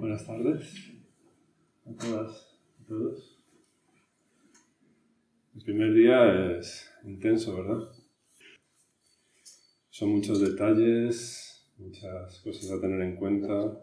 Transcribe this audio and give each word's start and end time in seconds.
Buenas 0.00 0.26
tardes 0.26 0.94
a 1.84 1.92
todas 1.94 2.58
y 2.80 2.84
todos. 2.84 3.38
El 5.54 5.62
primer 5.62 5.92
día 5.92 6.56
es 6.56 6.90
intenso, 7.04 7.54
¿verdad? 7.54 7.86
Son 9.90 10.08
muchos 10.08 10.40
detalles, 10.40 11.70
muchas 11.76 12.40
cosas 12.40 12.70
a 12.70 12.80
tener 12.80 13.02
en 13.02 13.16
cuenta. 13.16 13.78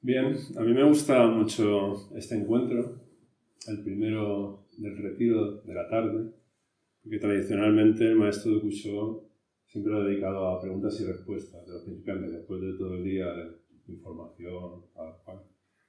Bien, 0.00 0.34
a 0.56 0.60
mí 0.62 0.72
me 0.72 0.84
gusta 0.84 1.26
mucho 1.26 2.16
este 2.16 2.36
encuentro, 2.36 3.02
el 3.68 3.82
primero 3.84 4.64
del 4.78 4.96
retiro 4.96 5.60
de 5.60 5.74
la 5.74 5.86
tarde, 5.90 6.32
porque 7.02 7.18
tradicionalmente 7.18 8.04
el 8.06 8.16
maestro 8.16 8.54
de 8.54 8.60
Kusho 8.62 9.31
siempre 9.72 9.90
lo 9.90 10.02
he 10.02 10.10
dedicado 10.10 10.48
a 10.48 10.60
preguntas 10.60 11.00
y 11.00 11.06
respuestas 11.06 11.66
de 11.66 11.72
los 11.72 11.82
principiantes, 11.84 12.30
después 12.30 12.60
de 12.60 12.74
todo 12.74 12.94
el 12.94 13.04
día 13.04 13.32
de 13.32 13.54
información, 13.88 14.84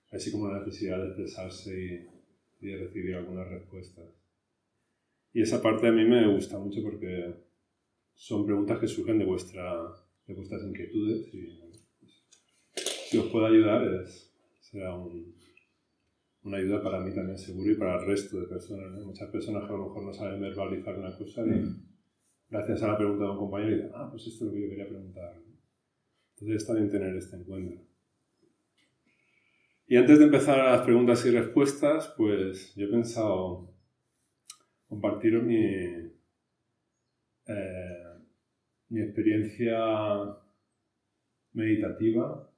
así 0.09 0.31
como 0.31 0.47
la 0.47 0.59
necesidad 0.59 0.99
de 0.99 1.07
expresarse 1.07 2.07
y, 2.61 2.65
de 2.65 2.77
recibir 2.77 3.15
algunas 3.15 3.45
respuestas. 3.49 4.05
Y 5.33 5.41
esa 5.41 5.61
parte 5.61 5.87
a 5.87 5.91
mí 5.91 6.05
me 6.05 6.33
gusta 6.33 6.57
mucho 6.57 6.81
porque 6.81 7.35
son 8.13 8.45
preguntas 8.45 8.79
que 8.79 8.87
surgen 8.87 9.19
de, 9.19 9.25
vuestra, 9.25 9.91
de 10.27 10.33
vuestras 10.33 10.63
inquietudes 10.63 11.33
y 11.33 11.59
si 13.09 13.17
os 13.17 13.25
puedo 13.25 13.47
ayudar 13.47 13.85
es, 14.01 14.33
será 14.61 14.95
una 14.95 16.57
ayuda 16.57 16.81
para 16.81 17.01
mí 17.01 17.13
también 17.13 17.37
seguro 17.37 17.69
y 17.69 17.75
para 17.75 17.99
el 17.99 18.07
resto 18.07 18.39
de 18.39 18.47
personas. 18.47 19.03
Muchas 19.03 19.29
personas 19.29 19.67
que 19.67 19.73
a 19.73 19.77
lo 19.77 19.87
mejor 19.87 20.03
no 20.03 20.13
saben 20.13 20.39
verbalizar 20.39 20.97
una 20.97 21.17
cosa 21.17 21.45
y 21.45 21.92
gracias 22.49 22.83
a 22.83 22.87
la 22.87 22.97
pregunta 22.97 23.25
de 23.25 23.31
un 23.31 23.37
compañero, 23.37 23.71
y 23.71 23.75
dicen, 23.75 23.91
ah, 23.95 24.07
pues 24.09 24.27
esto 24.27 24.45
es 24.45 24.47
lo 24.47 24.53
que 24.53 24.61
yo 24.61 24.69
quería 24.69 24.87
preguntar. 24.87 25.35
Entonces 26.33 26.61
está 26.61 26.73
bien 26.73 26.89
tener 26.89 27.15
este 27.15 27.35
encuentro. 27.35 27.81
Y 29.85 29.97
antes 29.97 30.17
de 30.17 30.25
empezar 30.25 30.59
a 30.59 30.71
las 30.71 30.81
preguntas 30.81 31.25
y 31.25 31.31
respuestas, 31.31 32.13
pues 32.17 32.73
yo 32.75 32.87
he 32.87 32.89
pensado 32.89 33.73
compartiros 34.87 35.43
mi, 35.43 35.65
eh, 37.47 38.03
mi 38.89 39.01
experiencia 39.01 39.77
meditativa, 41.53 42.49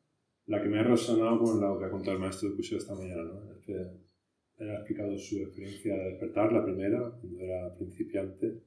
la 0.48 0.62
que 0.62 0.70
me 0.70 0.80
ha 0.80 0.84
resonado 0.84 1.40
con 1.40 1.60
lo 1.60 1.80
que 1.80 1.86
ha 1.86 1.90
contado 1.90 2.14
el 2.14 2.22
maestro 2.22 2.50
de 2.50 2.56
Cusio 2.56 2.78
esta 2.78 2.94
mañana. 2.94 3.24
¿no? 3.24 3.52
Es 3.52 3.66
que 3.66 3.74
él 4.58 4.70
ha 4.70 4.76
explicado 4.76 5.18
su 5.18 5.40
experiencia 5.40 5.96
de 5.96 6.12
despertar, 6.12 6.54
la 6.54 6.64
primera, 6.64 7.00
cuando 7.20 7.40
era 7.40 7.74
principiante, 7.74 8.62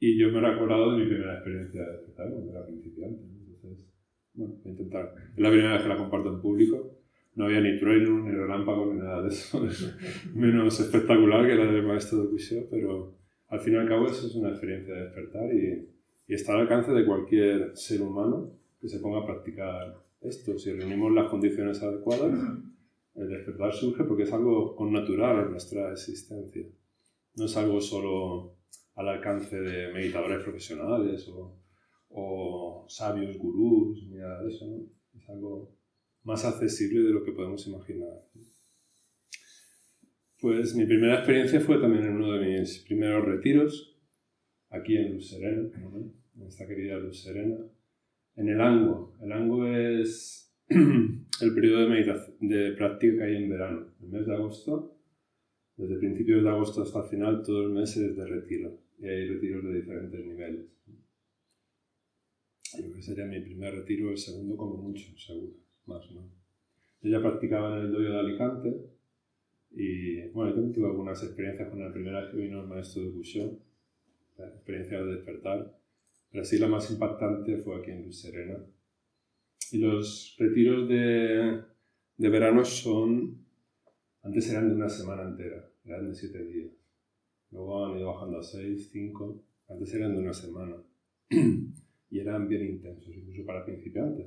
y 0.00 0.18
yo 0.18 0.32
me 0.32 0.38
he 0.38 0.40
recordado 0.40 0.92
de 0.92 1.04
mi 1.04 1.10
primera 1.10 1.34
experiencia 1.34 1.84
de 1.84 1.92
despertar 1.92 2.30
cuando 2.30 2.50
era 2.50 2.64
principiante. 2.64 3.22
Entonces, 3.22 3.86
bueno, 4.32 4.54
voy 4.54 4.66
a 4.66 4.70
intentar. 4.70 5.14
Es 5.36 5.40
la 5.40 5.50
primera 5.50 5.72
vez 5.74 5.82
que 5.82 5.88
la 5.88 5.96
comparto 5.98 6.34
en 6.34 6.40
público. 6.40 6.96
No 7.34 7.44
había 7.44 7.60
ni 7.60 7.78
trueno, 7.78 8.24
ni 8.24 8.30
relámpago, 8.30 8.92
ni 8.92 8.98
nada 8.98 9.22
de 9.22 9.28
eso. 9.28 9.62
menos 10.34 10.80
espectacular 10.80 11.46
que 11.46 11.54
la 11.54 11.70
del 11.70 11.86
maestro 11.86 12.22
de 12.22 12.30
Cusio, 12.30 12.62
pero 12.70 13.14
al 13.48 13.60
fin 13.60 13.74
y 13.74 13.76
al 13.76 13.88
cabo 13.88 14.06
eso 14.06 14.26
es 14.26 14.34
una 14.34 14.48
experiencia 14.48 14.94
de 14.94 15.02
despertar 15.02 15.54
y, 15.54 15.88
y 16.26 16.34
está 16.34 16.54
al 16.54 16.60
alcance 16.60 16.92
de 16.92 17.04
cualquier 17.04 17.76
ser 17.76 18.00
humano 18.00 18.52
que 18.80 18.88
se 18.88 19.00
ponga 19.00 19.20
a 19.20 19.26
practicar 19.26 19.96
esto. 20.22 20.58
Si 20.58 20.72
reunimos 20.72 21.12
las 21.12 21.28
condiciones 21.28 21.82
adecuadas, 21.82 22.32
el 23.16 23.28
despertar 23.28 23.74
surge 23.74 24.04
porque 24.04 24.22
es 24.22 24.32
algo 24.32 24.74
natural 24.90 25.44
en 25.44 25.50
nuestra 25.50 25.92
existencia. 25.92 26.64
No 27.36 27.44
es 27.44 27.56
algo 27.56 27.80
solo 27.80 28.59
al 28.94 29.08
alcance 29.08 29.60
de 29.60 29.92
meditadores 29.92 30.42
profesionales 30.42 31.28
o, 31.28 31.58
o 32.10 32.86
sabios 32.88 33.36
gurús, 33.38 34.06
ni 34.08 34.16
nada 34.16 34.42
de 34.42 34.50
eso, 34.50 34.66
¿no? 34.66 34.86
Es 35.18 35.28
algo 35.28 35.74
más 36.24 36.44
accesible 36.44 37.00
de 37.00 37.10
lo 37.10 37.24
que 37.24 37.32
podemos 37.32 37.66
imaginar. 37.66 38.16
Pues 40.40 40.74
mi 40.74 40.86
primera 40.86 41.16
experiencia 41.16 41.60
fue 41.60 41.78
también 41.78 42.04
en 42.04 42.14
uno 42.14 42.32
de 42.32 42.46
mis 42.46 42.78
primeros 42.80 43.24
retiros, 43.24 43.98
aquí 44.70 44.96
en 44.96 45.14
Luz 45.14 45.30
Serena, 45.30 45.68
en 46.36 46.46
esta 46.46 46.66
querida 46.66 46.96
Luz 46.96 47.22
Serena, 47.22 47.58
en 48.36 48.48
el 48.48 48.60
Ango. 48.60 49.16
El 49.20 49.32
Ango 49.32 49.66
es 49.66 50.54
el 50.68 51.54
periodo 51.54 51.88
de, 51.88 52.36
de 52.40 52.72
práctica 52.72 53.18
que 53.18 53.24
hay 53.24 53.36
en 53.36 53.50
verano, 53.50 53.86
el 54.00 54.08
mes 54.08 54.26
de 54.26 54.34
agosto. 54.34 54.96
Desde 55.80 55.96
principios 55.96 56.42
de 56.42 56.50
agosto 56.50 56.82
hasta 56.82 56.98
el 56.98 57.08
final, 57.08 57.42
todo 57.42 57.62
el 57.62 57.70
mes 57.70 57.96
es 57.96 58.14
de 58.14 58.26
retiro 58.26 58.76
y 58.98 59.08
hay 59.08 59.28
retiros 59.28 59.64
de 59.64 59.80
diferentes 59.80 60.26
niveles. 60.26 60.66
Yo 62.76 62.82
creo 62.82 62.94
que 62.96 63.02
sería 63.02 63.24
mi 63.24 63.40
primer 63.40 63.74
retiro, 63.74 64.10
el 64.10 64.18
segundo 64.18 64.58
como 64.58 64.76
mucho, 64.76 65.16
seguro, 65.16 65.54
más, 65.86 66.10
¿no? 66.12 66.20
Yo 67.00 67.10
ya 67.10 67.22
practicaba 67.22 67.78
en 67.78 67.86
el 67.86 67.92
dojo 67.92 68.02
de 68.02 68.18
Alicante 68.18 68.76
y, 69.70 70.28
bueno, 70.28 70.52
también 70.52 70.74
tuve 70.74 70.84
algunas 70.84 71.22
experiencias 71.22 71.70
con 71.70 71.80
la 71.80 71.90
primera 71.90 72.20
vez 72.20 72.30
que 72.30 72.36
vino 72.36 72.60
el 72.60 72.68
maestro 72.68 73.02
de 73.02 73.08
Busho, 73.08 73.58
la 74.36 74.48
experiencia 74.48 75.02
de 75.02 75.14
despertar, 75.14 75.78
pero 76.30 76.42
así 76.42 76.58
la 76.58 76.68
más 76.68 76.90
impactante 76.90 77.56
fue 77.56 77.80
aquí 77.80 77.90
en 77.90 78.04
Luz 78.04 78.20
Serena. 78.20 78.58
Y 79.72 79.78
los 79.78 80.36
retiros 80.38 80.86
de, 80.90 81.62
de 82.18 82.28
verano 82.28 82.66
son, 82.66 83.46
antes 84.22 84.50
eran 84.50 84.68
de 84.68 84.74
una 84.74 84.90
semana 84.90 85.22
entera, 85.22 85.69
eran 85.84 86.08
de 86.08 86.14
siete 86.14 86.44
días. 86.44 86.72
Luego 87.50 87.84
han 87.84 87.98
ido 87.98 88.12
bajando 88.12 88.38
a 88.38 88.42
6, 88.42 88.90
5. 88.92 89.44
Antes 89.68 89.94
eran 89.94 90.14
de 90.14 90.22
una 90.22 90.32
semana. 90.32 90.76
y 92.10 92.18
eran 92.18 92.48
bien 92.48 92.66
intensos, 92.66 93.14
incluso 93.14 93.44
para 93.44 93.64
principiantes. 93.64 94.26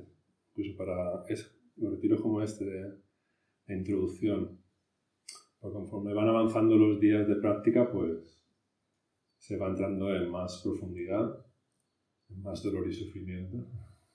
Incluso 0.54 0.76
para 0.76 1.24
eso, 1.28 1.48
los 1.76 1.92
retiros 1.92 2.20
como 2.20 2.42
este 2.42 2.64
de, 2.64 3.74
introducción. 3.74 4.58
Porque 5.58 5.74
conforme 5.74 6.12
van 6.12 6.28
avanzando 6.28 6.76
los 6.76 7.00
días 7.00 7.26
de 7.26 7.36
práctica, 7.36 7.90
pues 7.90 8.42
se 9.38 9.56
va 9.56 9.68
entrando 9.68 10.14
en 10.14 10.30
más 10.30 10.60
profundidad, 10.62 11.46
en 12.28 12.42
más 12.42 12.62
dolor 12.62 12.86
y 12.88 12.92
sufrimiento. 12.92 13.66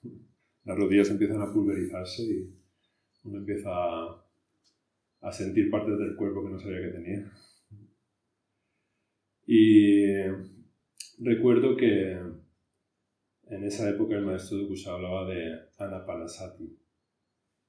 Las 0.64 0.76
rodillas 0.76 1.10
empiezan 1.10 1.42
a 1.42 1.52
pulverizarse 1.52 2.22
y 2.22 2.56
uno 3.24 3.38
empieza 3.38 3.70
a, 3.72 4.29
a 5.20 5.32
sentir 5.32 5.70
partes 5.70 5.98
del 5.98 6.16
cuerpo 6.16 6.42
que 6.42 6.50
no 6.50 6.58
sabía 6.58 6.80
que 6.80 6.98
tenía. 6.98 7.32
Y 9.46 10.14
recuerdo 11.18 11.76
que 11.76 12.12
en 13.46 13.64
esa 13.64 13.90
época 13.90 14.16
el 14.16 14.24
maestro 14.24 14.58
de 14.58 14.68
Kusha 14.68 14.92
hablaba 14.92 15.26
de 15.26 15.58
anapanasati. 15.78 16.78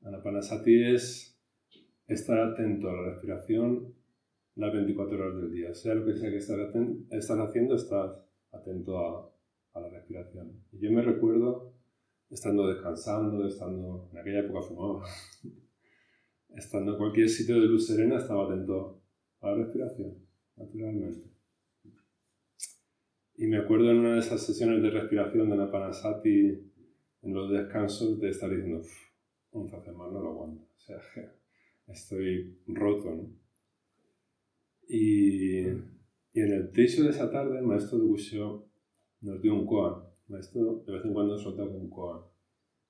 Anapanasati 0.03 0.83
es 0.93 1.39
estar 2.07 2.39
atento 2.39 2.89
a 2.89 2.93
la 2.93 3.09
respiración 3.11 3.95
las 4.55 4.73
24 4.73 5.17
horas 5.17 5.41
del 5.41 5.51
día. 5.51 5.73
Sea 5.73 5.95
lo 5.95 6.05
que 6.05 6.15
sea 6.15 6.29
que 6.29 6.37
estás, 6.37 6.57
haciendo, 6.59 7.75
estás 7.75 8.11
atento 8.51 8.99
a, 8.99 9.33
a, 9.73 9.79
la 9.79 9.89
respiración. 9.89 10.63
Y 10.71 10.79
yo 10.79 10.91
me 10.91 11.01
recuerdo 11.01 11.73
estando 12.29 12.67
descansando, 12.67 13.45
estando, 13.47 14.09
en 14.11 14.17
aquella 14.19 14.39
época 14.41 14.61
fumaba, 14.61 15.03
estando 16.55 16.93
en 16.93 16.97
cualquier 16.97 17.29
sitio 17.29 17.55
de 17.59 17.67
luz 17.67 17.87
serena, 17.87 18.17
estaba 18.17 18.45
atento 18.45 19.01
a 19.41 19.51
la 19.51 19.63
respiración, 19.63 20.15
naturalmente. 20.55 21.31
Y 23.35 23.47
me 23.47 23.57
acuerdo 23.57 23.89
en 23.89 23.97
una 23.97 24.13
de 24.13 24.19
esas 24.19 24.45
sesiones 24.45 24.83
de 24.83 24.89
respiración 24.91 25.49
de 25.49 25.57
Napanasati, 25.57 26.71
en 27.23 27.33
los 27.33 27.51
descansos, 27.51 28.19
de 28.19 28.29
estar 28.29 28.49
diciendo, 28.49 28.81
un 29.51 29.73
hace 29.73 29.91
mal, 29.91 30.13
no 30.13 30.21
lo 30.21 30.29
aguanto. 30.29 30.63
O 30.63 30.79
sea, 30.79 30.97
estoy 31.87 32.59
roto. 32.67 33.29
Y, 34.87 35.67
y, 35.67 36.39
en 36.39 36.51
el 36.51 36.71
techo 36.71 37.03
de 37.03 37.09
esa 37.09 37.31
tarde, 37.31 37.59
el 37.59 37.65
maestro 37.65 37.97
de 37.99 38.05
Busho 38.05 38.67
nos 39.21 39.41
dio 39.41 39.53
un 39.53 39.65
koan. 39.65 40.03
El 40.27 40.33
maestro 40.33 40.83
de 40.85 40.91
vez 40.91 41.05
en 41.05 41.13
cuando 41.13 41.37
suelta 41.37 41.63
un 41.63 41.89
koan, 41.89 42.21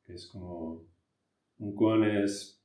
que 0.04 0.14
es 0.14 0.28
como... 0.28 0.86
Un 1.60 1.76
koan 1.76 2.04
es 2.04 2.61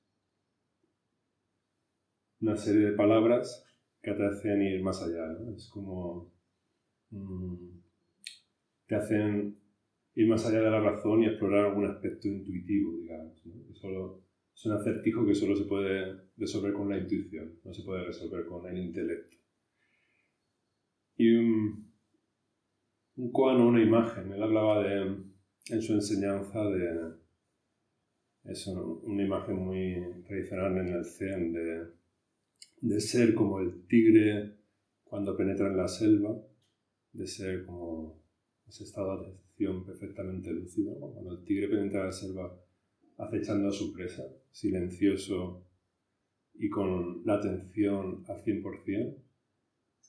una 2.41 2.57
serie 2.57 2.91
de 2.91 2.97
palabras 2.97 3.65
que 4.03 4.13
te 4.13 4.25
hacen 4.25 4.63
ir 4.63 4.83
más 4.83 5.03
allá, 5.03 5.27
¿no? 5.39 5.57
Es 5.57 5.69
como 5.69 6.37
Mm, 7.11 7.81
te 8.87 8.95
hacen 8.95 9.59
ir 10.15 10.29
más 10.29 10.47
allá 10.47 10.61
de 10.61 10.71
la 10.71 10.81
razón 10.81 11.23
y 11.23 11.27
explorar 11.27 11.67
algún 11.67 11.87
aspecto 11.87 12.29
intuitivo, 12.29 12.97
digamos. 12.99 13.43
Solo, 13.75 14.23
es 14.55 14.67
un 14.67 14.73
acertijo 14.73 15.27
que 15.27 15.35
solo 15.35 15.57
se 15.57 15.65
puede 15.65 16.17
resolver 16.37 16.73
con 16.73 16.89
la 16.89 16.99
intuición, 16.99 17.61
no 17.65 17.73
se 17.73 17.83
puede 17.83 18.05
resolver 18.05 18.47
con 18.47 18.67
el 18.67 18.79
intelecto. 18.79 19.37
Y 21.17 21.35
un, 21.35 21.93
un 23.17 23.33
koan 23.33 23.61
una 23.61 23.83
imagen, 23.83 24.33
él 24.33 24.43
hablaba 24.43 24.83
de, 24.83 25.17
en 25.71 25.83
su 25.83 25.95
enseñanza 25.95 26.63
de 26.65 27.15
eso, 28.45 29.01
una 29.05 29.25
imagen 29.25 29.57
muy 29.57 30.23
tradicional 30.27 30.77
en 30.79 30.89
el 30.89 31.05
Zen, 31.05 31.53
de, 31.53 31.87
de 32.81 33.01
ser 33.01 33.35
como 33.35 33.61
el 33.61 33.87
tigre 33.87 34.57
cuando 35.05 35.37
penetra 35.37 35.69
en 35.69 35.77
la 35.77 35.89
selva 35.89 36.37
de 37.13 37.27
ser 37.27 37.65
como 37.65 38.23
ese 38.67 38.85
estado 38.85 39.13
atención 39.13 39.85
perfectamente 39.85 40.51
lúcida, 40.51 40.93
cuando 40.99 41.33
el 41.33 41.45
tigre 41.45 41.69
penetra 41.69 42.05
la 42.05 42.13
selva 42.13 42.61
acechando 43.17 43.69
a 43.69 43.73
su 43.73 43.93
presa, 43.93 44.23
silencioso 44.51 45.67
y 46.55 46.69
con 46.69 47.23
la 47.25 47.35
atención 47.35 48.25
al 48.29 48.45
100%, 48.45 49.23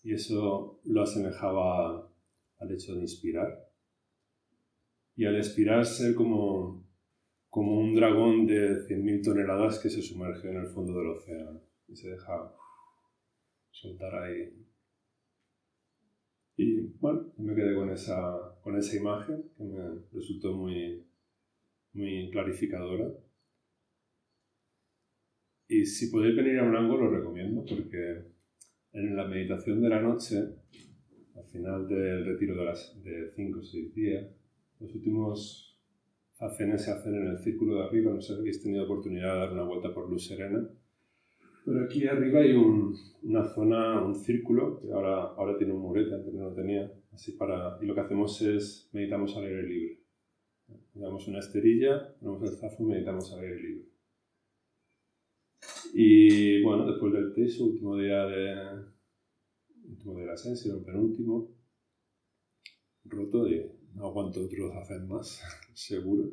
y 0.04 0.14
eso 0.14 0.82
lo 0.84 1.02
asemejaba 1.02 2.12
al 2.60 2.72
hecho 2.72 2.96
de 2.96 3.02
inspirar. 3.02 3.72
Y 5.16 5.26
al 5.26 5.38
expirar 5.38 5.86
ser 5.86 6.14
como, 6.14 6.88
como 7.50 7.80
un 7.80 7.96
dragón 7.96 8.46
de 8.46 8.86
100.000 8.88 9.24
toneladas 9.24 9.80
que 9.80 9.90
se 9.90 10.02
sumerge 10.02 10.50
en 10.50 10.58
el 10.58 10.68
fondo 10.68 10.98
del 10.98 11.08
océano 11.08 11.62
y 11.88 11.96
se 11.96 12.10
deja 12.10 12.54
soltar 13.72 14.14
ahí. 14.16 14.54
Y 16.58 16.82
bueno, 17.00 17.32
me 17.38 17.56
quedé 17.56 17.76
con 17.76 17.90
esa, 17.92 18.60
con 18.64 18.76
esa 18.76 18.98
imagen 18.98 19.44
que 19.56 19.64
me 19.64 20.02
resultó 20.12 20.54
muy, 20.54 21.06
muy 21.94 22.30
clarificadora. 22.32 23.14
Y 25.68 25.86
si 25.86 26.10
podéis 26.10 26.36
venir 26.36 26.60
a 26.60 26.64
un 26.64 26.76
ángulo, 26.76 27.12
lo 27.12 27.18
recomiendo 27.18 27.64
porque 27.66 28.24
en 28.94 29.16
la 29.16 29.28
meditación 29.28 29.82
de 29.82 29.90
la 29.90 30.02
noche, 30.02 30.38
al 31.36 31.46
final 31.46 31.88
del 31.88 32.26
retiro 32.26 32.56
de 32.56 33.32
5 33.36 33.60
o 33.60 33.64
6 33.64 33.94
días, 33.94 34.28
los 34.80 34.94
últimos 34.96 35.80
facenes 36.34 36.84
se 36.84 36.92
hacen 36.92 37.16
en 37.16 37.28
el 37.28 37.40
círculo 37.40 37.76
de 37.76 37.84
arriba. 37.84 38.14
No 38.14 38.22
sé 38.22 38.34
si 38.34 38.40
habéis 38.40 38.64
tenido 38.64 38.86
oportunidad 38.86 39.34
de 39.34 39.40
dar 39.40 39.54
una 39.54 39.64
vuelta 39.64 39.94
por 39.94 40.10
Luz 40.10 40.28
Serena. 40.28 40.68
Pero 41.68 41.84
aquí 41.84 42.08
arriba 42.08 42.40
hay 42.40 42.54
una 42.54 43.44
zona, 43.44 44.02
un 44.02 44.16
círculo, 44.16 44.80
que 44.80 44.90
ahora, 44.90 45.34
ahora 45.36 45.58
tiene 45.58 45.74
un 45.74 45.82
murete, 45.82 46.16
antes 46.16 46.34
no 46.34 46.46
lo 46.46 46.54
tenía. 46.54 46.90
Así 47.12 47.34
para, 47.34 47.78
y 47.82 47.86
lo 47.86 47.94
que 47.94 48.00
hacemos 48.00 48.42
es 48.42 48.90
meditamos 48.94 49.36
al 49.36 49.44
aire 49.44 49.64
libre. 49.64 50.00
Damos 50.94 51.28
una 51.28 51.40
esterilla, 51.40 52.16
ponemos 52.22 52.50
el 52.50 52.58
zafo 52.58 52.84
y 52.84 52.86
meditamos 52.86 53.34
al 53.34 53.42
aire 53.42 53.62
libre. 53.62 53.86
Y 55.94 56.64
bueno, 56.64 56.88
después 56.90 57.12
del 57.12 57.34
teso, 57.34 57.66
último 57.66 57.98
día 57.98 58.26
de, 58.28 58.86
último 59.90 60.14
día 60.14 60.22
de 60.22 60.28
la 60.28 60.38
sesión, 60.38 60.78
el 60.78 60.86
penúltimo, 60.86 61.52
roto 63.04 63.46
y 63.46 63.70
no 63.94 64.06
aguanto 64.06 64.46
otros 64.46 64.74
hacer 64.74 65.02
más, 65.02 65.44
seguro. 65.74 66.32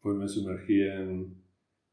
Pues 0.00 0.16
me 0.16 0.26
sumergí 0.26 0.82
en, 0.82 1.45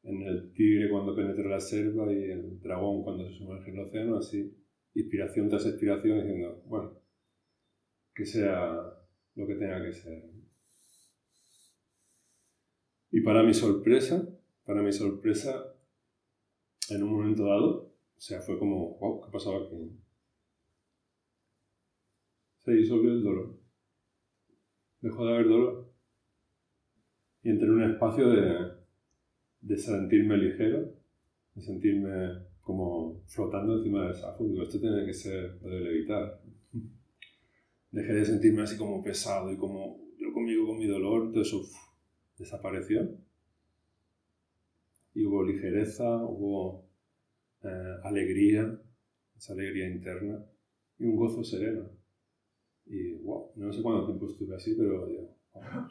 en 0.03 0.21
el 0.21 0.53
tigre 0.53 0.89
cuando 0.89 1.15
penetra 1.15 1.49
la 1.49 1.59
selva 1.59 2.11
y 2.11 2.31
el 2.31 2.59
dragón 2.59 3.03
cuando 3.03 3.27
se 3.27 3.37
sumerge 3.37 3.69
en 3.69 3.77
el 3.77 3.83
océano, 3.83 4.17
así, 4.17 4.53
inspiración 4.93 5.49
tras 5.49 5.65
inspiración, 5.65 6.19
diciendo, 6.19 6.61
bueno, 6.65 6.99
que 8.13 8.25
sea 8.25 8.75
lo 9.35 9.47
que 9.47 9.55
tenga 9.55 9.83
que 9.83 9.93
ser. 9.93 10.23
Y 13.11 13.21
para 13.21 13.43
mi 13.43 13.53
sorpresa, 13.53 14.27
para 14.65 14.81
mi 14.81 14.91
sorpresa, 14.91 15.73
en 16.89 17.03
un 17.03 17.13
momento 17.13 17.45
dado, 17.45 17.93
o 18.15 18.19
sea, 18.19 18.41
fue 18.41 18.59
como, 18.59 18.97
wow, 18.97 19.21
¿qué 19.21 19.31
pasaba 19.31 19.65
aquí? 19.65 19.99
Se 22.59 22.71
disolvió 22.71 23.11
el 23.11 23.23
dolor. 23.23 23.59
Dejó 25.01 25.25
de 25.25 25.33
haber 25.33 25.47
dolor. 25.47 25.93
Y 27.43 27.49
entré 27.49 27.67
en 27.67 27.73
un 27.73 27.91
espacio 27.91 28.29
de, 28.29 28.72
de 29.63 29.77
sentirme 29.77 30.37
ligero, 30.37 30.93
de 31.55 31.61
sentirme 31.61 32.09
como 32.61 33.23
flotando 33.27 33.77
encima 33.77 34.05
del 34.05 34.15
safo. 34.15 34.45
Digo, 34.45 34.63
esto 34.63 34.79
tiene 34.79 35.05
que 35.05 35.13
ser 35.13 35.57
lo 35.61 35.69
de 35.69 35.79
levitar. 35.79 36.41
Dejé 37.91 38.13
de 38.13 38.25
sentirme 38.25 38.63
así 38.63 38.77
como 38.77 39.03
pesado 39.03 39.51
y 39.51 39.57
como 39.57 40.01
yo 40.17 40.33
conmigo 40.33 40.67
con 40.67 40.77
mi 40.77 40.87
dolor, 40.87 41.31
todo 41.31 41.41
eso 41.41 41.61
desapareció. 42.37 43.09
Y 45.13 45.25
hubo 45.25 45.43
ligereza, 45.43 46.23
hubo 46.25 46.89
eh, 47.63 47.95
alegría, 48.03 48.81
esa 49.37 49.53
alegría 49.53 49.87
interna 49.87 50.43
y 50.97 51.05
un 51.05 51.15
gozo 51.15 51.43
sereno. 51.43 51.89
Y 52.85 53.13
wow, 53.13 53.51
no 53.55 53.71
sé 53.71 53.81
cuánto 53.81 54.07
tiempo 54.07 54.27
estuve 54.27 54.55
así, 54.55 54.75
pero 54.75 55.37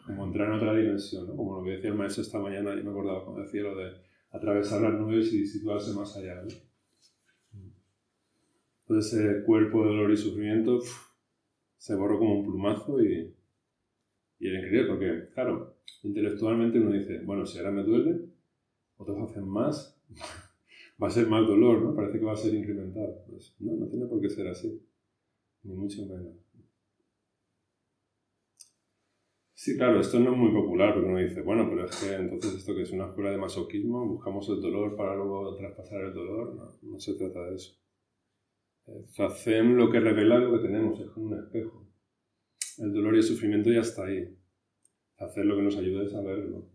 como 0.06 0.26
entrar 0.26 0.48
en 0.48 0.54
otra 0.54 0.74
dimensión, 0.74 1.26
¿no? 1.26 1.36
como 1.36 1.58
lo 1.58 1.64
que 1.64 1.72
decía 1.72 1.90
el 1.90 1.96
maestro 1.96 2.22
esta 2.22 2.38
mañana, 2.38 2.74
y 2.74 2.82
me 2.82 2.90
acordaba 2.90 3.24
cuando 3.24 3.42
decía 3.42 3.62
lo 3.62 3.76
de 3.76 3.92
atravesar 4.30 4.82
las 4.82 4.94
nubes 4.94 5.32
y 5.32 5.46
situarse 5.46 5.92
más 5.94 6.16
allá. 6.16 6.42
¿no? 6.42 6.48
Entonces 8.80 9.12
ese 9.12 9.44
cuerpo 9.44 9.82
de 9.82 9.88
dolor 9.90 10.10
y 10.10 10.16
sufrimiento 10.16 10.80
se 11.78 11.94
borró 11.94 12.18
como 12.18 12.40
un 12.40 12.44
plumazo 12.44 13.02
y, 13.02 13.34
y 14.38 14.48
era 14.48 14.58
increíble 14.58 14.88
porque, 14.88 15.28
claro, 15.34 15.76
intelectualmente 16.02 16.78
uno 16.78 16.92
dice, 16.92 17.20
bueno, 17.24 17.46
si 17.46 17.58
ahora 17.58 17.70
me 17.70 17.84
duele, 17.84 18.28
otros 18.96 19.30
hacen 19.30 19.48
más, 19.48 19.98
va 21.02 21.08
a 21.08 21.10
ser 21.10 21.28
más 21.28 21.46
dolor, 21.46 21.82
¿no? 21.82 21.94
Parece 21.94 22.18
que 22.18 22.24
va 22.24 22.32
a 22.32 22.36
ser 22.36 22.54
incremental. 22.54 23.22
Pues 23.28 23.56
no, 23.60 23.76
no 23.76 23.86
tiene 23.86 24.06
por 24.06 24.20
qué 24.20 24.28
ser 24.28 24.48
así, 24.48 24.80
ni 25.62 25.74
mucho 25.74 26.06
menos. 26.06 26.41
Sí, 29.64 29.76
claro, 29.76 30.00
esto 30.00 30.18
no 30.18 30.32
es 30.32 30.36
muy 30.36 30.50
popular 30.50 30.92
porque 30.92 31.08
uno 31.08 31.20
dice, 31.20 31.40
bueno, 31.40 31.68
pero 31.70 31.86
es 31.86 31.94
que 31.94 32.12
entonces 32.14 32.54
esto 32.54 32.74
que 32.74 32.82
es 32.82 32.90
una 32.90 33.06
escuela 33.06 33.30
de 33.30 33.36
masoquismo, 33.36 34.04
buscamos 34.08 34.48
el 34.48 34.60
dolor 34.60 34.96
para 34.96 35.14
luego 35.14 35.54
traspasar 35.54 36.00
el 36.02 36.12
dolor, 36.12 36.56
no, 36.56 36.78
no 36.82 36.98
se 36.98 37.14
trata 37.14 37.44
de 37.44 37.54
eso. 37.54 37.80
Facem 39.14 39.76
lo 39.76 39.88
que 39.88 40.00
revela 40.00 40.40
lo 40.40 40.50
que 40.54 40.66
tenemos, 40.66 40.98
es 40.98 41.10
como 41.10 41.26
un 41.26 41.38
espejo. 41.38 41.86
El 42.78 42.92
dolor 42.92 43.14
y 43.14 43.18
el 43.18 43.22
sufrimiento 43.22 43.70
ya 43.70 43.82
está 43.82 44.06
ahí. 44.06 44.36
Hacer 45.18 45.46
lo 45.46 45.54
que 45.54 45.62
nos 45.62 45.76
ayuda 45.76 46.06
es 46.06 46.14
a 46.16 46.22
verlo. 46.22 46.68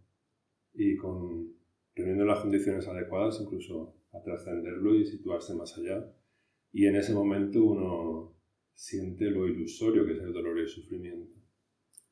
Y 0.74 0.96
con, 0.96 1.58
reuniendo 1.94 2.24
las 2.24 2.40
condiciones 2.40 2.88
adecuadas, 2.88 3.42
incluso 3.42 3.98
a 4.14 4.22
trascenderlo 4.22 4.96
y 4.96 5.06
situarse 5.06 5.54
más 5.56 5.78
allá. 5.78 6.10
Y 6.72 6.86
en 6.86 6.96
ese 6.96 7.14
momento 7.14 7.66
uno 7.66 8.34
siente 8.74 9.26
lo 9.26 9.46
ilusorio 9.46 10.06
que 10.06 10.14
es 10.14 10.20
el 10.22 10.32
dolor 10.32 10.58
y 10.58 10.62
el 10.62 10.70
sufrimiento. 10.70 11.37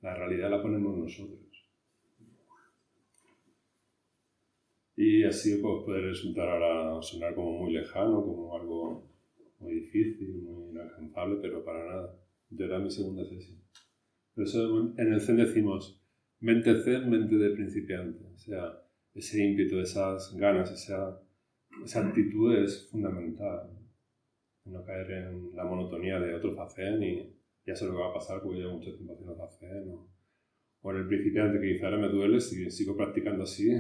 La 0.06 0.14
realidad 0.14 0.52
la 0.52 0.62
ponemos 0.62 0.96
nosotros. 0.96 1.40
Y 4.96 5.24
así 5.24 5.58
pues, 5.58 5.84
puede 5.84 6.02
resultar 6.02 6.48
ahora 6.48 7.02
sonar 7.02 7.34
como 7.34 7.58
muy 7.64 7.74
lejano, 7.74 8.24
como 8.24 8.56
algo 8.56 9.10
muy 9.58 9.74
difícil, 9.74 10.44
muy 10.44 10.70
inalcanzable, 10.70 11.40
pero 11.42 11.66
para 11.66 11.86
nada. 11.88 12.20
Yo 12.52 12.66
era 12.66 12.78
mi 12.78 12.92
segunda 12.92 13.26
sesión. 13.26 13.60
Por 14.36 14.44
eso 14.44 14.94
en 14.96 15.12
el 15.12 15.20
Zen 15.20 15.38
decimos 15.38 16.00
mente 16.40 16.84
Zen, 16.84 17.10
mente 17.10 17.38
de 17.38 17.50
principiante. 17.56 18.24
O 18.32 18.38
sea, 18.38 18.80
ese 19.16 19.44
ímpetu, 19.44 19.80
esas 19.80 20.36
ganas, 20.38 20.72
esa, 20.72 21.20
esa 21.84 22.08
actitud 22.08 22.56
es 22.56 22.88
fundamental. 22.92 23.72
No 24.66 24.84
caer 24.84 25.10
en 25.10 25.56
la 25.56 25.66
monotonía 25.66 26.20
de 26.20 26.36
otro 26.36 26.56
Zen 26.70 27.02
y 27.02 27.35
ya 27.66 27.76
sé 27.76 27.86
lo 27.86 27.94
que 27.94 28.00
va 28.00 28.10
a 28.10 28.14
pasar 28.14 28.42
porque 28.42 28.60
llevo 28.60 28.74
mucho 28.74 28.94
tiempo 28.94 29.14
haciendo 29.14 29.38
café, 29.38 29.82
¿no? 29.86 30.08
O 30.82 30.92
en 30.92 30.98
el 30.98 31.08
principiante 31.08 31.60
que 31.60 31.66
dice, 31.66 31.86
ahora 31.86 31.98
me 31.98 32.10
duele, 32.10 32.40
si 32.40 32.70
sigo 32.70 32.96
practicando 32.96 33.44
así, 33.44 33.72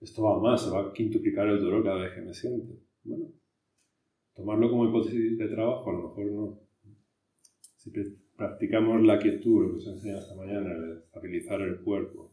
esto 0.00 0.22
va 0.22 0.40
más, 0.40 0.62
se 0.62 0.70
va 0.70 0.80
a 0.80 0.92
quintuplicar 0.92 1.48
el 1.48 1.60
dolor 1.60 1.82
cada 1.82 2.02
vez 2.02 2.12
que 2.14 2.20
me 2.20 2.32
siento. 2.32 2.74
Bueno, 3.02 3.32
tomarlo 4.34 4.70
como 4.70 4.88
hipótesis 4.88 5.36
de 5.36 5.48
trabajo, 5.48 5.90
a 5.90 5.92
lo 5.92 6.08
mejor 6.08 6.26
no. 6.26 6.60
Si 7.76 7.90
practicamos 8.36 9.02
la 9.02 9.18
quietud, 9.18 9.62
lo 9.62 9.70
que 9.72 9.76
os 9.78 9.86
enseña 9.86 10.18
esta 10.18 10.34
mañana, 10.36 10.72
el 10.72 10.98
estabilizar 10.98 11.60
el 11.62 11.80
cuerpo 11.80 12.30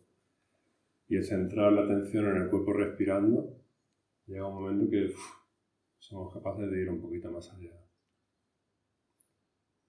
y 1.08 1.16
el 1.16 1.24
centrar 1.24 1.74
la 1.74 1.84
atención 1.84 2.26
en 2.26 2.44
el 2.44 2.50
cuerpo 2.50 2.74
respirando, 2.74 3.56
llega 4.28 4.48
un 4.48 4.62
momento 4.62 4.92
que 4.92 5.12
somos 6.00 6.34
capaces 6.34 6.70
de 6.70 6.82
ir 6.82 6.90
un 6.90 7.02
poquito 7.02 7.32
más 7.32 7.52
allá. 7.52 7.83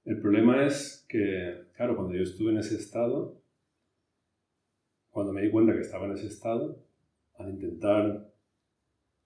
El 0.05 0.21
problema 0.21 0.67
es 0.67 1.07
que, 1.09 1.69
claro, 1.77 1.97
cuando 1.97 2.15
yo 2.15 2.23
estuve 2.23 2.53
en 2.53 2.59
ese 2.59 2.77
estado, 2.77 3.41
cuando 5.11 5.33
me 5.33 5.43
di 5.43 5.51
cuenta 5.51 5.73
que 5.73 5.81
estaba 5.81 6.05
en 6.07 6.13
ese 6.13 6.27
estado, 6.27 6.85
al 7.39 7.51
intentar, 7.51 8.31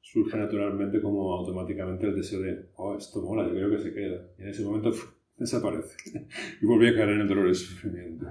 surge 0.00 0.37
naturalmente 0.38 1.02
como 1.02 1.35
automáticamente 1.35 2.06
el 2.06 2.14
deseo 2.14 2.40
de, 2.40 2.70
oh, 2.76 2.97
esto 2.97 3.20
mola, 3.20 3.47
yo 3.47 3.54
creo 3.54 3.70
que 3.70 3.80
se 3.80 3.92
queda. 3.92 4.25
Y 4.38 4.42
en 4.42 4.49
ese 4.49 4.62
momento 4.62 4.92
desaparece. 5.37 5.97
y 6.62 6.66
volví 6.66 6.88
a 6.88 6.94
caer 6.94 7.11
en 7.11 7.20
el 7.23 7.28
dolor 7.28 7.47
y 7.47 7.50
el 7.50 7.54
sufrimiento. 7.56 8.26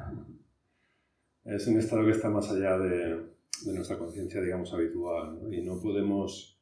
Es 1.44 1.68
un 1.68 1.77
estado 1.77 2.06
que 2.06 2.12
está 2.12 2.30
más 2.30 2.50
allá 2.50 2.77
de, 2.77 3.24
de 3.66 3.74
nuestra 3.74 3.98
conciencia, 3.98 4.42
digamos, 4.42 4.74
habitual. 4.74 5.54
Y 5.54 5.62
no 5.63 5.82
podemos 5.82 6.58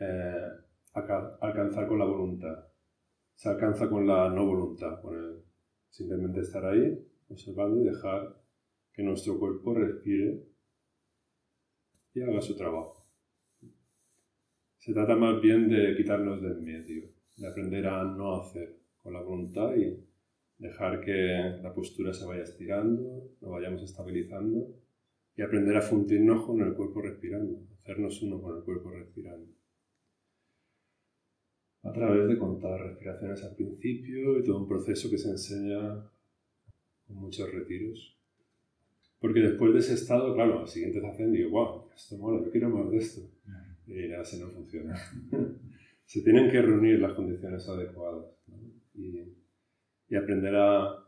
eh, 0.00 0.48
alcanzar 0.94 1.86
con 1.86 2.00
la 2.00 2.04
voluntad 2.04 2.71
se 3.42 3.48
alcanza 3.48 3.90
con 3.90 4.06
la 4.06 4.28
no 4.28 4.46
voluntad, 4.46 5.00
con 5.02 5.18
el 5.18 5.42
simplemente 5.90 6.42
estar 6.42 6.64
ahí, 6.64 6.96
observando 7.28 7.80
y 7.80 7.86
dejar 7.86 8.40
que 8.92 9.02
nuestro 9.02 9.36
cuerpo 9.36 9.74
respire 9.74 10.44
y 12.14 12.22
haga 12.22 12.40
su 12.40 12.56
trabajo. 12.56 13.04
Se 14.78 14.92
trata 14.92 15.16
más 15.16 15.42
bien 15.42 15.68
de 15.68 15.96
quitarnos 15.96 16.40
del 16.40 16.60
medio, 16.60 17.08
de 17.36 17.48
aprender 17.48 17.84
a 17.88 18.04
no 18.04 18.36
hacer 18.36 18.76
con 19.02 19.12
la 19.12 19.22
voluntad 19.22 19.74
y 19.74 19.98
dejar 20.58 21.00
que 21.00 21.58
la 21.60 21.74
postura 21.74 22.14
se 22.14 22.24
vaya 22.24 22.44
estirando, 22.44 23.28
lo 23.40 23.50
vayamos 23.50 23.82
estabilizando 23.82 24.68
y 25.34 25.42
aprender 25.42 25.76
a 25.78 25.82
fundirnos 25.82 26.46
con 26.46 26.60
el 26.60 26.74
cuerpo 26.74 27.02
respirando, 27.02 27.58
hacernos 27.80 28.22
uno 28.22 28.40
con 28.40 28.58
el 28.58 28.62
cuerpo 28.62 28.92
respirando. 28.92 29.61
A 31.82 31.92
través 31.92 32.28
de 32.28 32.38
contar 32.38 32.80
respiraciones 32.80 33.42
al 33.42 33.56
principio 33.56 34.38
y 34.38 34.44
todo 34.44 34.58
un 34.58 34.68
proceso 34.68 35.10
que 35.10 35.18
se 35.18 35.30
enseña 35.30 36.10
con 37.06 37.16
muchos 37.16 37.52
retiros. 37.52 38.16
Porque 39.22 39.40
después 39.40 39.72
de 39.72 39.78
ese 39.78 39.94
estado, 39.94 40.34
claro, 40.34 40.60
al 40.60 40.68
siguiente 40.68 41.00
te 41.00 41.06
hacen, 41.06 41.32
digo, 41.32 41.50
wow, 41.50 41.84
esto 41.94 42.16
mola, 42.18 42.44
yo 42.44 42.50
quiero 42.50 42.70
más 42.70 42.90
de 42.90 42.98
esto. 42.98 43.20
Y 43.86 44.08
ya 44.08 44.20
así 44.20 44.40
no 44.40 44.48
funciona. 44.48 44.94
se 46.04 46.22
tienen 46.22 46.50
que 46.50 46.60
reunir 46.60 47.00
las 47.00 47.12
condiciones 47.14 47.68
adecuadas. 47.68 48.26
Y, 48.94 49.20
y, 50.08 50.16
aprender 50.16 50.54
a, 50.56 51.04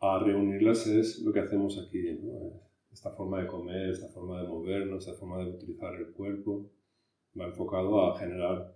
a, 0.00 0.24
reunirlas 0.24 0.86
es 0.86 1.20
lo 1.20 1.32
que 1.32 1.40
hacemos 1.40 1.78
aquí. 1.78 2.12
¿no? 2.22 2.60
Esta 2.92 3.10
forma 3.10 3.40
de 3.40 3.48
comer, 3.48 3.90
esta 3.90 4.08
forma 4.08 4.40
de 4.40 4.48
movernos, 4.48 5.06
esta 5.06 5.18
forma 5.18 5.38
de 5.44 5.50
utilizar 5.50 5.94
el 5.96 6.12
cuerpo, 6.12 6.70
va 7.38 7.46
enfocado 7.46 8.06
a 8.06 8.18
generar 8.18 8.74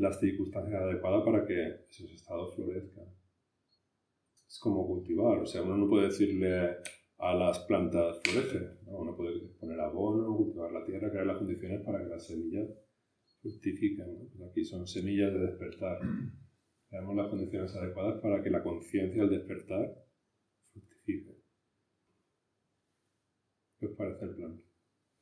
las 0.00 0.18
circunstancias 0.18 0.80
adecuadas 0.80 1.22
para 1.24 1.46
que 1.46 1.84
esos 1.88 2.10
estados 2.12 2.54
florezcan. 2.54 3.04
Es 4.48 4.58
como 4.58 4.86
cultivar, 4.86 5.38
o 5.38 5.46
sea, 5.46 5.62
uno 5.62 5.76
no 5.76 5.88
puede 5.88 6.06
decirle 6.06 6.78
a 7.18 7.34
las 7.34 7.58
plantas 7.60 8.20
florecer. 8.24 8.80
¿no? 8.86 8.98
Uno 8.98 9.14
puede 9.14 9.38
poner 9.60 9.78
abono, 9.78 10.36
cultivar 10.36 10.72
la 10.72 10.84
tierra, 10.84 11.10
crear 11.10 11.26
las 11.26 11.38
condiciones 11.38 11.84
para 11.84 11.98
que 11.98 12.08
las 12.08 12.26
semillas 12.26 12.68
fructifiquen. 13.42 14.18
¿no? 14.18 14.28
Pues 14.30 14.50
aquí 14.50 14.64
son 14.64 14.86
semillas 14.86 15.32
de 15.32 15.40
despertar. 15.40 15.98
Creamos 16.88 17.14
las 17.14 17.28
condiciones 17.28 17.76
adecuadas 17.76 18.20
para 18.20 18.42
que 18.42 18.50
la 18.50 18.62
conciencia 18.62 19.22
al 19.22 19.30
despertar 19.30 20.02
fructifique. 20.72 21.36
¿Qué 23.78 23.86
os 23.86 23.96
parece 23.96 24.24
el 24.24 24.34
plan? 24.34 24.60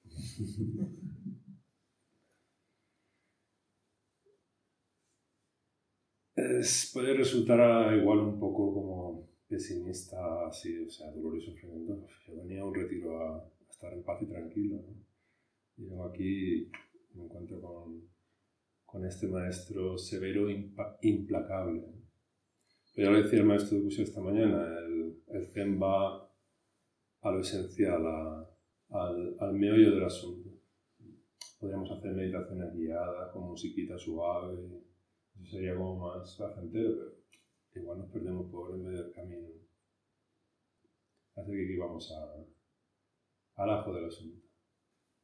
es, 6.38 6.90
puede 6.92 7.14
resultar 7.14 7.94
igual 7.96 8.18
un 8.20 8.38
poco 8.38 8.72
como 8.72 9.28
pesimista, 9.48 10.46
así, 10.46 10.78
o 10.78 10.90
sea, 10.90 11.10
dolor 11.10 11.36
y 11.36 11.40
sufrimiento. 11.40 12.06
Yo 12.26 12.36
venía 12.36 12.62
a 12.62 12.66
un 12.66 12.74
retiro 12.74 13.18
a, 13.20 13.50
estar 13.68 13.92
en 13.92 14.02
paz 14.02 14.22
y 14.22 14.26
tranquilo. 14.26 14.76
¿no? 14.76 14.94
Y 15.76 15.84
vengo 15.84 16.04
aquí 16.04 16.70
me 17.14 17.24
encuentro 17.24 17.60
con, 17.60 18.08
con 18.84 19.04
este 19.04 19.26
maestro 19.26 19.96
severo, 19.98 20.48
implacable. 21.02 21.84
Pero 22.94 23.08
ya 23.08 23.16
lo 23.16 23.22
decía 23.22 23.40
el 23.40 23.46
maestro 23.46 23.78
de 23.78 23.84
Kusho 23.84 24.02
esta 24.02 24.20
mañana, 24.20 24.78
el, 24.78 25.22
el 25.28 25.46
Zen 25.48 25.80
va 25.80 26.28
a 27.20 27.30
lo 27.30 27.40
esencial, 27.40 28.04
al, 28.90 29.36
al 29.38 29.52
meollo 29.54 29.92
del 29.92 30.04
asunto. 30.04 30.50
Podríamos 31.58 31.90
hacer 31.90 32.12
meditaciones 32.12 32.74
guiadas 32.74 33.32
con 33.32 33.48
musiquita 33.48 33.98
suave, 33.98 34.56
eso 35.42 35.50
sería 35.50 35.76
como 35.76 35.96
más 35.96 36.36
placentero, 36.36 37.14
pero 37.70 37.82
igual 37.82 37.98
nos 37.98 38.10
perdemos 38.10 38.50
por 38.50 38.74
el 38.74 38.78
medio 38.78 39.04
del 39.04 39.12
camino. 39.12 39.48
Así 41.36 41.52
que 41.52 41.64
aquí 41.64 41.76
vamos 41.76 42.12
a, 42.12 43.62
al 43.62 43.70
ajo 43.70 43.94
del 43.94 44.06
asunto. 44.06 44.44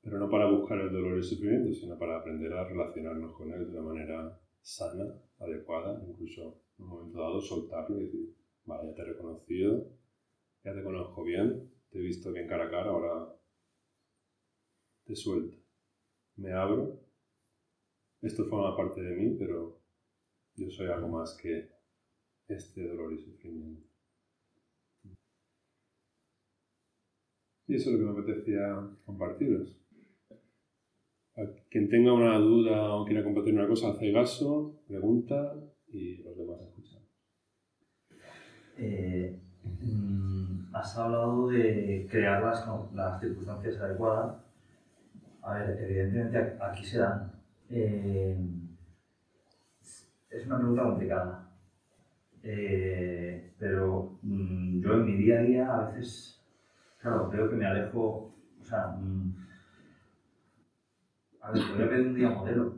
Pero 0.03 0.19
no 0.19 0.31
para 0.31 0.51
buscar 0.51 0.79
el 0.79 0.93
dolor 0.93 1.15
y 1.15 1.17
el 1.17 1.25
sufrimiento, 1.25 1.73
sino 1.73 1.99
para 1.99 2.19
aprender 2.19 2.53
a 2.53 2.69
relacionarnos 2.69 3.35
con 3.35 3.53
él 3.53 3.67
de 3.67 3.79
una 3.79 3.89
manera 3.89 4.41
sana, 4.61 5.15
adecuada, 5.39 6.03
incluso 6.07 6.63
en 6.79 6.85
un 6.85 6.91
momento 6.91 7.19
dado 7.19 7.41
soltarlo 7.41 7.99
y 7.99 8.05
decir, 8.05 8.35
vale, 8.65 8.91
ya 8.91 8.95
te 8.95 9.03
he 9.03 9.05
reconocido, 9.07 9.87
ya 10.63 10.75
te 10.75 10.83
conozco 10.83 11.23
bien, 11.25 11.71
te 11.91 11.99
he 11.99 12.03
visto 12.03 12.33
bien 12.33 12.47
cara 12.47 12.67
a 12.67 12.71
cara, 12.71 12.91
ahora 12.91 13.35
te 15.05 15.17
suelto. 15.17 15.57
Me 16.37 16.53
abro. 16.53 17.01
Esto 18.23 18.45
forma 18.47 18.77
parte 18.77 19.03
de 19.03 19.15
mí, 19.17 19.37
pero 19.39 19.84
yo 20.57 20.71
soy 20.71 20.89
algo 20.89 21.09
más 21.09 21.37
que 21.41 21.69
este 22.49 22.87
dolor 22.87 23.13
y 23.13 23.19
sufrimiento. 23.19 23.89
Y 27.67 27.77
eso 27.77 27.91
es 27.91 27.97
lo 27.97 27.99
que 27.99 28.13
me 28.13 28.23
apetecía 28.23 28.91
compartiros. 29.05 29.81
quien 31.71 31.89
tenga 31.89 32.13
una 32.13 32.39
duda 32.39 32.95
o 32.95 33.05
quiera 33.05 33.25
compartir 33.25 33.55
una 33.55 33.67
cosa, 33.67 33.91
hace 33.91 34.13
caso, 34.13 34.81
pregunta 34.87 35.55
y 35.89 36.23
los 36.23 36.37
demás 36.37 36.61
escuchan. 36.61 37.03
Eh, 38.77 39.41
mm, 39.81 40.75
has 40.75 40.97
hablado 40.99 41.49
de 41.49 42.07
crear 42.11 42.43
las, 42.43 42.67
las, 42.95 43.21
circunstancias 43.21 43.81
adecuadas. 43.81 44.45
A 45.43 45.55
ver, 45.55 45.79
evidentemente 45.83 46.57
aquí 46.63 46.85
se 46.85 46.99
dan. 46.99 47.33
Eh, 47.71 48.37
es 50.35 50.47
una 50.47 50.57
pregunta 50.59 50.83
complicada. 50.83 51.49
Eh, 52.43 53.55
pero 53.59 54.19
mm, 54.23 54.81
yo 54.81 54.93
en 54.95 55.05
mi 55.05 55.15
día 55.17 55.39
a 55.39 55.43
día 55.43 55.75
a 55.75 55.87
veces, 55.87 56.45
claro, 56.99 57.31
veo 57.31 57.49
que 57.49 57.57
me 57.57 57.65
alejo, 57.67 58.35
o 58.61 58.65
sea, 58.65 58.89
mm, 58.89 59.35
a 61.41 61.53
ver, 61.53 61.63
podría 61.69 61.89
pedir 61.89 62.07
un 62.09 62.15
día 62.15 62.29
modelo, 62.29 62.75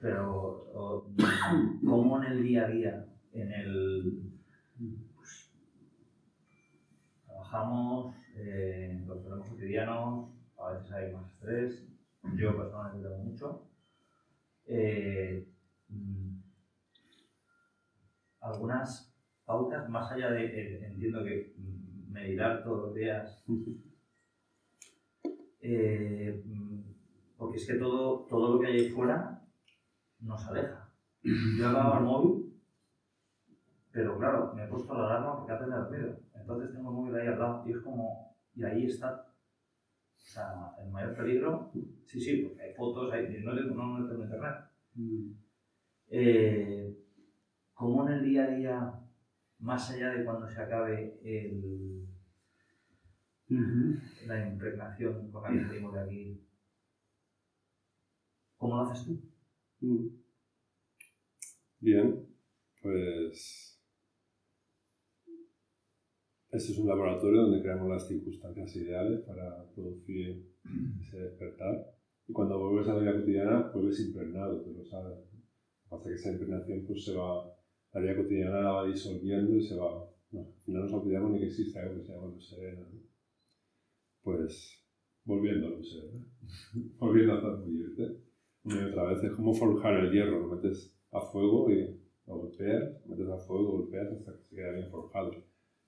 pero 0.00 1.04
como 1.86 2.22
en 2.22 2.32
el 2.32 2.42
día 2.42 2.64
a 2.64 2.68
día, 2.68 3.06
en 3.32 3.52
el, 3.52 4.32
pues, 5.14 5.52
trabajamos, 7.26 8.14
eh, 8.36 9.04
los 9.06 9.48
cotidianos, 9.48 10.30
a 10.58 10.72
veces 10.72 10.92
hay 10.92 11.12
más 11.12 11.30
estrés, 11.32 11.86
yo 12.36 12.56
personalmente 12.56 13.08
tengo 13.08 13.22
mucho. 13.22 13.62
Eh, 14.66 15.44
mm, 15.88 16.29
algunas 18.40 19.14
pautas, 19.44 19.88
más 19.88 20.10
allá 20.12 20.30
de, 20.30 20.44
eh, 20.44 20.86
entiendo 20.86 21.24
que 21.24 21.54
meditar 22.08 22.62
todos 22.62 22.86
los 22.86 22.94
días, 22.94 23.44
eh, 25.60 26.42
porque 27.36 27.56
es 27.56 27.66
que 27.66 27.74
todo, 27.74 28.26
todo 28.28 28.54
lo 28.54 28.60
que 28.60 28.66
hay 28.66 28.80
ahí 28.80 28.90
fuera 28.90 29.42
nos 30.20 30.46
aleja. 30.46 30.92
Yo 31.22 31.64
he 31.64 31.68
apagado 31.68 31.98
el 31.98 32.04
móvil, 32.04 32.60
pero 33.92 34.18
claro, 34.18 34.52
me 34.54 34.64
he 34.64 34.68
puesto 34.68 34.94
la 34.94 35.06
alarma 35.06 35.36
porque 35.36 35.52
hace 35.52 35.64
el 35.64 35.88
ruido. 35.88 36.20
Entonces 36.34 36.72
tengo 36.72 36.90
el 36.90 36.96
móvil 36.96 37.16
ahí 37.16 37.28
al 37.28 37.38
lado 37.38 37.64
y 37.66 37.72
es 37.72 37.78
como, 37.78 38.36
y 38.54 38.64
ahí 38.64 38.86
está. 38.86 39.26
O 40.16 40.22
sea, 40.22 40.74
el 40.82 40.90
mayor 40.90 41.16
peligro, 41.16 41.70
sí, 42.04 42.20
sí, 42.20 42.42
porque 42.42 42.62
hay 42.62 42.74
fotos, 42.74 43.12
hay, 43.12 43.42
no, 43.42 43.54
no, 43.54 43.98
no 43.98 44.08
tengo 44.08 44.24
internet. 44.24 44.54
Mm. 44.94 45.32
Eh, 46.08 46.96
¿Cómo 47.80 48.06
en 48.06 48.12
el 48.12 48.24
día 48.26 48.44
a 48.44 48.50
día 48.50 49.00
más 49.60 49.90
allá 49.90 50.10
de 50.10 50.22
cuando 50.22 50.46
se 50.46 50.60
acabe 50.60 51.18
el, 51.24 52.06
la 54.26 54.46
impregnación 54.46 55.30
con 55.30 55.42
la 55.42 55.48
que 55.48 55.66
salimos 55.66 55.94
de 55.94 56.00
aquí, 56.00 56.46
¿cómo 58.58 58.76
lo 58.76 58.82
haces 58.82 59.06
tú? 59.06 59.22
Mm. 59.80 60.08
Bien, 61.78 62.26
pues 62.82 63.82
este 66.50 66.72
es 66.72 66.78
un 66.78 66.86
laboratorio 66.86 67.44
donde 67.44 67.62
creamos 67.62 67.88
las 67.88 68.06
circunstancias 68.06 68.76
ideales 68.76 69.20
para 69.20 69.64
producir 69.72 70.54
ese 71.00 71.18
despertar. 71.18 71.94
Y 72.28 72.34
cuando 72.34 72.58
vuelves 72.58 72.88
a 72.88 72.92
la 72.92 73.00
vida 73.00 73.18
cotidiana, 73.20 73.70
vuelves 73.72 74.00
impregnado, 74.00 74.60
tú 74.60 74.74
lo 74.74 74.84
sabes. 74.84 75.18
Pasa 75.88 76.10
que 76.10 76.14
esa 76.16 76.30
impregnación 76.30 76.84
pues, 76.86 77.06
se 77.06 77.16
va 77.16 77.58
la 77.92 78.00
vida 78.00 78.16
cotidiana 78.16 78.60
la 78.60 78.72
va 78.72 78.86
disolviendo 78.86 79.56
y 79.56 79.62
se 79.62 79.76
va. 79.76 80.08
No, 80.32 80.46
no 80.66 80.80
nos 80.80 80.92
olvidamos 80.92 81.32
ni 81.32 81.40
que 81.40 81.46
existe 81.46 81.78
algo 81.78 81.96
que 81.96 82.06
se 82.06 82.12
llama 82.12 82.28
luz 82.28 82.48
serena. 82.48 82.86
Pues 84.22 84.84
volviendo 85.24 85.66
a 85.66 85.70
luz 85.70 85.92
serena, 85.92 86.24
volviendo 86.98 87.34
a 87.34 87.40
zambullirte. 87.40 88.30
Una 88.62 88.82
y 88.82 88.84
otra 88.90 89.04
vez 89.04 89.24
es 89.24 89.32
como 89.32 89.54
forjar 89.54 89.94
el 89.94 90.12
hierro, 90.12 90.40
lo 90.40 90.54
metes 90.54 90.94
a 91.12 91.20
fuego 91.20 91.70
y 91.70 91.98
lo 92.26 92.36
golpeas, 92.36 93.06
metes 93.06 93.28
a 93.28 93.38
fuego, 93.38 93.78
golpeas 93.78 94.12
hasta 94.12 94.36
que 94.36 94.42
se 94.44 94.54
queda 94.54 94.72
bien 94.72 94.90
forjado. 94.90 95.32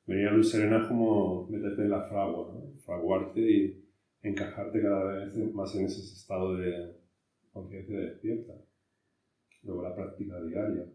Venir 0.07 0.29
a 0.29 0.33
luz 0.33 0.51
serena 0.51 0.83
es 0.83 0.89
como 0.89 1.47
meterte 1.49 1.83
en 1.83 1.91
la 1.91 2.03
fragua, 2.03 2.53
¿no? 2.53 2.73
fraguarte 2.81 3.41
y 3.41 3.85
encajarte 4.23 4.81
cada 4.81 5.27
vez 5.27 5.55
más 5.55 5.75
en 5.77 5.85
ese 5.85 6.01
estado 6.01 6.57
de 6.57 6.97
conciencia 7.53 8.01
despierta. 8.01 8.55
Luego 9.63 9.83
la 9.83 9.95
práctica 9.95 10.43
diaria 10.43 10.87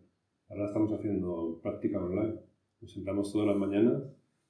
Ahora 0.49 0.67
estamos 0.67 0.93
haciendo 0.93 1.59
práctica 1.61 2.01
online. 2.01 2.35
Nos 2.79 2.93
sentamos 2.93 3.33
todas 3.33 3.47
las 3.47 3.57
mañanas, 3.57 4.01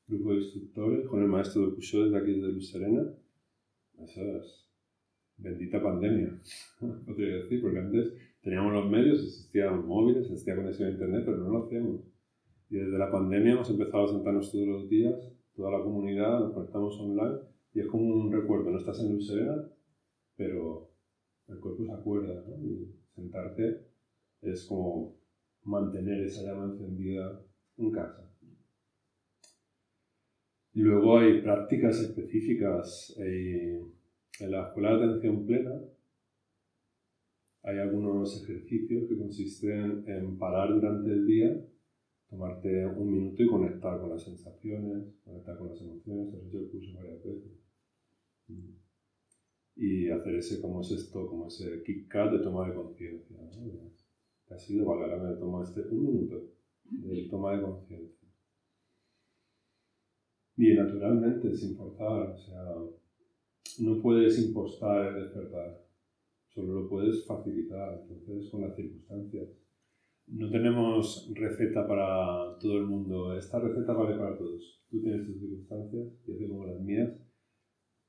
grupo 0.07 0.31
de 0.31 0.37
instructores, 0.37 1.07
con 1.07 1.23
el 1.23 1.27
maestro 1.27 1.65
de 1.65 1.75
Kusho 1.75 2.03
desde 2.03 2.17
aquí 2.17 2.39
de 2.39 2.51
Luz 2.51 2.69
Serena. 2.69 3.03
Eso 3.97 4.21
es 4.21 4.67
bendita 5.37 5.81
pandemia, 5.81 6.39
no 6.81 7.15
te 7.15 7.23
voy 7.23 7.31
decir, 7.31 7.61
porque 7.61 7.79
antes 7.79 8.13
teníamos 8.41 8.73
los 8.73 8.89
medios, 8.89 9.23
existían 9.23 9.87
móviles, 9.87 10.25
existía 10.25 10.55
conexión 10.55 10.89
a 10.89 10.91
internet, 10.91 11.23
pero 11.25 11.37
no 11.37 11.49
lo 11.49 11.65
hacíamos. 11.65 12.01
Y 12.69 12.75
desde 12.75 12.97
la 12.97 13.11
pandemia 13.11 13.53
hemos 13.53 13.69
empezado 13.69 14.05
a 14.05 14.07
sentarnos 14.09 14.51
todos 14.51 14.67
los 14.67 14.89
días, 14.89 15.15
toda 15.55 15.71
la 15.71 15.83
comunidad, 15.83 16.39
nos 16.39 16.53
conectamos 16.53 16.99
online 16.99 17.39
y 17.73 17.79
es 17.79 17.87
como 17.87 18.05
un 18.05 18.31
recuerdo. 18.31 18.69
No 18.69 18.77
estás 18.77 18.99
en 18.99 19.13
luz 19.13 19.27
serena, 19.27 19.67
pero 20.35 20.91
el 21.47 21.59
cuerpo 21.59 21.85
se 21.85 21.91
acuerda, 21.91 22.43
¿no? 22.47 22.63
Y 22.63 22.93
sentarte 23.15 23.87
es 24.41 24.65
como 24.65 25.16
mantener 25.67 26.23
esa 26.23 26.43
llama 26.43 26.71
encendida 26.71 27.41
en 27.77 27.91
casa. 27.91 28.27
Luego 30.73 31.19
hay 31.19 31.41
prácticas 31.41 31.99
específicas. 31.99 33.15
en 33.17 34.51
la 34.51 34.67
escuela 34.67 34.95
de 34.95 35.05
atención 35.05 35.45
plena 35.45 35.81
hay 37.63 37.79
algunos 37.79 38.41
ejercicios 38.43 39.09
que 39.09 39.17
consisten 39.17 40.03
en 40.07 40.37
parar 40.37 40.73
durante 40.73 41.11
el 41.11 41.25
día, 41.25 41.67
tomarte 42.29 42.85
un 42.85 43.11
minuto 43.11 43.43
y 43.43 43.47
conectar 43.47 43.99
con 43.99 44.11
las 44.11 44.23
sensaciones, 44.23 45.15
conectar 45.25 45.57
con 45.57 45.69
las 45.69 45.81
emociones. 45.81 46.33
Has 46.33 46.47
hecho 46.47 46.59
el 46.59 46.69
curso 46.69 46.93
varias 46.95 47.23
veces. 47.23 47.51
Y 49.75 50.09
hacer 50.09 50.35
ese, 50.35 50.61
como 50.61 50.79
es 50.79 50.91
esto, 50.91 51.27
como 51.27 51.47
ese 51.47 51.83
kick 51.83 52.09
cut 52.09 52.31
de 52.31 52.39
toma 52.39 52.69
de 52.69 52.75
conciencia. 52.75 53.37
Ha 54.49 54.57
sido, 54.57 54.91
ahora 54.91 55.17
me 55.17 55.35
tomo 55.35 55.61
este 55.61 55.81
un 55.81 56.05
minuto 56.05 56.41
de 56.85 57.27
toma 57.29 57.55
de 57.55 57.63
conciencia. 57.63 58.27
Y 60.55 60.73
naturalmente, 60.73 61.53
sin 61.53 61.75
forzar, 61.75 62.29
o 62.29 62.37
sea, 62.37 62.75
no 63.79 64.01
puedes 64.01 64.39
impostar 64.39 65.07
el 65.07 65.23
despertar 65.23 65.87
solo 66.57 66.81
lo 66.81 66.89
puedes 66.89 67.23
facilitar, 67.27 68.01
entonces, 68.09 68.49
con 68.49 68.61
las 68.61 68.75
circunstancias. 68.75 69.47
No 70.25 70.49
tenemos 70.49 71.31
receta 71.35 71.87
para 71.87 72.57
todo 72.59 72.79
el 72.79 72.87
mundo. 72.87 73.37
Esta 73.37 73.59
receta 73.59 73.93
vale 73.93 74.17
para 74.17 74.35
todos. 74.35 74.83
Tú 74.89 74.99
tienes 74.99 75.27
tus 75.27 75.39
circunstancias, 75.39 76.07
yo 76.25 76.37
tengo 76.37 76.65
las 76.65 76.79
mías. 76.81 77.13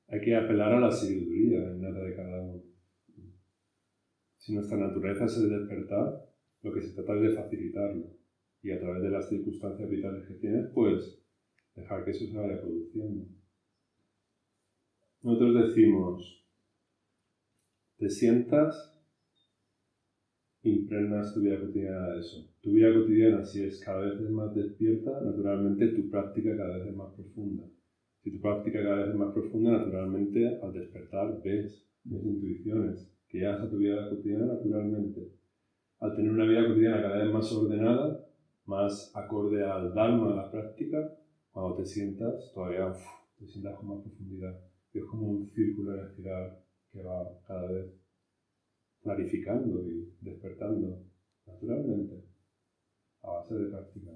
Hay 0.07 0.21
que 0.21 0.35
apelar 0.35 0.73
a 0.73 0.79
la 0.79 0.91
sabiduría 0.91 1.59
en 1.69 1.81
nada 1.81 2.03
de 2.03 2.15
cada 2.15 2.41
uno. 2.41 2.63
Si 4.37 4.55
nuestra 4.55 4.77
naturaleza 4.77 5.25
es 5.25 5.37
el 5.37 5.49
despertar, 5.49 6.28
lo 6.61 6.73
que 6.73 6.81
se 6.81 6.93
trata 6.93 7.15
es 7.15 7.21
de 7.21 7.35
facilitarlo. 7.35 8.05
Y 8.61 8.71
a 8.71 8.79
través 8.79 9.03
de 9.03 9.09
las 9.09 9.29
circunstancias 9.29 9.89
vitales 9.89 10.27
que 10.27 10.33
tienes, 10.35 10.69
pues 10.73 11.23
dejar 11.75 12.03
que 12.03 12.11
eso 12.11 12.25
se 12.25 12.37
vaya 12.37 12.59
produciendo. 12.59 13.25
Nosotros 15.21 15.67
decimos, 15.67 16.45
te 17.97 18.09
sientas, 18.09 18.97
impregnas 20.63 21.33
tu 21.33 21.41
vida 21.41 21.59
cotidiana 21.59 22.13
de 22.13 22.19
eso. 22.19 22.49
Tu 22.61 22.71
vida 22.71 22.93
cotidiana, 22.93 23.45
si 23.45 23.63
es 23.63 23.83
cada 23.83 24.01
vez 24.01 24.19
más 24.29 24.53
despierta, 24.55 25.21
naturalmente 25.21 25.89
tu 25.89 26.09
práctica 26.09 26.55
cada 26.55 26.77
vez 26.77 26.87
es 26.87 26.95
más 26.95 27.13
profunda. 27.13 27.65
Si 28.21 28.31
tu 28.31 28.41
práctica 28.41 28.83
cada 28.83 28.97
vez 28.97 29.09
es 29.09 29.15
más 29.15 29.33
profunda, 29.33 29.71
naturalmente 29.71 30.59
al 30.61 30.73
despertar 30.73 31.41
ves, 31.43 31.85
ves 32.03 32.25
intuiciones 32.25 33.13
que 33.29 33.39
llegas 33.39 33.61
a 33.61 33.69
tu 33.69 33.77
vida 33.77 34.09
cotidiana 34.09 34.45
naturalmente. 34.45 35.38
Al 35.99 36.15
tener 36.15 36.31
una 36.31 36.45
vida 36.45 36.65
cotidiana 36.65 37.01
cada 37.01 37.17
vez 37.17 37.33
más 37.33 37.51
ordenada, 37.51 38.25
más 38.65 39.11
acorde 39.15 39.63
al 39.63 39.93
Dharma, 39.93 40.31
a 40.31 40.35
la 40.35 40.51
práctica, 40.51 41.13
cuando 41.51 41.75
te 41.75 41.85
sientas, 41.85 42.51
todavía 42.53 42.93
te 43.37 43.45
sientas 43.45 43.75
con 43.75 43.89
más 43.89 44.01
profundidad. 44.01 44.57
Es 44.93 45.03
como 45.05 45.27
un 45.27 45.45
círculo 45.47 45.95
en 45.95 46.05
espiral 46.05 46.57
que 46.91 47.03
va 47.03 47.27
cada 47.45 47.69
vez 47.69 47.93
clarificando 49.01 49.85
y 49.87 50.13
despertando 50.21 51.03
naturalmente 51.45 52.23
a 53.23 53.31
base 53.31 53.55
de 53.55 53.69
práctica. 53.69 54.11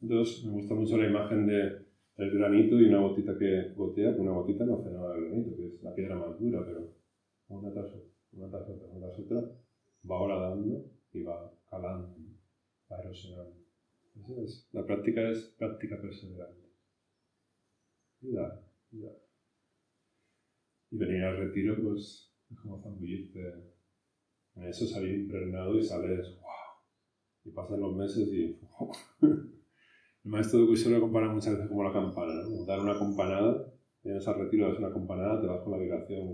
Entonces 0.00 0.44
me 0.44 0.52
gusta 0.52 0.74
mucho 0.74 0.98
la 0.98 1.08
imagen 1.08 1.46
de 1.46 1.86
el 2.16 2.30
granito 2.30 2.80
y 2.80 2.88
una 2.88 3.00
gotita 3.00 3.38
que 3.38 3.74
gotea, 3.76 4.14
que 4.14 4.20
una 4.20 4.32
gotita 4.32 4.64
no 4.64 4.78
hace 4.78 4.90
nada 4.90 5.14
del 5.14 5.26
granito, 5.26 5.56
que 5.56 5.66
es 5.66 5.82
la 5.82 5.94
piedra 5.94 6.16
más 6.16 6.38
dura, 6.40 6.64
pero 6.66 6.88
una 7.48 7.70
tras 7.70 7.94
otra, 7.94 8.10
una 8.32 8.48
tras 8.48 8.68
otra, 8.68 8.88
una 8.88 9.06
tras 9.06 9.18
otra, 9.20 9.40
va 10.10 10.20
horadando 10.20 10.95
y 11.16 11.22
va 11.22 11.52
calando, 11.70 12.16
va 12.90 12.98
erosionando. 12.98 13.56
Entonces, 14.14 14.68
la 14.72 14.84
práctica 14.84 15.28
es 15.30 15.54
práctica 15.58 16.00
perseverante. 16.00 16.68
Y 18.20 18.32
dar, 18.32 18.64
y 18.90 19.00
dar. 19.00 19.18
Y 20.90 20.96
venir 20.96 21.24
al 21.24 21.36
retiro, 21.36 21.76
pues, 21.82 22.32
es 22.50 22.58
como 22.60 22.80
zambullirte 22.80 23.40
en 24.54 24.62
eso, 24.64 24.86
salir 24.86 25.14
impregnado 25.14 25.76
y 25.76 25.82
sales, 25.82 26.38
wow. 26.40 26.50
Y 27.44 27.50
pasan 27.50 27.80
los 27.80 27.94
meses 27.94 28.28
y. 28.28 28.58
El 30.24 30.32
maestro 30.32 30.60
de 30.60 30.66
Kusho 30.66 30.90
lo 30.90 31.00
compara 31.00 31.32
muchas 31.32 31.52
veces 31.52 31.68
como 31.68 31.84
la 31.84 31.92
campana, 31.92 32.32
¿no? 32.48 32.64
dar 32.64 32.80
una 32.80 32.98
campanada, 32.98 33.72
vienes 34.02 34.26
al 34.26 34.40
retiro, 34.40 34.68
das 34.68 34.78
una 34.80 34.92
campanada, 34.92 35.40
te 35.40 35.46
vas 35.46 35.62
con 35.62 35.70
la 35.70 35.78
vibración, 35.78 36.32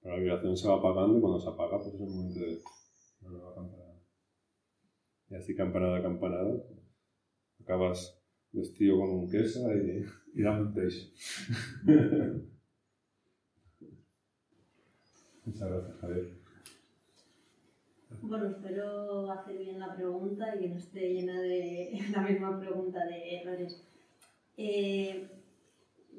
pero 0.00 0.14
la 0.14 0.16
vibración 0.16 0.56
se 0.56 0.66
va 0.66 0.76
apagando 0.76 1.18
y 1.18 1.20
cuando 1.20 1.38
se 1.38 1.50
apaga, 1.50 1.76
pues 1.76 1.92
es 1.92 2.00
el 2.00 2.08
momento 2.08 2.40
de 2.40 2.58
Y 5.30 5.34
así 5.36 5.54
campanada 5.54 5.98
a 5.98 6.02
campanada, 6.02 6.62
acabas 7.60 8.20
vestido 8.52 8.98
con 8.98 9.10
un 9.10 9.30
queso 9.30 9.72
y, 9.72 10.04
y 10.34 10.42
dando 10.42 10.70
Muchas 15.44 15.68
gracias, 15.68 15.96
Javier. 16.00 16.40
Bueno, 18.22 18.46
espero 18.48 19.30
hacer 19.30 19.56
bien 19.58 19.78
la 19.78 19.94
pregunta 19.94 20.54
y 20.56 20.60
que 20.60 20.68
no 20.68 20.76
esté 20.76 21.14
llena 21.14 21.40
de 21.40 21.98
la 22.12 22.22
misma 22.22 22.58
pregunta 22.58 23.06
de 23.06 23.36
errores. 23.36 23.82
Eh, 24.56 25.28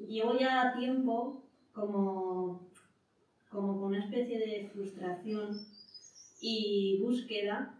llevo 0.08 0.38
ya 0.38 0.74
tiempo 0.76 1.44
como, 1.72 2.70
como 3.50 3.78
con 3.78 3.84
una 3.84 4.04
especie 4.04 4.38
de 4.38 4.70
frustración 4.72 5.54
y 6.42 6.98
búsqueda 7.00 7.78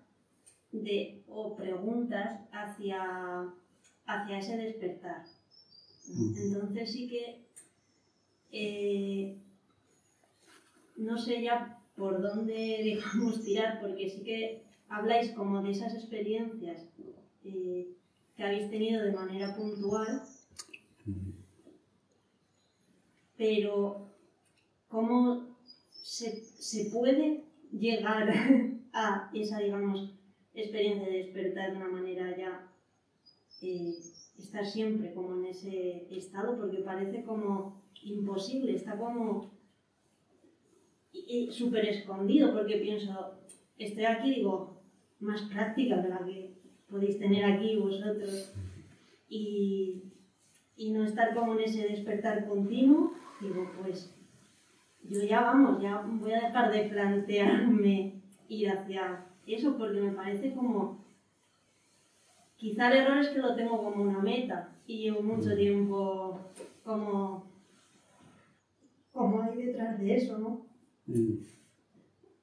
de, 0.71 1.21
o 1.29 1.57
preguntas 1.57 2.41
hacia, 2.53 3.53
hacia 4.07 4.39
ese 4.39 4.57
despertar. 4.57 5.25
Entonces 6.09 6.93
sí 6.93 7.09
que 7.09 7.43
eh, 8.53 9.37
no 10.97 11.19
sé 11.19 11.43
ya 11.43 11.81
por 11.97 12.23
dónde 12.23 12.55
dejamos 12.85 13.45
tirar, 13.45 13.81
porque 13.81 14.09
sí 14.09 14.23
que 14.23 14.63
habláis 14.89 15.33
como 15.33 15.61
de 15.61 15.73
esas 15.73 15.95
experiencias 15.95 16.87
eh, 17.45 17.89
que 18.37 18.45
habéis 18.45 18.71
tenido 18.71 19.03
de 19.03 19.13
manera 19.13 19.57
puntual, 19.57 20.23
pero 23.37 24.09
¿cómo 24.87 25.57
se, 25.91 26.45
se 26.45 26.91
puede 26.91 27.52
llegar 27.73 28.29
a 28.93 29.31
esa, 29.35 29.59
digamos, 29.59 30.15
experiencia 30.55 31.07
de 31.07 31.19
despertar 31.19 31.73
de 31.73 31.77
una 31.79 31.89
manera 31.89 32.37
ya, 32.37 32.69
eh, 33.63 33.95
estar 34.39 34.65
siempre 34.65 35.15
como 35.15 35.35
en 35.35 35.47
ese 35.47 36.07
estado, 36.11 36.57
porque 36.57 36.79
parece 36.79 37.23
como 37.25 37.83
imposible, 38.03 38.75
está 38.75 38.97
como 38.97 39.53
súper 41.51 41.87
escondido 41.87 42.53
porque 42.53 42.77
pienso, 42.79 43.35
estoy 43.79 44.05
aquí, 44.05 44.35
digo, 44.37 44.83
más 45.21 45.43
práctica 45.43 46.03
que 46.03 46.09
la 46.09 46.25
que 46.25 46.55
podéis 46.89 47.19
tener 47.19 47.45
aquí 47.45 47.77
vosotros. 47.77 48.53
Y, 49.29 50.03
y 50.77 50.91
no 50.91 51.05
estar 51.05 51.35
como 51.35 51.55
en 51.55 51.61
ese 51.61 51.89
despertar 51.89 52.47
continuo, 52.47 53.13
digo, 53.41 53.71
pues 53.81 54.15
yo 55.13 55.25
ya 55.25 55.43
vamos, 55.43 55.83
ya 55.83 56.03
voy 56.07 56.33
a 56.33 56.41
dejar 56.41 56.73
de 56.73 56.85
plantearme 56.85 58.23
ir 58.49 58.71
hacia 58.71 59.27
eso 59.47 59.77
porque 59.77 60.01
me 60.01 60.13
parece 60.13 60.55
como, 60.55 61.05
quizá 62.57 62.91
el 62.91 62.99
error 62.99 63.19
es 63.19 63.29
que 63.29 63.41
lo 63.41 63.55
tengo 63.55 63.83
como 63.83 64.03
una 64.05 64.21
meta 64.21 64.71
y 64.87 65.03
llevo 65.03 65.23
mucho 65.23 65.51
mm. 65.51 65.57
tiempo 65.57 66.41
como, 66.83 67.45
como 69.13 69.43
ahí 69.43 69.67
detrás 69.67 69.99
de 69.99 70.15
eso, 70.15 70.39
¿no? 70.39 70.67
Mm. 71.07 71.35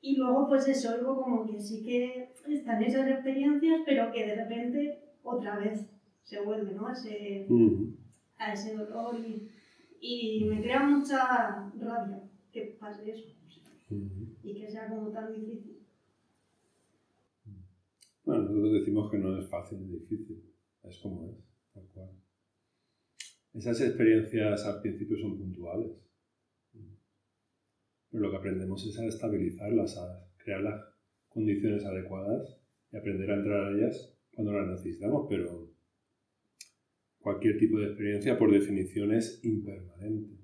Y 0.01 0.15
luego, 0.15 0.47
pues 0.47 0.67
eso, 0.67 0.91
algo 0.91 1.21
como 1.21 1.45
que 1.45 1.59
sí 1.59 1.83
que 1.83 2.31
están 2.47 2.83
esas 2.83 3.07
experiencias, 3.07 3.81
pero 3.85 4.11
que 4.11 4.27
de 4.27 4.35
repente 4.35 4.99
otra 5.23 5.57
vez 5.57 5.89
se 6.23 6.39
vuelve, 6.41 6.73
¿no? 6.73 6.87
A 6.87 6.93
ese, 6.93 7.47
mm. 7.49 7.95
a 8.37 8.53
ese 8.53 8.75
dolor 8.75 9.19
y, 9.19 9.49
y, 9.99 10.45
me 10.45 10.61
crea 10.61 10.83
mucha 10.83 11.71
rabia 11.79 12.28
que 12.51 12.77
pase 12.79 13.11
eso 13.11 13.29
mm. 13.89 14.33
y 14.43 14.59
que 14.59 14.69
sea 14.69 14.89
como 14.89 15.11
tan 15.11 15.33
difícil. 15.33 15.79
Bueno, 18.23 18.43
nosotros 18.43 18.73
decimos 18.73 19.11
que 19.11 19.17
no 19.17 19.39
es 19.39 19.49
fácil 19.49 19.79
ni 19.81 19.99
difícil, 19.99 20.43
es 20.83 20.97
como 20.99 21.25
es, 21.25 21.37
tal 21.73 21.87
cual. 21.93 22.09
Esas 23.53 23.81
experiencias 23.81 24.65
al 24.65 24.81
principio 24.81 25.17
son 25.17 25.37
puntuales 25.37 26.09
pero 28.11 28.23
lo 28.23 28.31
que 28.31 28.37
aprendemos 28.37 28.85
es 28.87 28.97
a 28.99 29.05
estabilizarlas, 29.05 29.97
a 29.97 30.27
crear 30.37 30.61
las 30.61 30.83
condiciones 31.27 31.85
adecuadas 31.85 32.59
y 32.91 32.97
aprender 32.97 33.29
a 33.29 33.35
entrar 33.35 33.65
a 33.65 33.71
ellas 33.71 34.17
cuando 34.33 34.53
las 34.53 34.67
necesitamos, 34.67 35.27
pero 35.29 35.71
cualquier 37.19 37.57
tipo 37.57 37.77
de 37.77 37.87
experiencia 37.87 38.37
por 38.37 38.51
definición 38.51 39.13
es 39.13 39.43
impermanente. 39.43 40.38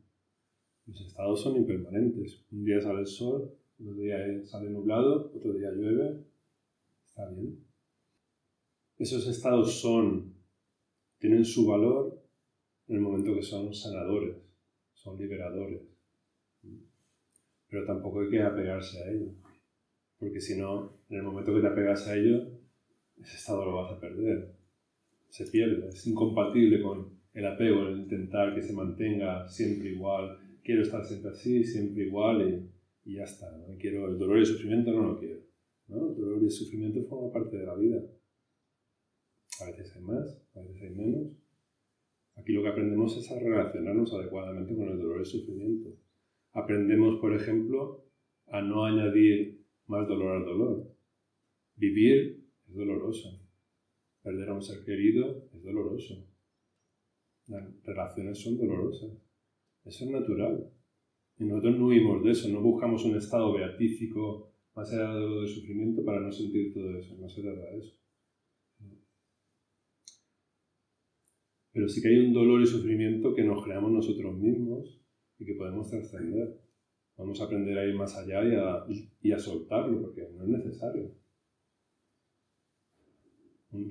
Los 0.88 1.02
estados 1.02 1.42
son 1.42 1.58
impermanentes. 1.58 2.44
Un 2.52 2.64
día 2.64 2.82
sale 2.82 3.00
el 3.00 3.08
sol, 3.08 3.52
otro 3.80 3.94
día 3.96 4.18
sale 4.46 4.70
nublado, 4.70 5.32
otro 5.36 5.54
día 5.54 5.72
llueve. 5.72 6.24
Está 7.06 7.30
bien. 7.30 7.60
Esos 8.98 9.28
estados 9.28 9.82
son, 9.82 10.34
tienen 11.20 11.44
su 11.44 11.68
valor 11.68 12.22
en 12.88 12.96
el 12.96 13.02
momento 13.02 13.34
que 13.34 13.42
son 13.42 13.74
sanadores, 13.74 14.38
son 14.94 15.18
liberadores. 15.18 15.82
Pero 17.70 17.86
tampoco 17.86 18.22
hay 18.22 18.30
que 18.30 18.42
apegarse 18.42 19.04
a 19.04 19.12
ellos. 19.12 19.34
Porque 20.20 20.40
si 20.40 20.58
no, 20.58 20.94
en 21.10 21.18
el 21.18 21.24
momento 21.24 21.54
que 21.54 21.62
te 21.62 21.68
apegas 21.68 22.08
a 22.08 22.16
ello, 22.16 22.48
ese 23.22 23.36
estado 23.36 23.66
lo 23.66 23.76
vas 23.76 23.92
a 23.92 24.00
perder. 24.00 24.54
Se 25.30 25.46
pierde, 25.48 25.90
es 25.90 26.08
incompatible 26.08 26.82
con 26.82 27.10
el 27.34 27.46
apego, 27.46 27.88
el 27.88 28.00
intentar 28.00 28.56
que 28.56 28.62
se 28.62 28.72
mantenga 28.72 29.48
siempre 29.48 29.90
igual. 29.90 30.40
Quiero 30.66 30.82
estar 30.82 31.06
siempre 31.06 31.30
así, 31.30 31.64
siempre 31.64 32.06
igual 32.06 32.72
y, 33.06 33.14
ya 33.14 33.24
está. 33.24 33.56
¿no? 33.56 33.78
Quiero 33.78 34.08
el 34.08 34.18
dolor 34.18 34.38
y 34.38 34.40
el 34.40 34.46
sufrimiento, 34.48 34.92
no 34.92 35.04
lo 35.04 35.20
quiero. 35.20 35.42
¿no? 35.90 36.10
El 36.10 36.16
dolor 36.16 36.42
y 36.42 36.46
el 36.46 36.52
sufrimiento 36.52 37.04
forman 37.08 37.32
parte 37.32 37.56
de 37.56 37.68
la 37.68 37.76
vida. 37.76 38.02
A 39.62 39.66
veces 39.68 39.96
hay 39.96 40.02
más, 40.02 40.42
a 40.56 40.62
veces 40.62 40.82
hay 40.82 40.90
menos. 40.90 41.28
Aquí 42.36 42.52
lo 42.52 42.64
que 42.64 42.70
aprendemos 42.70 43.16
es 43.16 43.32
a 43.32 43.40
relacionarnos 43.40 44.12
adecuadamente 44.16 44.76
con 44.76 44.90
el 44.90 44.98
dolor 44.98 45.18
y 45.18 45.20
el 45.20 45.26
sufrimiento. 45.28 45.92
Aprendemos, 46.54 47.20
por 47.22 47.36
ejemplo, 47.36 48.04
a 48.48 48.60
no 48.64 48.86
añadir 48.86 49.64
más 49.86 50.08
dolor 50.08 50.38
al 50.38 50.46
dolor. 50.46 50.92
Vivir 51.76 52.44
es 52.68 52.74
doloroso. 52.74 53.40
Perder 54.24 54.50
a 54.50 54.54
un 54.56 54.64
ser 54.64 54.84
querido 54.84 55.48
es 55.54 55.64
doloroso. 55.64 56.26
Las 57.50 57.84
relaciones 57.84 58.42
son 58.42 58.58
dolorosas. 58.58 59.25
Eso 59.86 60.06
es 60.06 60.12
natural. 60.12 60.72
Y 61.38 61.46
nosotros 61.46 61.78
no 61.78 61.88
huimos 61.88 62.24
de 62.24 62.32
eso, 62.32 62.50
no 62.50 62.62
buscamos 62.62 63.06
un 63.06 63.16
estado 63.18 63.54
beatífico 63.54 64.52
más 64.76 64.92
allá 64.92 65.14
de 65.14 65.22
lo 65.22 65.42
del 65.42 65.48
sufrimiento 65.48 66.04
para 66.04 66.20
no 66.20 66.32
sentir 66.32 66.74
todo 66.74 66.98
eso. 66.98 67.16
No 67.18 67.30
se 67.30 67.42
trata 67.42 67.62
de 67.72 67.80
eso. 67.80 67.96
Pero 71.72 71.90
sí 71.90 72.02
que 72.02 72.08
hay 72.08 72.20
un 72.20 72.34
dolor 72.34 72.62
y 72.62 72.66
sufrimiento 72.66 73.34
que 73.36 73.44
nos 73.44 73.64
creamos 73.64 73.92
nosotros 73.92 74.38
mismos 74.38 75.02
y 75.38 75.46
que 75.46 75.56
podemos 75.56 75.90
trascender. 75.90 76.62
Vamos 77.18 77.40
a 77.40 77.46
aprender 77.46 77.78
a 77.78 77.86
ir 77.86 77.96
más 77.96 78.18
allá 78.18 78.44
y 78.44 78.56
a, 78.56 78.86
y 79.22 79.32
a 79.32 79.40
soltarlo, 79.40 80.02
porque 80.02 80.28
no 80.34 80.44
es 80.44 80.50
necesario. 80.50 81.12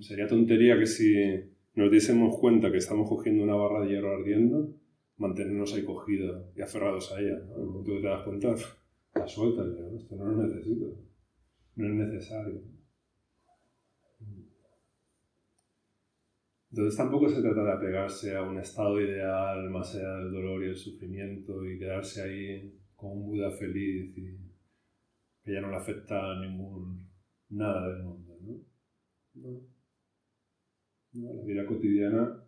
Sería 0.01 0.27
tontería 0.27 0.79
que 0.79 0.87
si 0.87 1.15
nos 1.75 1.91
diésemos 1.91 2.39
cuenta 2.39 2.71
que 2.71 2.79
estamos 2.79 3.09
cogiendo 3.09 3.45
una 3.45 3.55
barra 3.55 3.85
de 3.85 3.91
hierro 3.91 4.17
ardiendo, 4.17 4.75
mantenernos 5.17 5.73
ahí 5.75 5.85
cogidos 5.85 6.47
y 6.57 6.63
aferrados 6.63 7.13
a 7.13 7.21
ella. 7.21 7.39
¿no? 7.47 7.55
En 7.55 7.61
el 7.61 7.67
momento 7.67 7.93
que 7.93 8.01
te 8.01 8.07
das 8.09 8.23
cuenta, 8.25 8.55
la 9.15 9.29
sueltas, 9.29 9.67
¿no? 9.67 9.97
esto 9.97 10.17
no 10.17 10.25
lo 10.27 10.47
necesito, 10.47 10.87
no 11.77 11.87
es 11.87 11.95
necesario. 11.95 12.75
Entonces 16.71 16.97
tampoco 16.97 17.29
se 17.29 17.41
trata 17.41 17.63
de 17.63 17.73
apegarse 17.73 18.35
a 18.35 18.43
un 18.43 18.59
estado 18.59 19.01
ideal 19.01 19.71
más 19.71 19.95
allá 19.95 20.17
del 20.17 20.33
dolor 20.33 20.65
y 20.65 20.71
el 20.71 20.77
sufrimiento 20.77 21.65
y 21.65 21.79
quedarse 21.79 22.23
ahí 22.23 22.81
como 22.97 23.15
un 23.15 23.27
Buda 23.27 23.51
feliz 23.53 24.13
y 24.19 24.37
que 25.45 25.53
ya 25.53 25.61
no 25.61 25.71
le 25.71 25.77
afecta 25.77 26.33
a 26.33 26.41
ningún 26.41 27.09
nada 27.51 27.95
del 27.95 28.03
mundo. 28.03 28.37
¿no? 29.35 29.61
La 31.13 31.45
vida 31.45 31.65
cotidiana, 31.65 32.44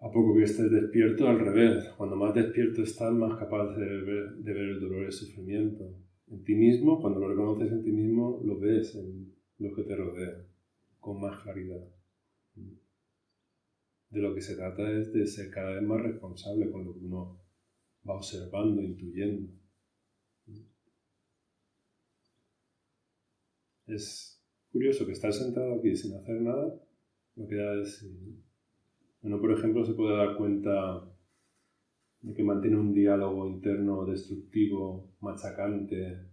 a 0.00 0.10
poco 0.12 0.34
que 0.34 0.44
estés 0.44 0.70
despierto, 0.70 1.26
al 1.26 1.40
revés. 1.40 1.88
Cuando 1.96 2.16
más 2.16 2.34
despierto 2.34 2.82
estás, 2.82 3.12
más 3.12 3.38
capaz 3.38 3.74
de 3.76 3.84
ver, 3.84 4.56
el 4.56 4.80
dolor 4.80 5.02
y 5.02 5.06
el 5.06 5.12
sufrimiento. 5.12 5.92
En 6.28 6.44
ti 6.44 6.54
mismo, 6.54 7.00
cuando 7.00 7.20
lo 7.20 7.28
reconoces 7.28 7.72
en 7.72 7.82
ti 7.82 7.90
mismo, 7.90 8.40
lo 8.44 8.58
ves 8.58 8.94
en 8.94 9.34
lo 9.58 9.74
que 9.74 9.82
te 9.82 9.96
rodea, 9.96 10.46
con 11.00 11.20
más 11.20 11.40
claridad. 11.42 11.84
De 14.10 14.20
lo 14.20 14.34
que 14.34 14.40
se 14.40 14.56
trata 14.56 14.90
es 14.90 15.12
de 15.12 15.26
ser 15.26 15.50
cada 15.50 15.74
vez 15.74 15.82
más 15.82 16.00
responsable 16.00 16.70
con 16.70 16.84
lo 16.84 16.94
que 16.94 17.04
uno 17.04 17.40
va 18.08 18.14
observando, 18.14 18.80
intuyendo. 18.82 19.52
Es 23.86 24.42
curioso 24.70 25.06
que 25.06 25.12
estar 25.12 25.32
sentado 25.32 25.74
aquí 25.74 25.96
sin 25.96 26.14
hacer 26.14 26.40
nada, 26.40 26.78
no 27.36 27.46
queda 27.48 27.82
es... 27.82 28.06
Uno, 29.22 29.40
por 29.40 29.52
ejemplo, 29.52 29.84
se 29.84 29.94
puede 29.94 30.16
dar 30.16 30.36
cuenta 30.36 31.04
de 32.20 32.34
que 32.34 32.42
mantiene 32.42 32.78
un 32.78 32.92
diálogo 32.92 33.48
interno 33.48 34.04
destructivo, 34.04 35.12
machacante, 35.20 36.28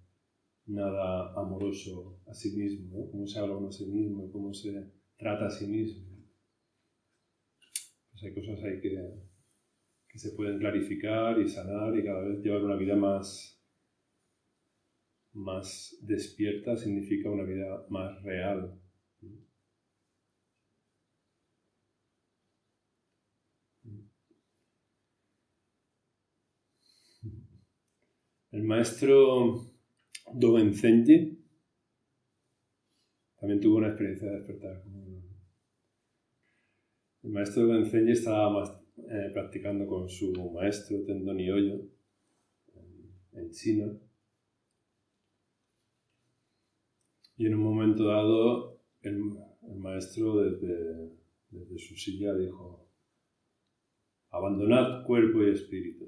nada 0.67 1.34
amoroso 1.39 2.21
a 2.28 2.34
sí 2.34 2.56
mismo, 2.56 2.98
¿no? 2.98 3.12
cómo 3.12 3.28
se 3.28 3.39
habla 3.39 3.56
uno 3.56 3.67
a 3.67 3.71
sí 3.71 3.86
mismo, 3.86 4.32
cómo 4.32 4.54
se 4.54 4.91
trata 5.17 5.48
a 5.48 5.50
sí 5.50 5.67
mismo. 5.67 6.06
Pues 8.12 8.24
hay 8.24 8.34
cosas 8.34 8.63
ahí 8.63 8.82
que, 8.82 9.13
que 10.08 10.19
se 10.19 10.32
pueden 10.32 10.60
clarificar 10.60 11.39
y 11.39 11.48
sanar 11.48 11.95
y 11.98 12.04
cada 12.04 12.21
vez 12.21 12.39
llevar 12.41 12.63
una 12.63 12.76
vida 12.76 12.95
más, 12.95 13.62
más 15.34 15.98
despierta 16.02 16.76
significa 16.78 17.30
una 17.30 17.43
vida 17.43 17.86
más 17.89 18.21
real. 18.24 18.80
El 28.56 28.63
maestro 28.63 29.65
Dogen 30.34 30.74
Zenji 30.74 31.46
también 33.38 33.60
tuvo 33.60 33.80
una 33.80 33.89
experiencia 33.89 34.30
de 34.30 34.38
despertar. 34.38 34.82
El 37.22 37.32
maestro 37.32 37.68
Dogen 37.68 37.86
Zenji 37.86 38.13
estaba 38.13 38.82
eh, 38.96 39.30
practicando 39.34 39.86
con 39.86 40.08
su 40.08 40.32
maestro 40.54 41.04
Tendon 41.04 41.36
Oyo 41.36 41.82
en, 42.76 43.12
en 43.34 43.52
China. 43.52 43.91
Y 47.36 47.48
en 47.48 47.56
un 47.56 47.62
momento 47.62 48.06
dado, 48.06 48.80
el, 49.02 49.20
maestro 49.80 50.38
desde, 50.38 51.78
su 51.78 51.94
silla 51.98 52.34
dijo, 52.36 52.88
abandonad 54.30 55.06
cuerpo 55.06 55.44
y 55.44 55.52
espíritu, 55.52 56.06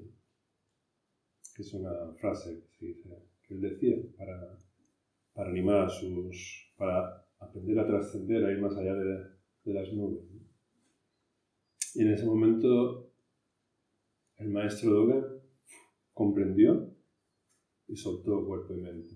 que 1.58 1.62
es 1.62 1.74
una 1.74 1.90
frase 2.20 2.68
que, 2.78 2.94
él 3.50 3.60
decía 3.60 3.96
para, 4.16 4.56
para, 5.34 5.50
animar 5.50 5.86
a 5.86 5.88
sus, 5.88 6.72
para 6.76 7.26
aprender 7.40 7.80
a 7.80 7.86
trascender, 7.86 8.44
a 8.44 8.52
ir 8.52 8.60
más 8.60 8.76
allá 8.76 8.94
de, 8.94 9.24
de 9.64 9.74
las 9.74 9.92
nubes. 9.92 10.22
Y 11.96 12.02
en 12.02 12.12
ese 12.12 12.26
momento 12.26 13.10
el 14.36 14.50
maestro 14.50 14.92
Dogen 14.92 15.24
comprendió 16.12 16.94
y 17.88 17.96
soltó 17.96 18.46
cuerpo 18.46 18.74
y 18.74 18.80
mente. 18.80 19.14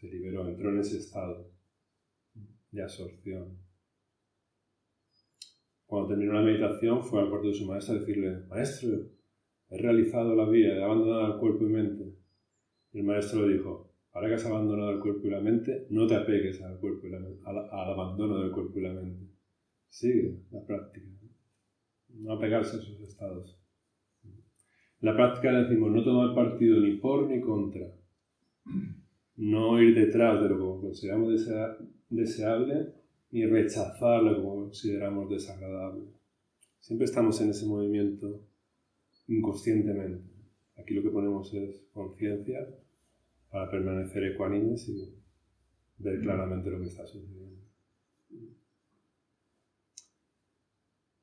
Se 0.00 0.06
liberó, 0.06 0.48
entró 0.48 0.70
en 0.70 0.78
ese 0.78 0.96
estado 0.96 1.50
de 2.70 2.82
absorción. 2.82 3.58
Cuando 5.84 6.08
terminó 6.08 6.32
la 6.32 6.42
meditación 6.42 7.04
fue 7.04 7.20
al 7.20 7.28
cuarto 7.28 7.48
de 7.48 7.54
su 7.54 7.66
maestro 7.66 7.96
a 7.96 7.98
decirle, 7.98 8.46
maestro, 8.46 9.17
he 9.70 9.78
realizado 9.78 10.34
la 10.34 10.48
vía, 10.48 10.76
he 10.76 10.82
abandonado 10.82 11.34
el 11.34 11.40
cuerpo 11.40 11.64
y 11.64 11.68
mente. 11.68 12.14
El 12.92 13.04
maestro 13.04 13.46
le 13.46 13.58
dijo, 13.58 13.92
ahora 14.12 14.28
que 14.28 14.34
has 14.34 14.46
abandonado 14.46 14.90
el 14.90 15.00
cuerpo 15.00 15.26
y 15.26 15.30
la 15.30 15.40
mente, 15.40 15.86
no 15.90 16.06
te 16.06 16.16
apegues 16.16 16.62
al, 16.62 16.78
cuerpo 16.78 17.06
y 17.06 17.10
la 17.10 17.18
al, 17.44 17.90
abandono 17.90 18.40
del 18.40 18.50
cuerpo 18.50 18.78
y 18.78 18.82
la 18.82 18.92
mente. 18.92 19.26
Sigue 19.88 20.42
la 20.50 20.64
práctica 20.64 21.08
no 22.14 22.32
apegarse 22.32 22.76
a 22.76 22.80
esos 22.80 23.00
estados. 23.00 23.56
La 25.00 25.14
práctica 25.14 25.52
decimos 25.52 25.92
no 25.92 26.02
tomar 26.02 26.34
partido 26.34 26.80
ni 26.80 26.96
por 26.96 27.28
ni 27.28 27.40
contra, 27.40 27.86
no 29.36 29.80
ir 29.80 29.94
detrás 29.94 30.42
de 30.42 30.48
lo 30.48 30.56
que 30.56 30.86
consideramos 30.86 31.46
deseable 32.08 32.94
ni 33.30 33.46
rechazar 33.46 34.22
lo 34.22 34.36
que 34.36 34.42
consideramos 34.42 35.30
desagradable. 35.30 36.06
Siempre 36.80 37.04
estamos 37.04 37.40
en 37.40 37.50
ese 37.50 37.66
movimiento 37.66 38.40
inconscientemente. 39.28 40.24
Aquí 40.76 40.94
lo 40.94 41.02
que 41.02 41.10
ponemos 41.10 41.52
es 41.54 41.86
conciencia 41.92 42.66
para 43.50 43.70
permanecer 43.70 44.24
ecuánimes 44.24 44.88
y 44.88 45.14
ver 45.98 46.20
claramente 46.20 46.70
lo 46.70 46.80
que 46.80 46.86
está 46.86 47.06
sucediendo. 47.06 47.58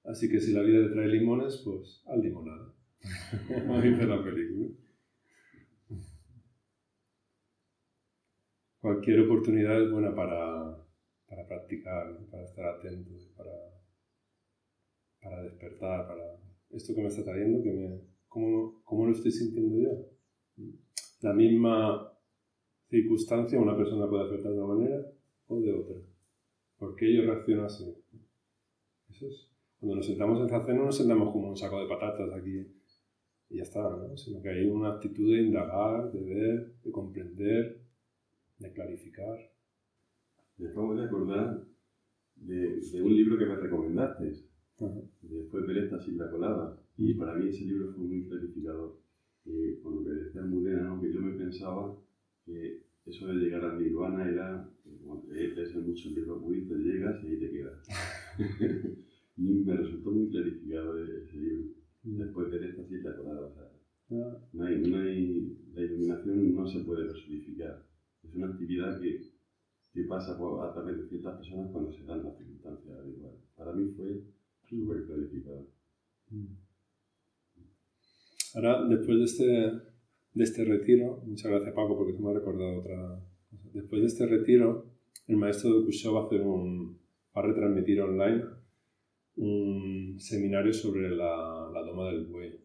Así 0.03 0.29
que 0.29 0.39
si 0.39 0.53
la 0.53 0.61
vida 0.61 0.87
te 0.87 0.93
trae 0.93 1.07
limones, 1.07 1.61
pues 1.65 2.03
al 2.05 2.21
limonada. 2.21 2.73
dice 3.83 4.05
la 4.05 4.23
película. 4.23 4.69
Cualquier 8.79 9.21
oportunidad 9.21 9.81
es 9.81 9.91
buena 9.91 10.13
para, 10.13 10.77
para 11.27 11.47
practicar, 11.47 12.19
para 12.29 12.43
estar 12.43 12.65
atento, 12.65 13.11
para, 13.35 13.51
para 15.21 15.41
despertar, 15.41 16.07
para 16.07 16.44
esto 16.75 16.93
que 16.93 17.01
me 17.01 17.07
está 17.07 17.23
trayendo, 17.23 17.63
que 17.63 17.71
me, 17.71 18.01
¿cómo, 18.27 18.81
¿cómo 18.83 19.05
lo 19.05 19.13
estoy 19.13 19.31
sintiendo 19.31 19.79
yo? 19.79 19.89
La 21.21 21.33
misma 21.33 22.11
circunstancia 22.89 23.59
una 23.59 23.75
persona 23.75 24.09
puede 24.09 24.25
afectar 24.25 24.51
de 24.51 24.61
una 24.61 24.75
manera 24.75 25.11
o 25.47 25.59
de 25.59 25.73
otra. 25.73 25.95
¿Por 26.77 26.95
qué 26.95 27.13
yo 27.13 27.23
reacciono 27.23 27.65
así? 27.65 27.95
Eso 29.09 29.27
es. 29.27 29.49
Cuando 29.79 29.95
nos 29.97 30.05
sentamos 30.05 30.41
en 30.41 30.49
zazen 30.49 30.77
no 30.77 30.85
nos 30.85 30.97
sentamos 30.97 31.31
como 31.31 31.49
un 31.49 31.57
saco 31.57 31.81
de 31.81 31.87
patatas 31.87 32.31
aquí 32.33 32.67
y 33.49 33.57
ya 33.57 33.63
está, 33.63 33.81
¿no? 33.81 34.17
sino 34.17 34.41
que 34.41 34.49
hay 34.49 34.65
una 34.67 34.93
actitud 34.93 35.31
de 35.31 35.43
indagar, 35.43 36.11
de 36.11 36.21
ver, 36.23 36.73
de 36.83 36.91
comprender, 36.91 37.81
de 38.57 38.73
clarificar. 38.73 39.37
Me 40.57 40.69
acabo 40.69 40.95
de 40.95 41.05
acordar 41.05 41.63
de, 42.35 42.79
de 42.79 43.01
un 43.01 43.15
libro 43.15 43.37
que 43.37 43.45
me 43.45 43.55
recomendaste, 43.55 44.44
después 45.21 45.67
de 45.67 45.79
esta 45.79 45.97
la 45.97 46.29
colada, 46.29 46.77
y 46.97 47.13
para 47.13 47.35
mí 47.35 47.49
ese 47.49 47.65
libro 47.65 47.93
fue 47.93 48.03
muy 48.03 48.27
clarificador. 48.27 48.97
Eh, 49.45 49.79
con 49.83 49.97
lo 49.97 50.03
que 50.03 50.09
decía 50.09 50.41
Mudena, 50.41 50.83
¿no? 50.83 50.99
que 50.99 51.13
yo 51.13 51.21
me 51.21 51.37
pensaba 51.37 51.95
que 52.45 52.81
eso 53.05 53.27
de 53.27 53.35
llegar 53.35 53.63
al 53.63 53.79
nirvana 53.79 54.27
era, 54.27 54.67
bueno, 55.03 55.23
lees 55.29 55.75
muchos 55.75 56.13
libros 56.13 56.41
budistas, 56.41 56.79
llegas 56.79 57.23
y 57.23 57.27
ahí 57.27 57.39
te 57.39 57.51
quedas. 57.51 57.87
y 59.37 59.41
me 59.41 59.77
resultó 59.77 60.11
muy 60.11 60.29
clarificador 60.29 60.99
ese 61.09 61.37
libro. 61.37 61.73
Después 62.01 62.51
de 62.51 62.69
esta 62.69 62.83
cita 62.85 63.15
colada, 63.15 63.47
o 63.47 63.53
sea, 63.53 63.71
no 64.53 64.65
hay, 64.65 64.81
no 64.81 64.97
hay, 64.97 65.57
la 65.73 65.81
iluminación 65.81 66.55
no 66.55 66.67
se 66.67 66.79
puede 66.79 67.05
personificar. 67.05 67.85
Es 68.23 68.33
una 68.35 68.47
actividad 68.47 68.99
que, 68.99 69.21
que 69.93 70.03
pasa 70.03 70.33
a 70.33 70.73
través 70.73 70.97
de 70.97 71.07
ciertas 71.07 71.37
personas 71.37 71.71
cuando 71.71 71.91
se 71.91 72.03
dan 72.03 72.23
las 72.23 72.37
circunstancias 72.37 72.97
igual. 73.07 73.33
Para 73.55 73.73
mí 73.73 73.91
fue 73.95 74.23
súper 74.67 75.05
clarificador. 75.05 75.67
Ahora, 78.55 78.87
después 78.87 79.17
de 79.17 79.23
este, 79.25 79.45
de 80.33 80.43
este 80.43 80.63
retiro, 80.65 81.21
muchas 81.25 81.51
gracias 81.51 81.73
Paco 81.73 81.97
porque 81.97 82.13
se 82.13 82.21
me 82.21 82.29
ha 82.29 82.33
recordado 82.33 82.79
otra 82.79 82.95
cosa. 82.95 83.71
Después 83.73 84.01
de 84.01 84.07
este 84.07 84.25
retiro, 84.25 84.85
el 85.27 85.37
maestro 85.37 85.77
de 85.77 85.85
Kusho 85.85 86.13
va 86.13 86.21
a, 86.21 86.25
hacer 86.25 86.41
un, 86.41 86.97
va 87.35 87.41
a 87.41 87.47
retransmitir 87.47 88.01
online 88.01 88.43
un 89.37 90.15
seminario 90.19 90.71
sobre 90.71 91.09
la, 91.09 91.69
la 91.73 91.81
doma 91.81 92.11
del 92.11 92.25
buey. 92.27 92.57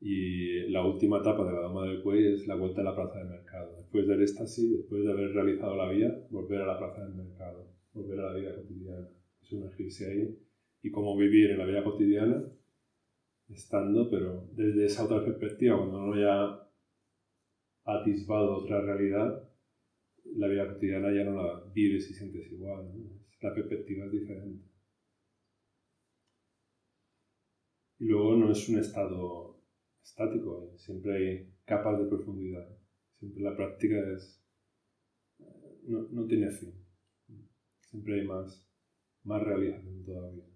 Y 0.00 0.68
la 0.70 0.84
última 0.84 1.18
etapa 1.18 1.46
de 1.46 1.52
la 1.52 1.60
doma 1.60 1.86
del 1.86 2.02
buey 2.02 2.34
es 2.34 2.46
la 2.46 2.56
vuelta 2.56 2.80
a 2.80 2.84
la 2.84 2.94
plaza 2.94 3.20
del 3.20 3.28
mercado. 3.28 3.76
Después 3.76 4.06
del 4.06 4.20
éxtasis, 4.20 4.78
después 4.78 5.04
de 5.04 5.12
haber 5.12 5.32
realizado 5.32 5.76
la 5.76 5.90
vía, 5.90 6.12
volver 6.30 6.60
a 6.60 6.66
la 6.66 6.78
plaza 6.78 7.04
del 7.04 7.14
mercado, 7.14 7.68
volver 7.94 8.20
a 8.20 8.32
la 8.32 8.38
vida 8.38 8.56
cotidiana, 8.56 9.08
sumergirse 9.42 10.10
ahí 10.10 10.38
y 10.82 10.90
cómo 10.90 11.16
vivir 11.16 11.50
en 11.50 11.58
la 11.58 11.66
vida 11.66 11.84
cotidiana 11.84 12.44
estando, 13.48 14.08
pero 14.10 14.48
desde 14.52 14.86
esa 14.86 15.04
otra 15.04 15.24
perspectiva, 15.24 15.76
cuando 15.76 15.98
uno 15.98 16.20
ya 16.20 16.68
ha 17.84 18.00
atisbado 18.00 18.56
otra 18.56 18.80
realidad, 18.80 19.48
la 20.36 20.48
vida 20.48 20.72
cotidiana 20.72 21.12
ya 21.12 21.24
no 21.24 21.42
la 21.42 21.64
vives 21.72 22.10
y 22.10 22.14
sientes 22.14 22.50
igual. 22.50 22.92
La 23.40 23.54
perspectiva 23.54 24.06
es 24.06 24.12
diferente. 24.12 24.64
Y 27.98 28.06
luego 28.06 28.36
no 28.36 28.52
es 28.52 28.68
un 28.68 28.78
estado 28.78 29.60
estático, 30.02 30.64
¿eh? 30.64 30.78
siempre 30.78 31.16
hay 31.16 31.54
capas 31.64 31.98
de 31.98 32.06
profundidad. 32.06 32.68
Siempre 33.18 33.42
la 33.42 33.56
práctica 33.56 33.96
es. 34.12 34.42
no, 35.84 36.08
no 36.10 36.26
tiene 36.26 36.50
fin. 36.50 36.74
Siempre 37.80 38.20
hay 38.20 38.26
más, 38.26 38.66
más 39.24 39.42
realización 39.42 40.04
todavía. 40.04 40.52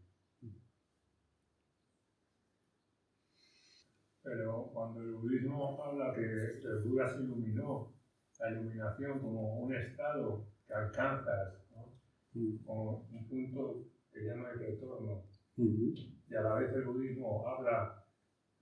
pero 4.27 4.71
cuando 4.75 5.03
el 5.03 5.15
budismo 5.15 5.81
habla 5.85 6.13
que 6.13 6.25
el 6.25 6.83
Buda 6.85 7.09
se 7.09 7.23
iluminó, 7.23 7.95
la 8.41 8.51
iluminación 8.51 9.21
como 9.21 9.61
un 9.61 9.73
estado 9.73 10.49
que 10.67 10.75
alcanzas, 10.75 11.55
¿no? 11.71 11.95
Mm. 12.35 12.65
como 12.65 13.07
un 13.09 13.29
punto 13.29 13.85
que 14.13 14.25
ya 14.25 14.35
no 14.35 14.49
hay 14.49 14.57
retorno, 14.57 15.23
y 15.57 16.35
a 16.35 16.41
la 16.43 16.55
vez 16.57 16.73
el 16.75 16.85
budismo 16.85 17.49
habla 17.49 18.05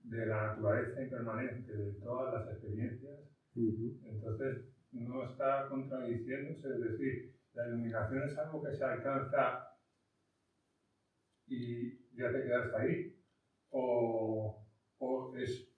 de 0.03 0.25
la 0.27 0.47
naturaleza 0.49 1.01
impermanente 1.01 1.75
de 1.75 1.93
todas 1.93 2.33
las 2.35 2.53
experiencias, 2.53 3.19
entonces 3.55 4.65
no 4.91 5.23
está 5.23 5.67
contradiciéndose, 5.67 6.69
es 6.69 6.79
decir, 6.79 7.35
la 7.53 7.67
iluminación 7.67 8.23
es 8.23 8.37
algo 8.37 8.63
que 8.63 8.75
se 8.75 8.83
alcanza 8.83 9.74
y 11.47 11.89
ya 12.15 12.31
te 12.31 12.43
quedas 12.43 12.73
ahí, 12.73 13.15
o 13.69 14.65
o 14.97 15.35
es 15.37 15.69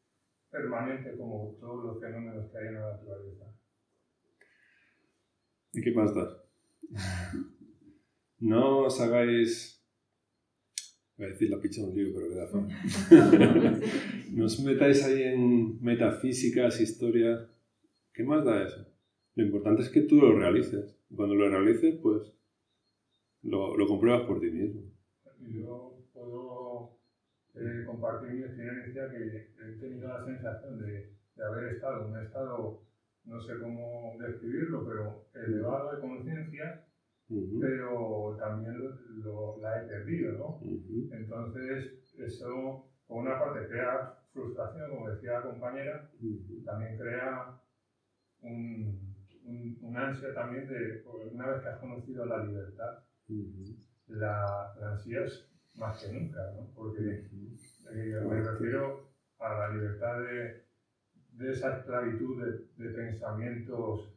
permanente 0.50 1.16
como 1.18 1.58
todos 1.60 1.84
los 1.86 2.02
fenómenos 2.02 2.50
que 2.52 2.58
hay 2.58 2.68
en 2.68 2.74
la 2.76 2.92
naturaleza. 2.92 3.46
¿Y 5.74 5.82
qué 5.82 5.92
más 5.92 6.14
da? 6.16 6.44
No 8.40 8.84
os 8.84 9.02
hagáis. 9.02 9.84
Voy 11.18 11.26
a 11.26 11.30
decir 11.30 11.50
la 11.50 11.60
picha 11.60 11.82
de 11.82 11.88
un 11.88 11.96
libro, 11.96 12.14
pero 12.14 12.30
queda 12.30 12.48
fama. 12.48 12.70
no 14.32 14.46
os 14.46 14.60
metáis 14.64 15.04
ahí 15.04 15.24
en 15.24 15.82
metafísicas, 15.82 16.80
historias. 16.80 17.50
¿Qué 18.14 18.22
más 18.24 18.46
da 18.46 18.62
eso? 18.62 18.86
Lo 19.34 19.44
importante 19.44 19.82
es 19.82 19.90
que 19.90 20.02
tú 20.02 20.18
lo 20.18 20.38
realices. 20.38 21.00
Cuando 21.16 21.34
lo 21.34 21.50
realices, 21.50 21.96
pues 21.96 22.32
lo, 23.42 23.76
lo 23.76 23.88
compruebas 23.88 24.28
por 24.28 24.40
ti 24.40 24.52
mismo. 24.52 24.84
Yo 25.50 25.98
puedo 26.14 26.98
eh, 27.56 27.84
compartir 27.86 28.34
mi 28.34 28.44
experiencia 28.44 29.10
que 29.10 29.54
he 29.58 29.80
tenido 29.80 30.08
la 30.10 30.26
sensación 30.26 30.80
de, 30.80 31.14
de, 31.36 31.44
haber 31.44 31.74
estado 31.76 32.06
en 32.06 32.12
un 32.12 32.20
estado, 32.20 32.82
no 33.26 33.42
sé 33.42 33.60
cómo 33.60 34.16
describirlo, 34.20 34.86
pero 34.86 35.26
elevado 35.34 35.96
de 35.96 36.02
conciencia, 36.02 36.86
pero 37.62 38.38
también 38.40 38.78
lo, 39.24 39.58
la 39.60 39.82
he 39.82 39.88
perdido, 39.88 40.34
¿no? 40.34 40.60
Entonces, 41.12 42.14
eso, 42.18 42.86
por 43.08 43.24
una 43.24 43.40
parte, 43.40 43.68
crea 43.68 44.18
frustración, 44.34 44.90
como 44.92 45.10
decía 45.10 45.34
la 45.34 45.42
compañera, 45.44 46.12
también 46.66 46.98
crea 46.98 47.60
un, 48.42 49.16
un, 49.82 49.98
ansia 49.98 50.34
también 50.34 50.68
de, 50.68 51.04
una 51.32 51.48
vez 51.48 51.62
que 51.62 51.70
has 51.70 51.80
conocido 51.80 52.26
la 52.26 52.44
libertad, 52.44 53.00
la, 54.08 54.74
la 54.80 54.96
es 54.96 55.50
más 55.76 56.02
que 56.02 56.12
nunca, 56.12 56.40
¿no? 56.56 56.68
Porque 56.74 57.00
eh, 57.02 58.22
me 58.22 58.42
refiero 58.42 59.10
a 59.40 59.54
la 59.54 59.70
libertad 59.76 60.20
de, 60.22 60.66
de 61.34 61.52
esa 61.52 61.78
esclavitud 61.78 62.44
de, 62.44 62.84
de, 62.84 62.94
pensamientos 62.94 64.14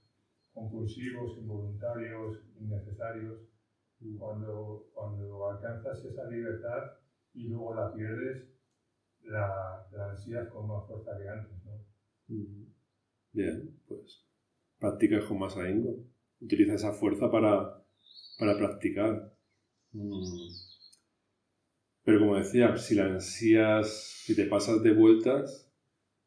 compulsivos, 0.52 1.36
involuntarios, 1.38 2.38
innecesarios. 2.58 3.40
Cuando, 4.18 4.88
cuando 4.94 5.50
alcanzas 5.50 6.02
esa 6.02 6.24
libertad 6.30 6.92
y 7.34 7.48
luego 7.48 7.74
la 7.74 7.92
pierdes, 7.92 8.48
la, 9.24 9.86
la 9.92 10.10
ansías 10.12 10.48
con 10.48 10.66
más 10.66 10.86
fuerza 10.86 11.18
que 11.18 11.28
antes, 11.28 11.64
¿no? 11.66 11.84
Bien, 13.32 13.78
pues 13.86 14.26
practica 14.78 15.20
con 15.28 15.38
más 15.38 15.56
ahínco. 15.56 15.96
Utiliza 16.40 16.74
esa 16.74 16.92
fuerza 16.92 17.30
para, 17.30 17.84
para 18.38 18.56
practicar. 18.56 19.32
Mm. 19.92 20.70
Pero 22.04 22.20
como 22.20 22.36
decía, 22.36 22.76
si 22.76 22.94
la 22.94 23.06
ansías, 23.06 24.22
si 24.24 24.34
te 24.34 24.46
pasas 24.46 24.82
de 24.82 24.92
vueltas, 24.92 25.70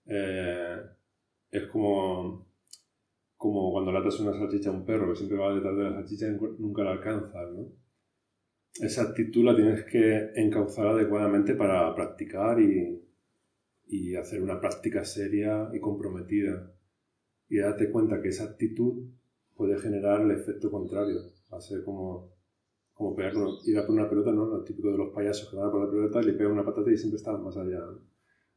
eh, 0.06 0.78
es 1.52 1.68
como, 1.68 2.48
como 3.38 3.72
cuando 3.72 3.92
le 3.92 4.00
atas 4.00 4.20
una 4.20 4.34
salchicha 4.34 4.70
a 4.70 4.74
un 4.74 4.86
perro, 4.86 5.10
que 5.10 5.18
siempre 5.18 5.38
va 5.38 5.54
detrás 5.54 5.76
de 5.76 5.84
la 5.84 5.94
salchicha 5.94 6.28
y 6.28 6.38
nunca 6.60 6.84
la 6.84 6.92
alcanzas, 6.92 7.52
¿no? 7.52 7.72
Esa 8.82 9.04
actitud 9.04 9.44
la 9.46 9.56
tienes 9.56 9.84
que 9.86 10.32
encauzar 10.36 10.88
adecuadamente 10.88 11.54
para 11.56 11.94
practicar 11.96 12.60
y, 12.60 13.04
y 13.88 14.16
hacer 14.16 14.42
una 14.42 14.60
práctica 14.60 15.06
seria 15.06 15.70
y 15.74 15.80
comprometida. 15.80 16.72
Y 17.50 17.58
darte 17.58 17.92
cuenta 17.92 18.22
que 18.22 18.30
esa 18.30 18.46
actitud 18.46 19.10
puede 19.56 19.78
generar 19.80 20.22
el 20.22 20.32
efecto 20.32 20.72
contrario. 20.72 21.20
Va 21.52 21.60
a 21.60 21.62
ser 21.62 21.84
como 21.84 22.34
como 22.94 23.16
pegar, 23.16 23.34
ir 23.66 23.78
a 23.78 23.86
por 23.86 23.96
una 23.96 24.10
pelota, 24.10 24.32
¿no? 24.32 24.46
Lo 24.46 24.64
típico 24.64 24.92
de 24.92 24.98
los 24.98 25.14
payasos 25.14 25.50
que 25.50 25.56
van 25.56 25.68
a 25.68 25.72
por 25.72 25.86
la 25.86 25.92
pelota 25.92 26.22
y 26.22 26.26
le 26.26 26.34
pegan 26.34 26.54
una 26.54 26.66
patata 26.66 26.92
y 26.92 26.98
siempre 26.98 27.18
están 27.18 27.44
más 27.44 27.58
allá. 27.58 27.82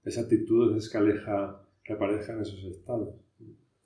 Esa 0.04 0.22
actitud 0.22 0.76
es 0.76 0.88
que 0.88 0.98
aleja 0.98 1.62
que 1.82 1.92
aparezca 1.92 2.32
en 2.32 2.40
esos 2.40 2.62
estados. 2.64 3.14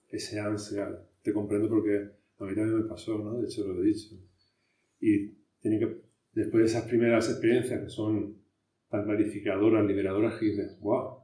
Ese 0.08 0.40
ansia. 0.40 0.98
Te 1.22 1.32
comprendo 1.32 1.68
porque 1.68 1.96
a 2.38 2.44
mí 2.44 2.54
también 2.54 2.78
me 2.78 2.84
pasó, 2.84 3.18
¿no? 3.18 3.38
De 3.38 3.46
hecho 3.46 3.66
lo 3.66 3.82
he 3.82 3.86
dicho. 3.86 4.16
Y 5.00 5.28
tiene 5.60 5.78
que, 5.78 6.00
después 6.32 6.62
de 6.62 6.66
esas 6.66 6.88
primeras 6.88 7.28
experiencias 7.28 7.82
que 7.82 7.90
son 7.90 8.36
tan 8.88 9.04
clarificadoras, 9.04 9.86
liberadoras, 9.86 10.38
que 10.38 10.46
dices, 10.46 10.78
wow. 10.80 11.18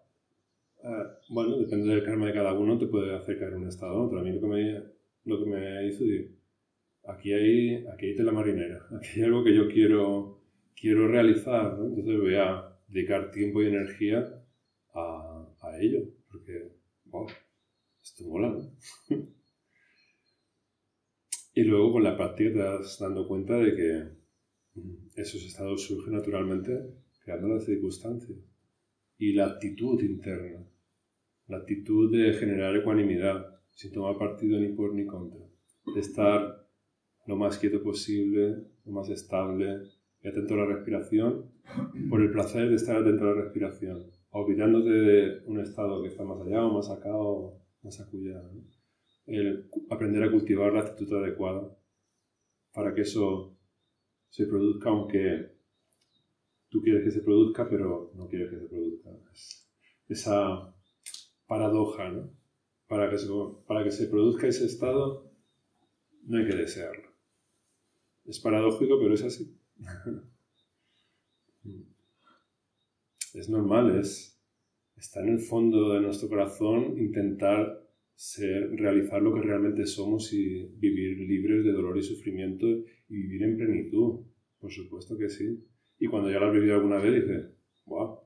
Eh, 0.85 1.05
bueno, 1.31 1.59
depende 1.59 1.89
del 1.89 2.05
karma 2.05 2.27
de 2.27 2.35
cada 2.35 2.53
uno, 2.53 2.79
te 2.79 2.87
puede 2.87 3.15
hacer 3.15 3.39
caer 3.39 3.55
un 3.55 3.67
estado 3.67 3.95
o 3.95 4.07
otro. 4.07 4.21
A 4.21 4.23
mí 4.23 4.33
lo 4.33 4.41
que 4.41 4.47
me, 4.47 4.83
lo 5.25 5.43
que 5.43 5.51
me 5.51 5.89
hizo, 5.89 6.05
aquí 7.07 7.33
hay, 7.33 7.87
aquí 7.87 8.07
hay 8.07 8.17
tela 8.17 8.33
marinera, 8.33 8.87
aquí 8.97 9.21
hay 9.21 9.23
algo 9.23 9.45
que 9.45 9.55
yo 9.55 9.69
quiero, 9.69 10.43
quiero 10.75 11.09
realizar, 11.09 11.79
¿no? 11.79 11.87
entonces 11.87 12.21
voy 12.21 12.35
a 12.35 12.77
dedicar 12.89 13.31
tiempo 13.31 13.63
y 13.63 13.67
energía 13.67 14.27
a, 14.95 15.47
a 15.61 15.79
ello, 15.81 16.01
porque, 16.31 16.73
wow, 17.07 17.27
esto 18.03 18.25
mola, 18.25 18.51
¿no? 18.51 18.71
y 21.55 21.63
luego 21.63 21.93
con 21.93 22.05
la 22.05 22.17
práctica 22.17 22.53
te 22.53 22.59
vas 22.59 22.99
dando 23.01 23.27
cuenta 23.27 23.57
de 23.57 23.75
que 23.75 24.81
mm, 24.81 25.09
esos 25.17 25.43
estados 25.45 25.87
surgen 25.87 26.15
naturalmente 26.15 26.73
creando 27.25 27.49
las 27.49 27.65
circunstancias. 27.65 28.39
Y 29.19 29.33
la 29.33 29.47
actitud 29.47 30.01
interna, 30.03 30.65
la 31.49 31.59
actitud 31.59 32.13
de 32.13 32.35
generar 32.35 32.77
ecuanimidad, 32.77 33.59
sin 33.71 33.93
tomar 33.93 34.19
partido 34.19 34.61
ni 34.61 34.69
por 34.69 34.95
ni 34.95 35.07
contra, 35.07 35.41
de 35.95 36.01
estar 36.01 36.66
lo 37.27 37.37
más 37.37 37.59
quieto 37.59 37.83
posible, 37.83 38.65
lo 38.85 38.93
más 38.93 39.09
estable 39.11 39.83
y 40.23 40.29
atento 40.29 40.55
a 40.55 40.59
la 40.59 40.67
respiración, 40.67 41.51
por 42.09 42.21
el 42.21 42.31
placer 42.31 42.69
de 42.69 42.77
estar 42.77 42.97
atento 42.97 43.25
a 43.25 43.35
la 43.35 43.43
respiración, 43.43 44.07
olvidándote 44.31 44.91
de 44.91 45.43
un 45.47 45.61
estado 45.61 46.03
que 46.03 46.09
está 46.09 46.25
más 46.25 46.41
allá 46.41 46.65
o 46.65 46.73
más 46.73 46.91
acá 46.91 47.15
o 47.15 47.61
más 47.83 48.01
acullá. 48.01 48.43
El 49.27 49.69
aprender 49.91 50.23
a 50.23 50.31
cultivar 50.31 50.73
la 50.73 50.81
actitud 50.81 51.13
adecuada 51.15 51.77
para 52.73 52.95
que 52.95 53.03
eso 53.03 53.57
se 54.31 54.47
produzca 54.47 54.91
aunque 54.91 55.57
tú 56.69 56.81
quieres 56.83 57.05
que 57.05 57.11
se 57.11 57.23
produzca, 57.23 57.69
pero 57.69 58.13
no 58.15 58.29
quieres 58.29 58.51
que 58.51 58.59
se 58.59 58.67
produzca. 58.67 59.11
esa 60.09 60.75
paradoja, 61.47 62.11
¿no? 62.11 62.31
Para 62.87 63.11
que 63.11 63.91
se 63.91 64.07
produzca 64.07 64.47
ese 64.47 64.67
estado, 64.67 65.33
no 66.25 66.39
hay 66.39 66.47
que 66.47 66.57
desearlo. 66.57 67.16
Es 68.27 68.41
paradójico, 68.41 68.99
pero 68.99 69.15
es 69.15 69.23
así. 69.23 69.57
es 73.35 73.49
normal, 73.49 73.99
es, 74.01 74.41
está 74.97 75.21
en 75.23 75.29
el 75.31 75.39
fondo 75.41 75.93
de 75.93 76.01
nuestro 76.01 76.29
corazón 76.29 76.99
intentar 76.99 77.87
ser, 78.15 78.71
realizar 78.77 79.23
lo 79.23 79.35
que 79.35 79.43
realmente 79.43 79.87
somos 79.87 80.33
y 80.33 80.67
vivir 80.79 81.19
libres 81.19 81.65
de 81.65 81.73
dolor 81.73 81.99
y 81.99 82.03
sufrimiento 82.03 82.67
y 82.67 83.17
vivir 83.17 83.43
en 83.43 83.57
plenitud. 83.57 84.25
Por 84.59 84.73
supuesto 84.73 85.17
que 85.17 85.29
sí. 85.29 85.65
Y 85.99 86.07
cuando 86.09 86.31
ya 86.31 86.41
lo 86.41 86.47
has 86.47 86.55
vivido 86.55 86.75
alguna 86.75 86.99
vez, 86.99 87.23
dices, 87.23 87.51
wow, 87.85 88.21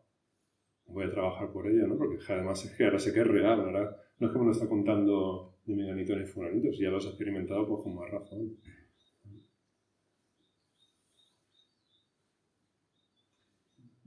voy 0.87 1.05
a 1.05 1.11
trabajar 1.11 1.53
por 1.53 1.69
ella, 1.69 1.87
¿no? 1.87 1.97
Porque 1.97 2.19
además 2.29 2.65
es 2.65 2.77
que 2.77 2.85
ahora 2.85 2.99
sé 2.99 3.13
que 3.13 3.21
es 3.21 3.27
real, 3.27 3.61
ahora 3.61 3.97
no 4.19 4.27
es 4.27 4.33
que 4.33 4.39
me 4.39 4.45
lo 4.47 4.53
está 4.53 4.69
contando 4.69 5.59
ni 5.67 5.75
Menganito 5.75 6.17
ni 6.17 6.27
Fulanito, 6.27 6.71
ya 6.73 6.91
lo 6.91 6.97
has 6.97 7.07
experimentado, 7.07 7.67
pues 7.69 7.83
con 7.83 7.95
más 7.95 8.11
razón. 8.11 8.57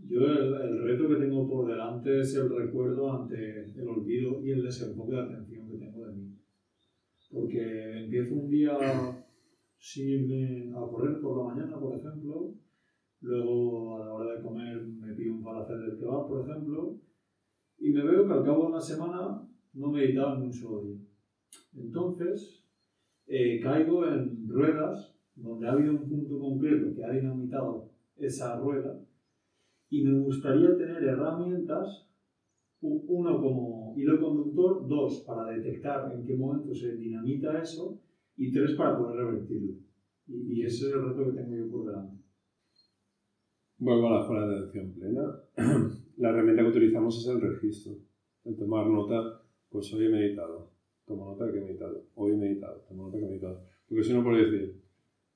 Yo 0.10 0.20
el, 0.20 0.84
reto 0.84 1.08
que 1.08 1.16
tengo 1.16 1.48
por 1.48 1.68
delante 1.68 2.20
es 2.20 2.36
el 2.36 2.50
recuerdo 2.50 3.12
ante 3.12 3.72
el 3.76 3.88
olvido 3.88 4.44
y 4.44 4.52
el 4.52 4.63
desenfoque 4.63 5.16
de 5.16 5.22
atención 5.22 5.70
que 5.70 5.78
tengo 5.78 6.06
de 6.06 6.13
mí. 6.13 6.38
Porque 7.32 8.04
empiezo 8.04 8.36
un 8.36 8.50
día 8.50 8.78
sin 9.78 10.08
irme 10.08 10.72
a 10.76 10.82
correr 10.82 11.20
por 11.22 11.38
la 11.38 11.54
mañana, 11.54 11.80
por 11.80 11.98
ejemplo, 11.98 12.54
luego 13.22 13.98
a 13.98 14.06
la 14.06 14.13
hora 14.13 14.36
de 14.36 14.42
comer 14.42 14.82
me 14.84 15.13
pido 15.13 15.36
un 15.36 15.58
hacer 15.58 15.78
del 15.80 15.98
kebab, 15.98 16.28
por 16.28 16.48
ejemplo, 16.50 16.98
y 17.80 17.89
me 17.92 18.04
veo 18.04 18.28
que 18.28 18.34
al 18.34 18.44
cabo 18.44 18.63
de 18.63 18.68
una 18.70 18.82
semana 18.82 19.42
no 19.74 19.92
me 19.92 20.04
editaba 20.04 20.38
ni 20.38 20.46
un 20.46 20.54
solo 20.54 20.84
día. 20.84 21.00
Entonces, 21.76 22.63
eh, 23.28 23.60
caigo 23.62 24.06
en 24.06 24.48
ruedas 24.48 25.16
donde 25.36 25.68
ha 25.68 25.72
habido 25.72 25.94
un 25.94 26.10
punto 26.10 26.39
concreto 26.39 26.94
que 26.94 27.04
ha 27.04 27.12
dinamitado 27.12 27.89
esa 28.18 28.60
rueda 28.60 29.00
y 29.93 30.01
me 30.01 30.19
gustaría 30.21 30.75
tener 30.75 31.03
herramientas, 31.03 32.10
uno 32.82 33.39
como 33.39 33.93
hilo 33.95 34.19
conductor, 34.19 34.88
dos 34.88 35.23
para 35.27 35.51
detectar 35.51 36.12
en 36.12 36.25
qué 36.25 36.36
momento 36.36 36.73
se 36.73 36.95
dinamita 36.95 37.62
eso 37.62 38.01
y 38.36 38.51
tres 38.51 38.73
para 38.73 38.97
poder 38.97 39.17
revertirlo. 39.17 39.73
Y, 40.25 40.51
y 40.51 40.65
ese 40.65 40.88
es 40.88 40.93
el 40.93 41.10
reto 41.10 41.25
que 41.25 41.39
tengo 41.39 41.56
yo 41.56 41.69
por 41.69 41.86
delante. 41.86 42.17
Vuelvo 43.77 44.08
a 44.08 44.12
la 44.13 44.21
escuela 44.21 44.47
de 44.47 44.58
atención 44.58 44.93
plena. 44.93 45.21
La 46.17 46.29
herramienta 46.29 46.63
que 46.63 46.69
utilizamos 46.69 47.19
es 47.19 47.27
el 47.27 47.41
registro. 47.41 47.93
El 48.45 48.58
tomar 48.58 48.88
nota, 48.88 49.43
pues 49.69 49.93
hoy 49.93 50.08
he 50.08 50.10
meditado, 50.10 50.71
tomo 51.06 51.25
nota 51.25 51.51
que 51.51 51.60
he 51.60 51.62
meditado, 51.62 52.08
hoy 52.15 52.32
he 52.32 52.36
meditado, 52.36 52.84
tomo 52.89 53.06
nota 53.06 53.19
que 53.19 53.25
he 53.25 53.29
meditado. 53.29 53.62
Porque 53.88 54.03
si 54.03 54.13
no 54.13 54.23
puede 54.23 54.49
decir, 54.49 54.82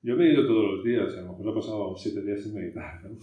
yo 0.02 0.16
medito 0.16 0.48
todos 0.48 0.64
los 0.72 0.84
días, 0.84 1.16
a 1.16 1.22
lo 1.22 1.28
mejor 1.28 1.48
he 1.48 1.54
pasado 1.54 1.96
siete 1.96 2.22
días 2.22 2.42
sin 2.42 2.54
meditar, 2.54 3.04
¿no? 3.04 3.16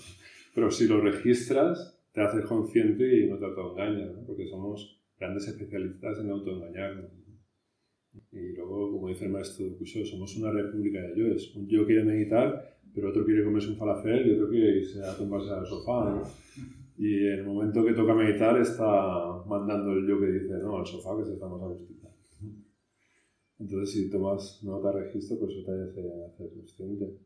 Pero 0.55 0.71
si 0.71 0.87
lo 0.87 1.01
registras, 1.01 1.99
te 2.13 2.21
haces 2.21 2.45
consciente 2.45 3.03
y 3.19 3.29
no 3.29 3.37
te 3.37 3.45
autoengañas, 3.45 4.15
¿no? 4.15 4.25
porque 4.25 4.47
somos 4.47 5.01
grandes 5.19 5.45
especialistas 5.49 6.17
en 6.19 6.29
autoengañarnos. 6.31 7.11
Y 8.31 8.55
luego, 8.55 8.93
como 8.93 9.09
dice 9.09 9.25
el 9.25 9.31
maestro 9.33 9.77
Kusho, 9.77 10.05
somos 10.05 10.33
una 10.37 10.51
república 10.51 11.01
de 11.01 11.19
yoes. 11.19 11.53
Un 11.57 11.67
yo 11.67 11.85
quiere 11.85 12.05
meditar, 12.05 12.79
pero 12.93 13.09
otro 13.09 13.25
quiere 13.25 13.43
comerse 13.43 13.69
un 13.69 13.75
falafel 13.75 14.25
y 14.25 14.31
otro 14.35 14.49
quiere 14.49 14.77
irse 14.77 15.03
a 15.03 15.17
tumbarse 15.17 15.51
al 15.51 15.65
sofá. 15.65 16.23
Y 16.97 17.27
en 17.27 17.39
el 17.39 17.43
momento 17.43 17.83
que 17.83 17.91
toca 17.91 18.15
meditar 18.15 18.57
está 18.57 19.43
mandando 19.45 19.91
el 19.91 20.07
yo 20.07 20.17
que 20.21 20.27
dice, 20.27 20.53
no, 20.63 20.77
al 20.77 20.85
sofá 20.85 21.17
que 21.17 21.25
se 21.25 21.33
estamos 21.33 21.61
a 21.61 21.67
gustita. 21.67 22.07
Entonces, 23.59 23.91
si 23.91 24.09
tomas 24.09 24.63
nota 24.63 24.93
registro, 24.93 25.37
pues 25.37 25.51
eso 25.51 25.65
te 25.65 26.45
hace 26.45 26.49
consciente. 26.55 27.17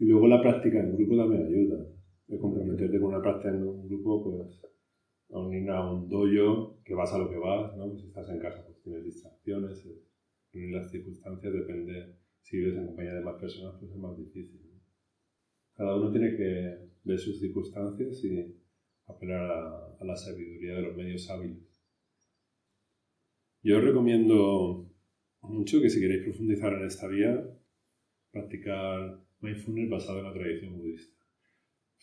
Y 0.00 0.06
luego 0.06 0.26
la 0.26 0.42
práctica 0.42 0.80
en 0.80 0.96
grupo 0.96 1.16
también 1.16 1.46
ayuda 1.46 1.86
de 2.26 2.38
comprometerte 2.38 2.98
con 2.98 3.08
una 3.14 3.22
práctica 3.22 3.50
en 3.50 3.62
un 3.62 3.88
grupo, 3.88 4.22
pues 4.24 4.60
a 5.30 5.38
unir 5.38 5.68
a 5.70 5.90
un 5.90 6.08
dojo 6.08 6.80
que 6.84 6.94
vas 6.94 7.12
a 7.12 7.18
lo 7.18 7.28
que 7.28 7.38
vas, 7.38 7.76
¿no? 7.76 7.96
Si 7.96 8.06
estás 8.06 8.28
en 8.30 8.38
casa, 8.38 8.64
pues 8.64 8.80
tienes 8.82 9.04
distracciones, 9.04 9.86
en 10.52 10.72
las 10.72 10.90
circunstancias 10.90 11.52
depende, 11.52 12.16
si 12.42 12.58
vives 12.58 12.76
en 12.76 12.86
compañía 12.86 13.14
de 13.14 13.22
más 13.22 13.40
personas, 13.40 13.74
pues 13.80 13.90
es 13.90 13.98
más 13.98 14.16
difícil. 14.16 14.60
Cada 15.74 15.96
uno 15.96 16.12
tiene 16.12 16.36
que 16.36 16.88
ver 17.02 17.18
sus 17.18 17.40
circunstancias 17.40 18.22
y 18.24 18.54
apelar 19.06 19.50
a, 19.50 19.96
a 19.98 20.04
la 20.04 20.16
sabiduría 20.16 20.76
de 20.76 20.82
los 20.82 20.96
medios 20.96 21.28
hábiles. 21.30 21.82
Yo 23.62 23.78
os 23.78 23.84
recomiendo 23.84 24.88
mucho 25.40 25.80
que 25.80 25.90
si 25.90 26.00
queréis 26.00 26.22
profundizar 26.22 26.72
en 26.74 26.84
esta 26.84 27.08
vía, 27.08 27.44
practicar 28.30 29.18
mindfulness 29.40 29.90
basado 29.90 30.18
en 30.20 30.24
la 30.26 30.32
tradición 30.32 30.78
budista 30.78 31.13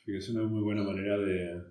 es 0.07 0.29
una 0.29 0.43
muy 0.43 0.61
buena 0.61 0.83
manera 0.83 1.17
de, 1.17 1.61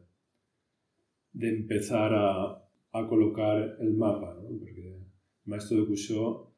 de 1.32 1.48
empezar 1.48 2.12
a, 2.14 2.64
a, 2.92 3.08
colocar 3.08 3.76
el 3.80 3.94
mapa, 3.94 4.34
¿no? 4.42 4.58
porque 4.58 4.96
el 4.96 5.06
maestro 5.44 5.80
de 5.80 5.86
Kusho 5.86 6.52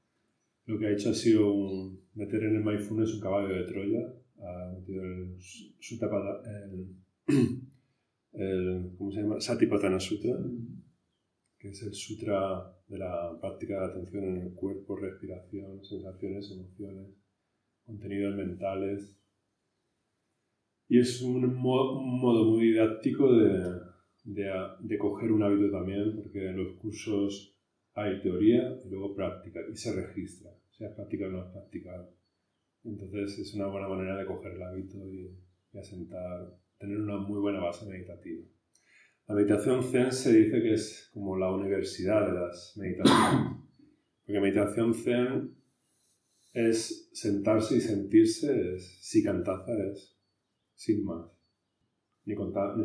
lo 0.66 0.78
que 0.78 0.86
ha 0.86 0.92
hecho 0.92 1.10
ha 1.10 1.14
sido 1.14 1.98
meter 2.14 2.44
en 2.44 2.56
el 2.56 2.64
mindfulness 2.64 3.14
un 3.14 3.20
caballo 3.20 3.54
de 3.54 3.64
Troya, 3.64 4.14
ha 4.38 4.72
metido 4.78 5.02
el, 5.04 5.36
el, 6.46 6.96
el, 8.32 8.94
¿cómo 8.96 9.10
se 9.10 9.22
llama? 9.22 9.40
Satipatthana 9.40 9.98
Sutra, 9.98 10.38
que 11.58 11.68
es 11.68 11.82
el 11.82 11.94
sutra 11.94 12.72
de 12.88 12.98
la 12.98 13.38
práctica 13.40 13.80
de 13.80 13.86
atención 13.86 14.24
en 14.24 14.36
el 14.42 14.54
cuerpo, 14.54 14.96
respiración, 14.96 15.84
sensaciones, 15.84 16.50
emociones, 16.50 17.08
contenidos 17.84 18.36
mentales, 18.36 19.21
y 20.92 20.98
es 20.98 21.22
un 21.22 21.54
modo, 21.54 22.02
muy 22.02 22.66
didáctico 22.66 23.32
de, 23.32 23.80
de, 24.24 24.44
de, 24.80 24.98
coger 24.98 25.32
un 25.32 25.42
hábito 25.42 25.70
también, 25.70 26.14
porque 26.14 26.50
en 26.50 26.58
los 26.58 26.74
cursos 26.74 27.56
hay 27.94 28.20
teoría 28.20 28.78
y 28.84 28.90
luego 28.90 29.14
práctica, 29.14 29.60
y 29.72 29.74
se 29.74 29.94
registra, 29.94 30.50
sea 30.70 30.94
práctica 30.94 31.28
o 31.28 31.30
no 31.30 31.50
practicado. 31.50 32.14
Entonces 32.84 33.38
es 33.38 33.54
una 33.54 33.68
buena 33.68 33.88
manera 33.88 34.18
de 34.18 34.26
coger 34.26 34.52
el 34.52 34.62
hábito 34.62 34.98
y, 35.10 35.34
y 35.72 35.78
asentar, 35.78 36.58
tener 36.76 37.00
una 37.00 37.16
muy 37.16 37.40
buena 37.40 37.60
base 37.60 37.86
meditativa. 37.86 38.44
La 39.28 39.34
meditación 39.34 39.82
zen 39.82 40.12
se 40.12 40.34
dice 40.34 40.60
que 40.60 40.74
es 40.74 41.08
como 41.14 41.38
la 41.38 41.50
universidad 41.50 42.26
de 42.26 42.38
las 42.38 42.76
meditaciones. 42.76 43.56
Porque 44.26 44.40
meditación 44.40 44.92
zen 44.92 45.54
es 46.52 47.08
sentarse 47.14 47.78
y 47.78 47.80
sentirse, 47.80 48.74
es 48.74 48.98
sikantaza, 49.00 49.72
es 49.90 50.18
sin 50.82 51.04
más. 51.04 51.30
Ni, 52.24 52.34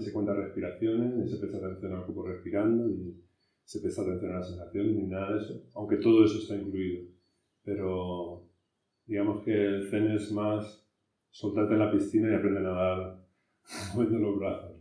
se 0.02 0.14
cuenta 0.14 0.34
respiraciones, 0.34 1.16
ni 1.16 1.28
se 1.28 1.38
presta 1.38 1.58
atención 1.58 1.94
al 1.94 2.06
cuerpo 2.06 2.28
respirando, 2.28 2.88
ni 2.88 3.16
se 3.64 3.80
presta 3.80 4.04
atención 4.04 4.32
a 4.32 4.36
las 4.36 4.50
sensaciones, 4.50 4.96
ni 4.96 5.08
nada 5.08 5.34
de 5.34 5.40
eso, 5.40 5.64
aunque 5.74 5.98
todo 5.98 6.24
eso 6.24 6.38
está 6.38 6.56
incluido. 6.56 7.08
Pero 7.64 8.46
digamos 9.06 9.44
que 9.44 9.52
el 9.52 9.90
zen 9.90 10.12
es 10.12 10.32
más 10.32 10.86
soltarte 11.32 11.74
en 11.74 11.80
la 11.80 11.92
piscina 11.92 12.32
y 12.32 12.36
aprender 12.36 12.66
a 12.66 12.70
nadar 12.70 13.26
moviendo 13.96 14.20
los 14.20 14.40
brazos. 14.40 14.72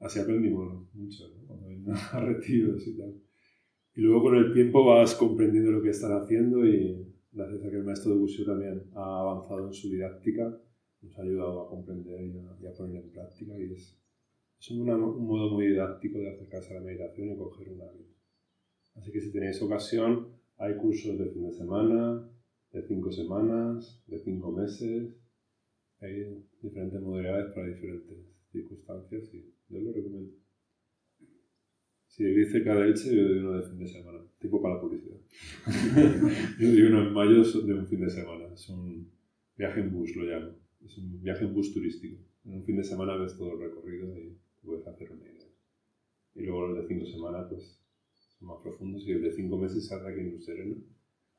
Así 0.00 0.18
aprendimos 0.18 0.88
mucho, 0.94 1.28
¿no? 1.28 1.46
cuando 1.46 1.66
hay 1.66 1.84
retiros 2.26 2.86
y 2.86 2.96
tal. 2.96 3.14
Y 3.94 4.00
luego 4.00 4.22
con 4.22 4.36
el 4.36 4.52
tiempo 4.52 4.84
vas 4.84 5.14
comprendiendo 5.14 5.70
lo 5.70 5.82
que 5.82 5.90
están 5.90 6.12
haciendo 6.12 6.64
y 6.64 7.06
gracias 7.32 7.64
a 7.64 7.70
que 7.70 7.76
el 7.76 7.84
maestro 7.84 8.12
de 8.12 8.18
Busio 8.18 8.44
también 8.44 8.82
ha 8.94 9.20
avanzado 9.20 9.66
en 9.66 9.74
su 9.74 9.90
didáctica, 9.90 10.56
nos 11.02 11.18
ha 11.18 11.22
ayudado 11.22 11.62
a 11.62 11.68
comprender 11.70 12.20
y 12.20 12.38
a, 12.38 12.56
y 12.62 12.66
a 12.66 12.72
poner 12.72 13.02
en 13.04 13.10
práctica 13.10 13.58
y 13.58 13.72
es, 13.72 13.98
es 14.60 14.70
una- 14.72 14.96
un 14.96 15.26
modo 15.26 15.50
muy 15.54 15.66
didáctico 15.68 16.18
de 16.18 16.30
acercarse 16.30 16.72
a 16.72 16.80
la 16.80 16.86
meditación 16.86 17.30
y 17.32 17.36
coger 17.36 17.70
un 17.70 17.80
hábito. 17.82 18.14
Así 18.94 19.10
que 19.12 19.20
si 19.20 19.32
tenéis 19.32 19.60
ocasión, 19.62 20.28
hay 20.58 20.76
cursos 20.76 21.18
de 21.18 21.30
fin 21.30 21.44
de 21.46 21.52
semana, 21.52 22.28
de 22.72 22.82
cinco 22.82 23.10
semanas, 23.10 24.02
de 24.06 24.18
cinco 24.18 24.52
meses, 24.52 25.16
hay 26.00 26.44
diferentes 26.62 27.00
modalidades 27.00 27.52
para 27.54 27.66
diferentes 27.68 28.18
circunstancias 28.52 29.32
y 29.34 29.54
yo 29.68 29.80
lo 29.80 29.92
recomiendo. 29.92 30.32
Si 32.08 32.24
vivís 32.24 32.50
cerca 32.50 32.74
de 32.74 32.88
Elche, 32.88 33.14
yo 33.16 33.22
doy 33.28 33.38
uno 33.38 33.52
de 33.52 33.62
fin 33.68 33.78
de 33.78 33.86
semana, 33.86 34.18
tipo 34.40 34.60
para 34.60 34.74
la 34.74 34.80
publicidad. 34.80 35.16
yo 36.58 36.68
doy 36.68 36.82
uno 36.82 37.02
en 37.06 37.12
mayo 37.12 37.42
de 37.44 37.74
un 37.74 37.86
fin 37.86 38.00
de 38.00 38.10
semana, 38.10 38.52
es 38.52 38.68
un 38.68 39.10
viaje 39.56 39.80
en 39.80 39.92
bus, 39.92 40.14
lo 40.16 40.24
llamo. 40.24 40.52
Es 40.84 40.96
un 40.98 41.22
viaje 41.22 41.44
en 41.44 41.54
bus 41.54 41.72
turístico. 41.72 42.16
En 42.44 42.54
un 42.54 42.64
fin 42.64 42.76
de 42.76 42.84
semana 42.84 43.16
ves 43.16 43.36
todo 43.36 43.52
el 43.52 43.60
recorrido 43.60 44.16
y 44.18 44.38
puedes 44.62 44.86
hacer 44.86 45.12
una 45.12 45.24
idea. 45.24 45.48
Y 46.34 46.42
luego 46.42 46.68
los 46.68 46.78
de 46.78 46.88
cinco 46.88 47.06
semanas, 47.06 47.46
pues, 47.50 47.80
son 48.38 48.48
más 48.48 48.58
profundos. 48.62 49.06
Y 49.06 49.12
el 49.12 49.22
de 49.22 49.32
cinco 49.32 49.58
meses 49.58 49.86
se 49.86 49.94
hace 49.94 50.08
aquí 50.08 50.20
en 50.20 50.40
Sereno, 50.40 50.76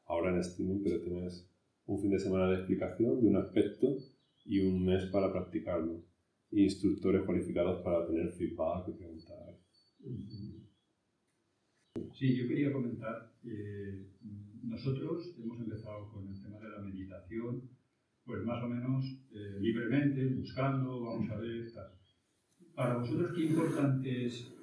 ahora 0.06 0.32
en 0.32 0.40
streaming, 0.40 0.84
pero 0.84 1.02
tienes 1.02 1.50
un 1.86 2.00
fin 2.02 2.12
de 2.12 2.20
semana 2.20 2.50
de 2.50 2.58
explicación 2.58 3.22
de 3.22 3.28
un 3.28 3.36
aspecto 3.38 3.98
y 4.46 4.60
un 4.60 4.86
mes 4.86 5.06
para 5.08 5.32
practicarlo. 5.32 6.04
Y 6.52 6.64
instructores 6.64 7.24
cualificados 7.24 7.82
para 7.82 8.06
tener 8.06 8.30
feedback 8.32 8.90
y 8.90 8.92
preguntar. 8.92 9.58
Sí, 12.14 12.36
yo 12.36 12.48
quería 12.48 12.72
comentar 12.72 13.34
mm, 13.44 14.70
nosotros 14.70 15.34
hemos 15.38 15.60
empezado 15.60 16.12
con 16.12 16.28
el 16.28 16.42
tema 16.42 16.60
de 16.60 16.70
la 16.70 16.80
meditación, 16.80 17.70
pues 18.32 18.46
más 18.46 18.64
o 18.64 18.68
menos 18.70 19.04
eh, 19.34 19.58
libremente, 19.60 20.26
buscando, 20.28 21.02
vamos 21.02 21.30
a 21.32 21.36
ver, 21.36 21.70
tal. 21.74 21.92
Para 22.74 22.96
vosotros, 22.96 23.34
¿qué 23.36 23.44
importante 23.44 24.26
es, 24.26 24.56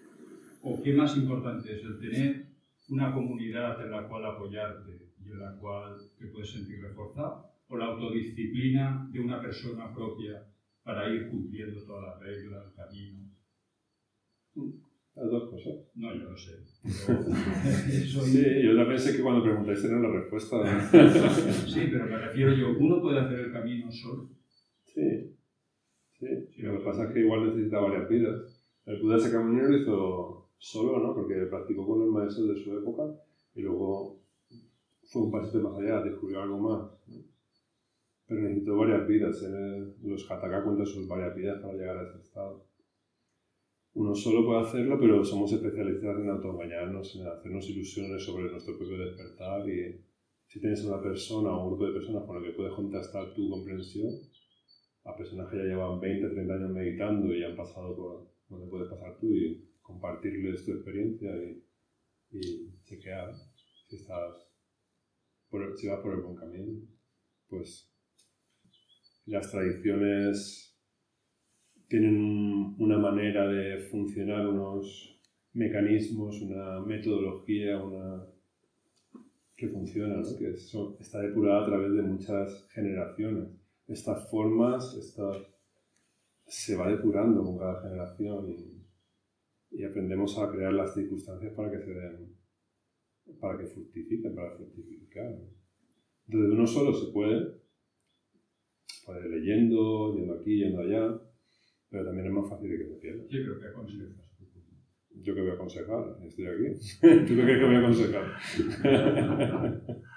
o 0.63 0.83
qué 0.83 0.95
más 0.95 1.15
importante 1.19 1.77
es 1.77 1.85
el 1.85 1.99
tener 1.99 2.47
una 2.89 3.13
comunidad 3.13 3.85
en 3.85 3.91
la 3.91 4.09
cual 4.09 4.25
apoyarte 4.25 5.11
y 5.23 5.31
en 5.31 5.41
la 5.41 5.55
cual 5.59 5.99
te 6.19 6.29
puedes 6.29 6.51
sentir 6.51 6.81
reforzado? 6.81 7.45
¿O 7.69 7.77
la 7.77 7.85
autodisciplina 7.85 9.07
de 9.13 9.21
una 9.21 9.39
persona 9.39 9.95
propia 9.95 10.47
para 10.83 11.13
ir 11.13 11.29
cumpliendo 11.29 11.85
todas 11.85 12.05
las 12.05 12.21
reglas, 12.21 12.65
el 12.69 12.75
camino? 12.75 13.29
Las 15.19 15.31
dos 15.31 15.51
cosas. 15.51 15.75
No, 15.97 16.15
yo 16.15 16.31
lo 16.31 16.37
sé. 16.37 16.53
Sí, 16.85 18.63
yo 18.63 18.77
también 18.77 18.99
sé 18.99 19.17
que 19.17 19.23
cuando 19.23 19.43
preguntáis 19.43 19.83
tenéis 19.83 20.03
la 20.03 20.13
respuesta. 20.13 20.57
Sí, 21.67 21.89
pero 21.91 22.07
me 22.07 22.19
refiero 22.19 22.53
yo, 22.55 22.79
uno 22.79 23.03
puede 23.03 23.19
hacer 23.19 23.41
el 23.41 23.53
camino 23.53 23.91
solo. 23.91 24.29
Sí, 24.85 25.35
sí. 26.13 26.27
Lo 26.59 26.79
que 26.79 26.85
pasa 26.85 27.05
es 27.05 27.13
que 27.13 27.21
igual 27.21 27.47
necesita 27.47 27.81
varias 27.81 28.09
vidas. 28.09 28.59
El 28.87 29.03
Buda 29.03 29.17
ese 29.17 29.33
camino 29.33 29.69
lo 29.69 29.77
hizo 29.77 30.51
solo, 30.57 31.01
¿no? 31.01 31.15
Porque 31.15 31.35
practicó 31.51 31.87
con 31.87 31.99
los 32.01 32.11
maestros 32.11 32.49
de 32.49 32.63
su 32.63 32.79
época 32.79 33.03
y 33.55 33.63
luego 33.63 34.21
fue 35.05 35.23
un 35.23 35.33
pasito 35.33 35.61
más 35.61 35.79
allá, 35.79 36.03
descubrió 36.03 36.43
algo 36.43 36.59
más. 36.59 36.93
¿no? 37.09 37.25
Pero 38.27 38.43
necesitó 38.43 38.77
varias 38.77 39.07
vidas. 39.09 39.43
¿eh? 39.43 39.95
Los 40.05 40.31
Hataka 40.31 40.63
cuentan 40.63 40.87
sus 40.87 41.09
varias 41.09 41.35
vidas 41.35 41.61
para 41.61 41.75
llegar 41.75 41.99
a 41.99 42.03
ese 42.09 42.21
estado. 42.21 42.68
Uno 43.99 44.15
solo 44.15 44.47
puede 44.47 44.61
hacerlo, 44.61 44.97
pero 45.01 45.25
somos 45.25 45.53
especialistas 45.53 46.21
en 46.21 46.31
autoengañarnos, 46.31 47.17
en 47.17 47.27
hacernos 47.27 47.69
ilusiones 47.69 48.25
sobre 48.25 48.49
nuestro 48.49 48.79
propio 48.79 48.97
despertar 48.97 49.69
y 49.69 50.01
si 50.47 50.61
tienes 50.61 50.85
una 50.85 51.03
persona 51.03 51.51
o 51.51 51.65
un 51.65 51.71
grupo 51.71 51.87
de 51.87 51.95
personas 51.95 52.23
con 52.25 52.37
el 52.37 52.45
que 52.45 52.57
puedes 52.57 52.75
contrastar 52.75 53.35
tu 53.35 53.51
comprensión, 53.51 54.09
a 55.03 55.17
personas 55.17 55.51
que 55.51 55.57
ya 55.57 55.65
llevan 55.65 55.99
20, 55.99 56.29
30 56.29 56.55
años 56.55 56.71
meditando 56.71 57.35
y 57.35 57.43
han 57.43 57.57
pasado 57.57 57.97
por 57.97 58.29
donde 58.49 58.71
puedes 58.71 58.89
pasar 58.89 59.19
tú 59.19 59.35
y 59.35 59.69
compartirles 59.83 60.65
tu 60.65 60.75
experiencia 60.75 61.33
y, 62.31 62.71
chequear 62.85 63.35
si, 63.89 63.97
estás 63.97 64.49
por 65.51 65.77
si 65.77 65.89
vas 65.89 65.99
por 66.03 66.15
el 66.15 66.21
buen 66.21 66.37
camino. 66.37 66.87
Pues 67.49 67.93
las 69.27 69.51
tradiciones 69.51 70.68
tienen 71.89 72.17
un- 72.17 72.77
una 72.79 72.99
manera 72.99 73.49
de 73.49 73.79
funcionar, 73.91 74.47
unos 74.47 75.19
mecanismos, 75.55 76.41
una 76.43 76.81
metodología, 76.81 77.83
una 77.83 78.27
que 79.57 79.69
funciona, 79.69 80.17
¿no? 80.19 80.37
que 80.39 80.51
está 81.01 81.21
depurada 81.21 81.63
a 81.63 81.67
través 81.67 81.93
de 81.93 82.03
muchas 82.03 82.69
generaciones. 82.71 83.49
Estas 83.89 84.31
formas 84.31 84.95
estas, 84.97 85.37
se 86.47 86.77
va 86.77 86.89
depurando 86.91 87.43
con 87.43 87.59
cada 87.59 87.83
generación 87.83 88.49
y, 88.51 88.85
y 89.81 89.85
aprendemos 89.85 90.39
a 90.39 90.51
crear 90.53 90.73
las 90.73 90.95
circunstancias 90.95 91.53
para 91.55 91.71
que 91.73 91.81
se 91.81 91.93
den, 91.93 92.37
para 93.41 93.59
que 93.59 93.67
fructifiquen, 93.67 94.35
para 94.35 94.57
fructificar. 94.57 95.31
¿no? 95.33 95.49
Entonces, 96.29 96.53
uno 96.53 96.67
solo 96.67 96.93
se 96.95 97.13
puede, 97.13 97.55
puede 99.05 99.29
leyendo, 99.29 100.15
yendo 100.15 100.35
aquí, 100.35 100.57
yendo 100.59 100.81
allá, 100.83 101.21
pero 101.91 102.05
también 102.05 102.27
es 102.27 102.33
más 102.33 102.49
fácil 102.49 102.71
de 102.71 102.79
que 102.79 102.87
se 102.87 102.95
pierda. 102.97 103.23
Yo 103.29 103.43
creo 103.43 103.61
que 103.61 103.67
aconsejas. 103.69 104.29
¿Yo 105.21 105.35
qué 105.35 105.41
voy 105.41 105.51
a 105.51 105.55
aconsejar? 105.55 106.17
Estoy 106.25 106.47
aquí. 106.47 106.65
¿Tú 107.01 107.35
qué 107.37 107.43
crees 107.43 107.59
que 107.59 107.65
voy 107.65 107.75
a 107.75 107.79
aconsejar? 107.79 108.25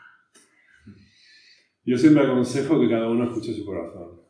Yo 1.83 1.97
siempre 1.97 2.23
aconsejo 2.23 2.79
que 2.79 2.89
cada 2.89 3.09
uno 3.09 3.23
escuche 3.25 3.53
su 3.53 3.65
corazón 3.65 4.21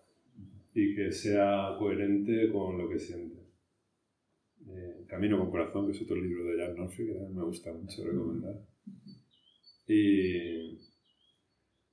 y 0.73 0.95
que 0.95 1.11
sea 1.11 1.75
coherente 1.77 2.49
con 2.51 2.77
lo 2.77 2.87
que 2.87 2.97
siente. 2.97 3.41
Eh, 4.67 5.05
Camino 5.07 5.37
con 5.37 5.51
Corazón, 5.51 5.85
que 5.85 5.91
es 5.91 6.01
otro 6.01 6.15
libro 6.15 6.45
de 6.45 6.57
Jack 6.57 6.77
Norfield 6.77 7.11
que 7.11 7.33
me 7.33 7.43
gusta 7.43 7.73
mucho 7.73 8.05
recomendar. 8.05 8.55
Y 9.87 10.79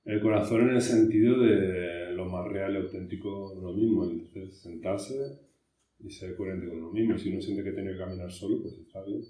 el 0.09 0.21
corazón 0.21 0.61
en 0.61 0.75
el 0.75 0.81
sentido 0.81 1.39
de 1.39 2.13
lo 2.13 2.25
más 2.25 2.47
real 2.47 2.73
y 2.73 2.77
auténtico 2.77 3.51
de 3.53 3.59
uno 3.59 3.73
mismo. 3.73 4.09
Entonces, 4.09 4.59
sentarse 4.59 5.39
y 5.99 6.09
ser 6.09 6.35
coherente 6.35 6.67
con 6.67 6.79
uno 6.79 6.91
mismo. 6.91 7.15
Si 7.15 7.29
uno 7.29 7.39
siente 7.39 7.63
que 7.63 7.73
tiene 7.73 7.91
que 7.91 7.99
caminar 7.99 8.31
solo, 8.31 8.59
pues 8.61 8.73
está 8.73 9.03
bien. 9.05 9.21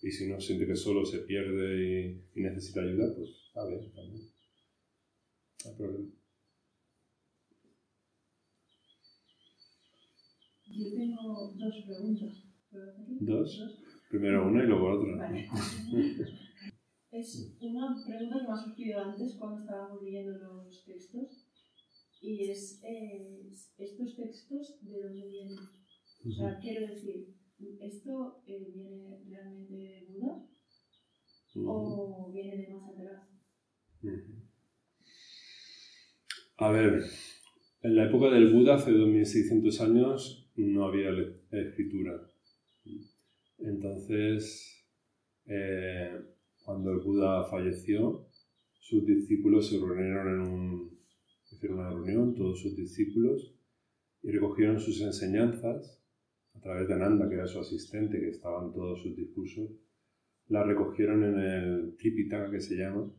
Y 0.00 0.10
si 0.12 0.26
uno 0.26 0.40
siente 0.40 0.66
que 0.66 0.76
solo 0.76 1.04
se 1.04 1.18
pierde 1.20 1.76
y, 1.76 2.24
y 2.36 2.40
necesita 2.40 2.82
ayuda, 2.82 3.12
pues 3.16 3.30
está 3.48 3.66
bien 3.66 3.92
también. 3.92 4.28
No 5.64 5.70
hay 5.70 5.76
problema. 5.76 6.08
Yo 10.66 10.94
tengo 10.96 11.52
dos 11.56 11.84
preguntas. 11.84 12.44
Dos. 13.20 13.78
Primero 14.08 14.46
una 14.46 14.62
y 14.62 14.66
luego 14.68 14.98
otra. 14.98 15.16
Vale. 15.16 15.48
Es 17.12 17.54
una 17.60 18.02
pregunta 18.04 18.40
que 18.40 18.46
me 18.48 18.52
ha 18.52 18.56
surgido 18.56 18.98
antes 19.00 19.36
cuando 19.38 19.60
estábamos 19.60 20.02
leyendo 20.02 20.64
los 20.64 20.84
textos 20.84 21.46
y 22.20 22.50
es, 22.50 22.80
eh, 22.84 23.52
¿estos 23.78 24.16
textos 24.16 24.78
de 24.82 25.02
dónde 25.02 25.26
vienen? 25.28 25.58
O 25.58 26.32
sea, 26.32 26.58
quiero 26.60 26.86
decir, 26.88 27.34
¿esto 27.80 28.42
eh, 28.46 28.66
viene 28.74 29.18
realmente 29.28 29.74
de 29.74 30.06
Buda 30.08 30.46
o 31.66 32.32
viene 32.32 32.56
de 32.56 32.68
más 32.74 32.88
atrás? 32.88 33.28
A 36.56 36.70
ver, 36.70 37.02
en 37.82 37.96
la 37.96 38.04
época 38.06 38.30
del 38.30 38.52
Buda, 38.52 38.76
hace 38.76 38.92
2600 38.92 39.80
años, 39.82 40.50
no 40.56 40.86
había 40.86 41.10
escritura. 41.50 42.20
Entonces, 43.58 44.84
eh, 45.46 46.20
cuando 46.64 46.92
el 46.92 47.00
Buda 47.00 47.44
falleció, 47.44 48.26
sus 48.78 49.04
discípulos 49.06 49.68
se 49.68 49.78
reunieron 49.78 50.28
en 50.28 50.40
un, 50.40 50.98
hicieron 51.50 51.78
una 51.78 51.90
reunión, 51.90 52.34
todos 52.34 52.60
sus 52.60 52.76
discípulos, 52.76 53.54
y 54.22 54.30
recogieron 54.30 54.78
sus 54.80 55.00
enseñanzas 55.00 56.00
a 56.54 56.60
través 56.60 56.88
de 56.88 56.94
Ananda, 56.94 57.28
que 57.28 57.34
era 57.34 57.46
su 57.46 57.58
asistente, 57.58 58.20
que 58.20 58.28
estaba 58.28 58.64
en 58.64 58.72
todos 58.72 59.02
sus 59.02 59.16
discursos, 59.16 59.70
las 60.48 60.66
recogieron 60.66 61.24
en 61.24 61.38
el 61.38 61.96
Tripitaka, 61.96 62.50
que 62.50 62.60
se 62.60 62.76
llama, 62.76 63.10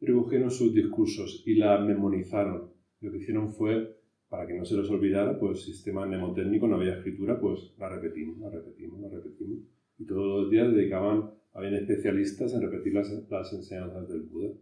recogieron 0.00 0.50
sus 0.50 0.74
discursos 0.74 1.42
y 1.46 1.54
la 1.54 1.78
memorizaron. 1.80 2.72
Lo 3.00 3.10
que 3.10 3.18
hicieron 3.18 3.52
fue, 3.54 3.96
para 4.28 4.46
que 4.46 4.54
no 4.54 4.64
se 4.64 4.74
los 4.74 4.90
olvidara, 4.90 5.38
pues 5.38 5.64
sistema 5.64 6.06
mnemotécnico, 6.06 6.68
no 6.68 6.76
había 6.76 6.96
escritura, 6.96 7.40
pues 7.40 7.72
la 7.78 7.88
repetimos, 7.88 8.38
la 8.38 8.50
repetimos, 8.50 9.00
la 9.00 9.08
repetimos. 9.08 9.77
Y 9.98 10.06
todos 10.06 10.42
los 10.42 10.50
días 10.50 10.72
dedicaban, 10.72 11.30
habían 11.52 11.74
especialistas 11.74 12.54
en 12.54 12.62
repetir 12.62 12.94
las, 12.94 13.10
las 13.28 13.52
enseñanzas 13.52 14.08
del 14.08 14.22
Buda. 14.22 14.54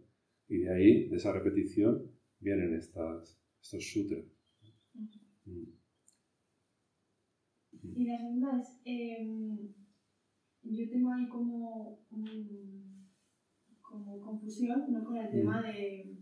Y 0.49 0.59
de 0.59 0.73
ahí, 0.73 1.09
de 1.09 1.15
esa 1.15 1.31
repetición, 1.31 2.11
vienen 2.39 2.73
estas, 2.73 3.39
estos 3.61 3.85
sutras. 3.91 4.25
Mm. 5.45 5.63
Y 7.95 8.05
la 8.05 8.17
segunda 8.17 8.59
es, 8.59 8.81
em, 8.85 9.73
yo 10.63 10.89
tengo 10.89 11.11
ahí 11.11 11.27
como, 11.27 11.99
como 13.81 14.21
confusión 14.21 14.91
¿no? 14.91 15.03
con 15.03 15.17
el 15.17 15.31
tema 15.31 15.61
de, 15.61 16.17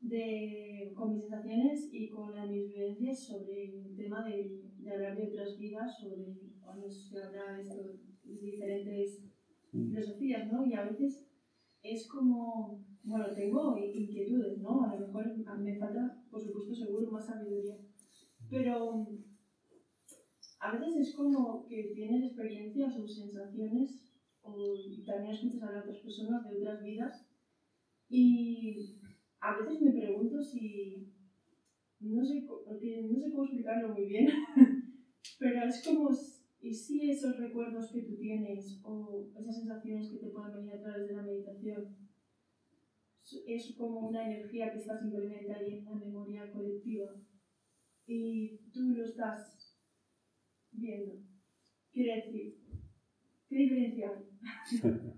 de, 0.00 0.92
con 0.94 1.12
mis 1.12 1.22
sensaciones 1.22 1.88
y 1.92 2.08
con 2.08 2.34
las 2.34 2.48
mis 2.48 2.68
vivencias 2.68 3.26
sobre 3.26 3.64
el 3.64 3.96
tema 3.96 4.24
de, 4.24 4.60
de 4.78 4.90
hablar 4.90 5.16
de 5.16 5.28
otras 5.28 5.58
vidas, 5.58 5.98
sobre 6.00 6.36
cuando 6.60 6.90
se 6.90 7.22
habla 7.22 7.54
de 7.54 7.62
esto, 7.62 7.92
diferentes 8.24 9.22
filosofías, 9.70 10.50
¿no? 10.52 10.64
Y 10.64 10.74
a 10.74 10.84
veces 10.84 11.26
es 11.82 12.06
como, 12.08 12.84
bueno, 13.02 13.32
tengo 13.34 13.76
inquietudes, 13.78 14.58
¿no? 14.58 14.84
A 14.84 14.94
lo 14.94 15.06
mejor 15.06 15.36
me 15.58 15.78
falta, 15.78 16.22
por 16.30 16.42
supuesto, 16.42 16.74
seguro 16.74 17.10
más 17.10 17.26
sabiduría. 17.26 17.76
Pero 18.48 19.06
a 20.60 20.72
veces 20.72 20.96
es 20.96 21.14
como 21.14 21.66
que 21.66 21.92
tienes 21.94 22.24
experiencias 22.24 22.96
o 22.96 23.06
sensaciones 23.06 24.02
o 24.42 24.74
también 25.06 25.34
escuchas 25.34 25.62
a 25.62 25.80
otras 25.80 25.98
personas 25.98 26.48
de 26.48 26.56
otras 26.56 26.82
vidas 26.82 27.26
y 28.08 28.99
a 29.40 29.56
veces 29.56 29.80
me 29.80 29.92
pregunto 29.92 30.42
si, 30.42 31.12
no 32.00 32.24
sé, 32.24 32.46
porque 32.46 33.08
no 33.10 33.18
sé 33.18 33.30
cómo 33.30 33.44
explicarlo 33.44 33.94
muy 33.94 34.06
bien, 34.06 34.28
pero 35.38 35.64
es 35.66 35.84
como, 35.84 36.10
y 36.60 36.74
si 36.74 37.10
esos 37.10 37.38
recuerdos 37.38 37.90
que 37.92 38.02
tú 38.02 38.16
tienes 38.16 38.80
o 38.84 39.30
esas 39.34 39.56
sensaciones 39.56 40.10
que 40.10 40.18
te 40.18 40.30
pueden 40.30 40.52
venir 40.52 40.74
a 40.74 40.82
través 40.82 41.08
de 41.08 41.14
la 41.14 41.22
meditación 41.22 41.96
es 43.46 43.74
como 43.76 44.08
una 44.08 44.26
energía 44.26 44.72
que 44.72 44.78
está 44.78 44.98
simplemente 44.98 45.52
ahí 45.52 45.78
en 45.78 45.84
la 45.84 45.94
memoria 45.94 46.50
colectiva 46.50 47.14
y 48.06 48.58
tú 48.72 48.90
lo 48.90 49.04
estás 49.04 49.76
viendo. 50.72 51.14
Quiere 51.92 52.16
decir, 52.16 52.58
¿qué 53.48 53.56
diferencia 53.56 54.10
hay? 54.10 54.82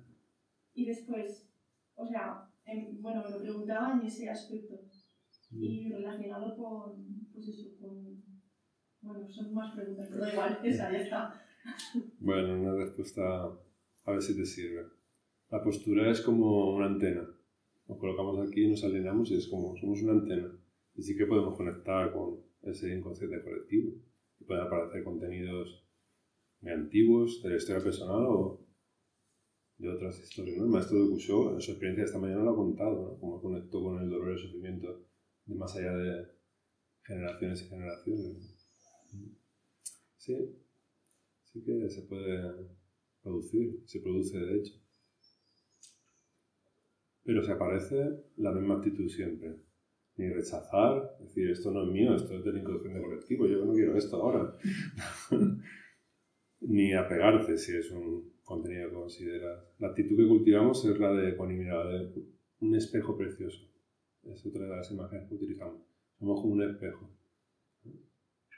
y 0.74 0.86
después, 0.86 1.50
o 1.94 2.06
sea, 2.06 2.51
bueno, 3.00 3.22
me 3.24 3.30
lo 3.30 3.40
preguntaba 3.40 3.92
en 3.92 4.06
ese 4.06 4.28
aspecto 4.30 4.80
y 5.50 5.92
relacionado 5.92 6.56
con, 6.56 7.28
pues 7.32 7.48
eso, 7.48 7.76
con, 7.80 8.22
bueno, 9.00 9.28
son 9.28 9.52
más 9.52 9.74
preguntas, 9.74 10.08
pero 10.08 10.20
da 10.20 10.32
igual, 10.32 10.58
esa 10.64 10.92
ya 10.92 10.98
está. 10.98 11.34
Bueno, 12.18 12.60
una 12.60 12.74
respuesta, 12.74 13.22
a 13.44 14.10
ver 14.10 14.22
si 14.22 14.36
te 14.36 14.44
sirve. 14.44 14.84
La 15.50 15.62
postura 15.62 16.10
es 16.10 16.22
como 16.22 16.74
una 16.74 16.86
antena. 16.86 17.28
Nos 17.86 17.98
colocamos 17.98 18.48
aquí, 18.48 18.66
nos 18.68 18.82
alineamos 18.84 19.30
y 19.30 19.36
es 19.36 19.48
como, 19.48 19.76
somos 19.76 20.02
una 20.02 20.12
antena. 20.12 20.50
Y 20.94 21.02
sí 21.02 21.16
que 21.16 21.26
podemos 21.26 21.56
conectar 21.56 22.12
con 22.12 22.40
ese 22.62 22.94
inconsciente 22.94 23.42
colectivo. 23.42 23.92
Y 24.40 24.44
pueden 24.44 24.64
aparecer 24.64 25.04
contenidos 25.04 25.86
muy 26.60 26.72
antiguos 26.72 27.42
de 27.42 27.50
la 27.50 27.56
historia 27.56 27.82
personal 27.82 28.24
o 28.26 28.61
de 29.82 29.90
otras 29.90 30.18
historias. 30.20 30.58
¿no? 30.58 30.64
El 30.64 30.70
maestro 30.70 31.02
de 31.02 31.10
Kusho, 31.10 31.54
en 31.54 31.60
su 31.60 31.72
experiencia 31.72 32.04
de 32.04 32.06
esta 32.06 32.18
mañana, 32.20 32.44
lo 32.44 32.52
ha 32.52 32.56
contado, 32.56 33.02
¿no? 33.02 33.18
cómo 33.18 33.42
conectó 33.42 33.82
con 33.82 34.00
el 34.00 34.08
dolor 34.08 34.30
y 34.30 34.32
el 34.32 34.38
sufrimiento 34.38 35.04
de 35.44 35.54
más 35.56 35.76
allá 35.76 35.92
de 35.96 36.26
generaciones 37.02 37.62
y 37.62 37.68
generaciones. 37.68 38.70
Sí, 40.16 40.36
sí 41.42 41.64
que 41.64 41.90
se 41.90 42.02
puede 42.02 42.68
producir, 43.22 43.82
se 43.86 44.00
produce 44.00 44.38
de 44.38 44.58
hecho. 44.58 44.74
Pero 47.24 47.42
se 47.42 47.52
aparece 47.52 47.96
la 48.36 48.52
misma 48.52 48.76
actitud 48.76 49.08
siempre. 49.08 49.56
Ni 50.16 50.28
rechazar, 50.28 51.16
decir, 51.20 51.50
esto 51.50 51.72
no 51.72 51.84
es 51.84 51.92
mío, 51.92 52.14
esto 52.14 52.38
es 52.38 52.44
del 52.44 52.58
inconsciente 52.58 53.00
colectivo, 53.00 53.46
yo 53.48 53.64
no 53.64 53.72
quiero 53.72 53.96
esto 53.96 54.16
ahora. 54.16 54.56
Ni 56.60 56.92
apegarte 56.94 57.58
si 57.58 57.76
es 57.76 57.90
un 57.90 58.31
contenido 58.52 58.90
que. 58.90 59.40
La 59.78 59.88
actitud 59.88 60.16
que 60.16 60.28
cultivamos 60.28 60.84
es 60.84 60.98
la 60.98 61.12
de 61.12 61.30
ecuanimidad, 61.30 61.88
de 61.90 62.12
un 62.60 62.74
espejo 62.74 63.16
precioso. 63.16 63.66
Es 64.24 64.44
otra 64.46 64.64
de 64.64 64.76
las 64.76 64.90
imágenes 64.90 65.28
que 65.28 65.34
utilizamos. 65.34 65.80
Somos 66.18 66.40
como 66.40 66.52
un 66.54 66.62
espejo. 66.62 67.10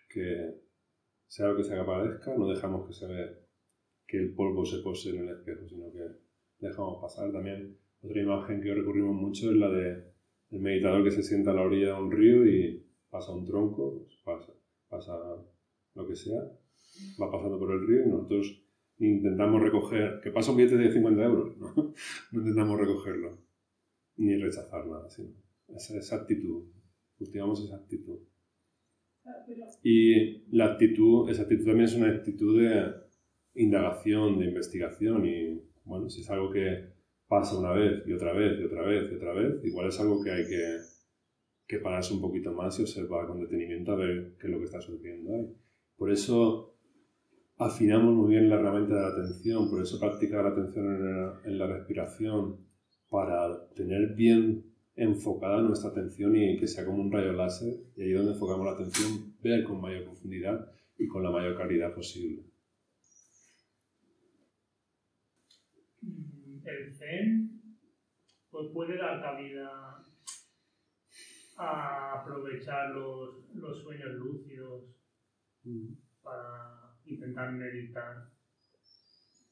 Que 0.09 0.55
sea 1.27 1.49
lo 1.49 1.57
que 1.57 1.65
se 1.65 1.75
aparezca, 1.75 2.37
no 2.37 2.49
dejamos 2.49 2.87
que 2.87 2.93
se 2.93 3.07
vea 3.07 3.29
que 4.07 4.19
el 4.19 4.35
polvo 4.35 4.65
se 4.65 4.79
pose 4.79 5.11
en 5.11 5.23
el 5.25 5.29
espejo, 5.31 5.67
sino 5.69 5.91
que 5.93 6.07
dejamos 6.59 7.01
pasar. 7.01 7.33
También 7.33 7.77
otra 8.03 8.21
imagen 8.21 8.61
que 8.61 8.75
recurrimos 8.75 9.15
mucho 9.15 9.51
es 9.51 9.57
la 9.57 9.71
de 9.71 10.15
el 10.51 10.61
meditador 10.61 11.03
que 11.03 11.11
se 11.11 11.23
sienta 11.23 11.51
a 11.51 11.55
la 11.55 11.63
orilla 11.63 11.95
de 11.95 12.03
un 12.03 12.13
río 12.13 12.47
y 12.47 12.87
pasa 13.11 13.33
un 13.33 13.45
tronco, 13.45 14.07
pasa, 14.25 14.53
pasa 14.89 15.15
lo 15.95 16.07
que 16.07 16.15
sea, 16.15 16.43
va 17.21 17.31
pasando 17.31 17.59
por 17.59 17.73
el 17.73 17.87
río 17.87 18.05
y 18.05 18.09
nosotros 18.09 18.64
intentamos 18.99 19.63
recoger, 19.63 20.21
que 20.23 20.31
pasa 20.31 20.51
un 20.51 20.59
billete 20.59 20.77
de 20.77 20.93
50 20.93 21.25
euros, 21.25 21.57
¿no? 21.59 21.95
intentamos 22.33 22.79
recogerlo, 22.79 23.39
ni 24.17 24.37
rechazar 24.37 24.87
nada, 24.87 25.09
sino 25.11 25.31
esa, 25.69 25.99
esa 25.99 26.17
actitud, 26.17 26.65
cultivamos 27.19 27.65
esa 27.65 27.77
actitud. 27.77 28.19
Y 29.83 30.45
la 30.55 30.67
actitud, 30.67 31.31
esa 31.31 31.43
actitud 31.43 31.65
también 31.65 31.87
es 31.87 31.95
una 31.95 32.11
actitud 32.11 32.61
de 32.61 32.93
indagación, 33.55 34.39
de 34.39 34.47
investigación 34.47 35.27
y, 35.27 35.63
bueno, 35.85 36.11
si 36.11 36.21
es 36.21 36.31
algo 36.31 36.51
que 36.51 36.93
pasa 37.27 37.59
una 37.59 37.73
vez 37.73 38.07
y 38.07 38.13
otra 38.13 38.33
vez 38.33 38.61
y 38.61 38.65
otra 38.65 38.83
vez 38.83 39.11
y 39.11 39.15
otra 39.15 39.33
vez, 39.33 39.65
igual 39.65 39.89
es 39.89 39.99
algo 39.99 40.23
que 40.23 40.31
hay 40.31 40.47
que, 40.47 40.79
que 41.67 41.79
pararse 41.79 42.13
un 42.13 42.21
poquito 42.21 42.53
más 42.53 42.79
y 42.79 42.83
observar 42.83 43.27
con 43.27 43.41
detenimiento 43.41 43.93
a 43.93 43.97
ver 43.97 44.37
qué 44.39 44.47
es 44.47 44.53
lo 44.53 44.59
que 44.59 44.65
está 44.65 44.81
sucediendo 44.81 45.35
ahí. 45.35 45.57
Por 45.97 46.11
eso 46.11 46.74
afinamos 47.59 48.15
muy 48.15 48.31
bien 48.31 48.49
la 48.49 48.57
herramienta 48.57 48.95
de 48.95 49.01
la 49.01 49.09
atención, 49.09 49.71
por 49.71 49.83
eso 49.83 50.01
practicar 50.01 50.45
la 50.45 50.51
atención 50.51 51.41
en 51.45 51.59
la, 51.59 51.67
respiración 51.67 52.67
para 53.09 53.69
tener 53.75 54.15
bien 54.15 54.65
enfocada 54.97 55.61
nuestra 55.61 55.91
atención 55.91 56.37
y 56.37 56.59
que 56.59 56.67
sea 56.67 56.85
como 56.85 57.03
un 57.03 57.13
rayo 57.13 57.33
láser 57.33 57.75
y 57.97 58.03
ahí 58.03 58.13
donde 58.13 58.33
enfocamos 58.33 58.67
la 58.67 58.73
atención 58.73 59.35
ver 59.43 59.65
con 59.65 59.81
mayor 59.81 60.05
profundidad 60.05 60.73
y 60.99 61.07
con 61.07 61.23
la 61.23 61.31
mayor 61.31 61.57
calidad 61.57 61.95
posible. 61.95 62.45
El 66.03 66.95
Zen 66.95 67.61
pues 68.51 68.71
puede 68.73 68.97
dar 68.97 69.21
cabida 69.21 70.03
a 71.57 72.21
aprovechar 72.21 72.91
los, 72.91 73.55
los 73.55 73.83
sueños 73.83 74.13
lúcidos 74.15 74.85
mm. 75.65 75.93
para 76.23 76.84
intentar 77.07 77.53
meditar 77.53 78.31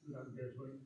durante 0.07 0.43
el 0.43 0.55
sueño. 0.55 0.81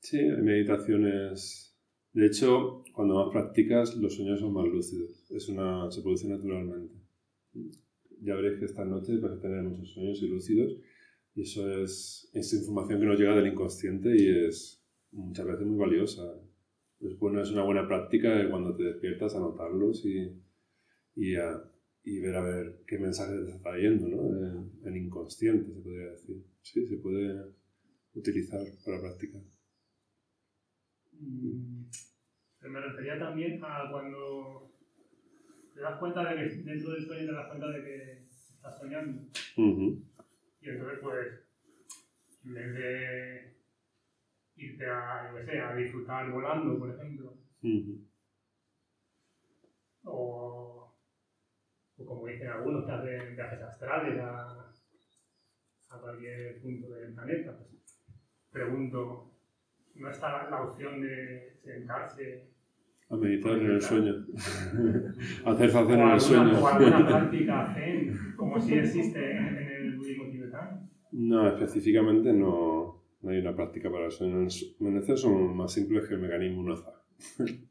Sí, 0.00 0.18
hay 0.18 0.42
meditaciones. 0.42 1.76
De 2.12 2.26
hecho, 2.26 2.82
cuando 2.92 3.14
más 3.14 3.32
practicas, 3.32 3.96
los 3.96 4.16
sueños 4.16 4.40
son 4.40 4.52
más 4.52 4.66
lúcidos. 4.66 5.26
Es 5.30 5.48
una, 5.48 5.90
se 5.90 6.02
produce 6.02 6.28
naturalmente. 6.28 6.94
Ya 8.22 8.34
veréis 8.34 8.58
que 8.58 8.64
esta 8.64 8.84
noche 8.84 9.18
vas 9.18 9.32
a 9.32 9.40
tener 9.40 9.62
muchos 9.62 9.92
sueños 9.92 10.22
y 10.22 10.28
lúcidos. 10.28 10.76
Y 11.34 11.42
eso 11.42 11.70
es, 11.82 12.30
es 12.34 12.52
información 12.52 13.00
que 13.00 13.06
nos 13.06 13.18
llega 13.18 13.36
del 13.36 13.52
inconsciente 13.52 14.10
y 14.16 14.46
es 14.46 14.82
muchas 15.12 15.46
veces 15.46 15.66
muy 15.66 15.78
valiosa. 15.78 16.22
Es, 17.00 17.18
bueno, 17.18 17.40
es 17.40 17.50
una 17.50 17.64
buena 17.64 17.86
práctica 17.86 18.48
cuando 18.50 18.74
te 18.74 18.84
despiertas 18.84 19.34
anotarlos 19.36 20.04
y, 20.04 20.36
y 21.14 21.36
a, 21.36 21.69
y 22.02 22.20
ver 22.20 22.34
a 22.34 22.42
ver 22.42 22.82
qué 22.86 22.98
mensaje 22.98 23.34
te 23.44 23.50
está 23.50 23.76
yendo, 23.76 24.08
¿no? 24.08 24.70
El, 24.84 24.96
inconsciente, 24.96 25.72
se 25.72 25.80
podría 25.80 26.10
decir. 26.10 26.44
Sí, 26.62 26.86
se 26.86 26.96
puede 26.96 27.54
utilizar 28.14 28.60
para 28.84 29.00
practicar. 29.00 29.42
Mm, 31.12 31.84
me 32.62 32.80
refería 32.80 33.18
también 33.18 33.60
a 33.62 33.90
cuando 33.90 34.72
te 35.74 35.80
das 35.80 35.98
cuenta 35.98 36.24
de 36.24 36.36
que 36.36 36.56
dentro 36.62 36.92
del 36.92 37.06
sueño 37.06 37.26
te 37.26 37.32
das 37.32 37.48
cuenta 37.48 37.68
de 37.68 37.84
que 37.84 38.12
estás 38.22 38.78
soñando. 38.78 39.22
Y 40.62 40.68
entonces, 40.68 40.98
pues, 41.02 41.28
en 42.44 42.54
vez 42.54 42.74
de 42.74 43.56
irte 44.56 44.86
a, 44.86 45.32
yo 45.32 45.44
sé, 45.44 45.58
a 45.58 45.74
disfrutar 45.74 46.30
volando, 46.30 46.78
por 46.78 46.90
ejemplo, 46.90 47.38
o 50.04 50.79
o 52.00 52.06
como 52.06 52.26
dicen 52.26 52.48
algunos 52.48 52.84
que 52.84 52.92
hacen 52.92 53.36
viajes 53.36 53.62
astrales 53.62 54.18
a, 54.20 54.72
a 55.90 56.00
cualquier 56.00 56.60
punto 56.60 56.90
del 56.90 57.14
planeta, 57.14 57.56
pues 57.56 57.70
pregunto, 58.50 59.32
¿no 59.94 60.10
está 60.10 60.48
la 60.48 60.62
opción 60.62 61.00
de 61.00 61.58
sentarse 61.62 62.50
a 63.10 63.16
meditar 63.16 63.58
en 63.58 63.66
el 63.66 63.82
sueño. 63.82 64.24
Hacer 65.44 65.76
hacer 65.76 65.98
en 65.98 66.08
el 66.08 66.20
sueño. 66.20 66.60
O 66.60 66.68
alguna 66.68 67.06
práctica 67.08 67.74
zen, 67.74 68.16
como 68.36 68.60
si 68.60 68.74
existe 68.74 69.32
en, 69.32 69.56
el 69.56 69.96
budismo 69.96 70.30
tibetano. 70.30 70.88
No, 71.10 71.48
específicamente 71.48 72.32
no, 72.32 73.02
no, 73.20 73.30
hay 73.30 73.38
una 73.38 73.56
práctica 73.56 73.90
para 73.90 74.04
el 74.06 74.12
sueño. 74.12 74.42
Los 74.42 74.76
menesteres 74.78 75.20
son 75.20 75.56
más 75.56 75.72
simples 75.72 76.06
que 76.06 76.14
el 76.14 76.20
mecanismo 76.20 76.62
Naza. 76.62 76.92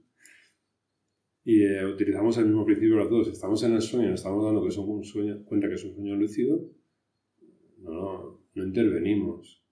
Y 1.44 1.64
eh, 1.64 1.86
utilizamos 1.86 2.38
el 2.38 2.46
mismo 2.46 2.66
principio 2.66 2.98
los 2.98 3.10
dos. 3.10 3.28
Estamos 3.30 3.64
en 3.64 3.74
el 3.74 3.82
sueño 3.82 4.10
nos 4.10 4.20
estamos 4.20 4.44
dando 4.46 4.62
que 4.62 4.70
es 4.70 4.78
un 4.78 5.04
sueño, 5.04 5.44
cuenta 5.46 5.68
que 5.68 5.76
es 5.76 5.84
un 5.84 5.96
sueño 5.96 6.16
lúcido, 6.16 6.70
no, 7.80 8.42
no 8.54 8.64
intervenimos. 8.64 9.64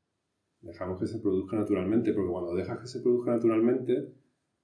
Dejamos 0.61 0.99
que 0.99 1.07
se 1.07 1.19
produzca 1.19 1.57
naturalmente, 1.57 2.13
porque 2.13 2.31
cuando 2.31 2.55
dejas 2.55 2.79
que 2.79 2.87
se 2.87 3.01
produzca 3.01 3.31
naturalmente, 3.31 4.13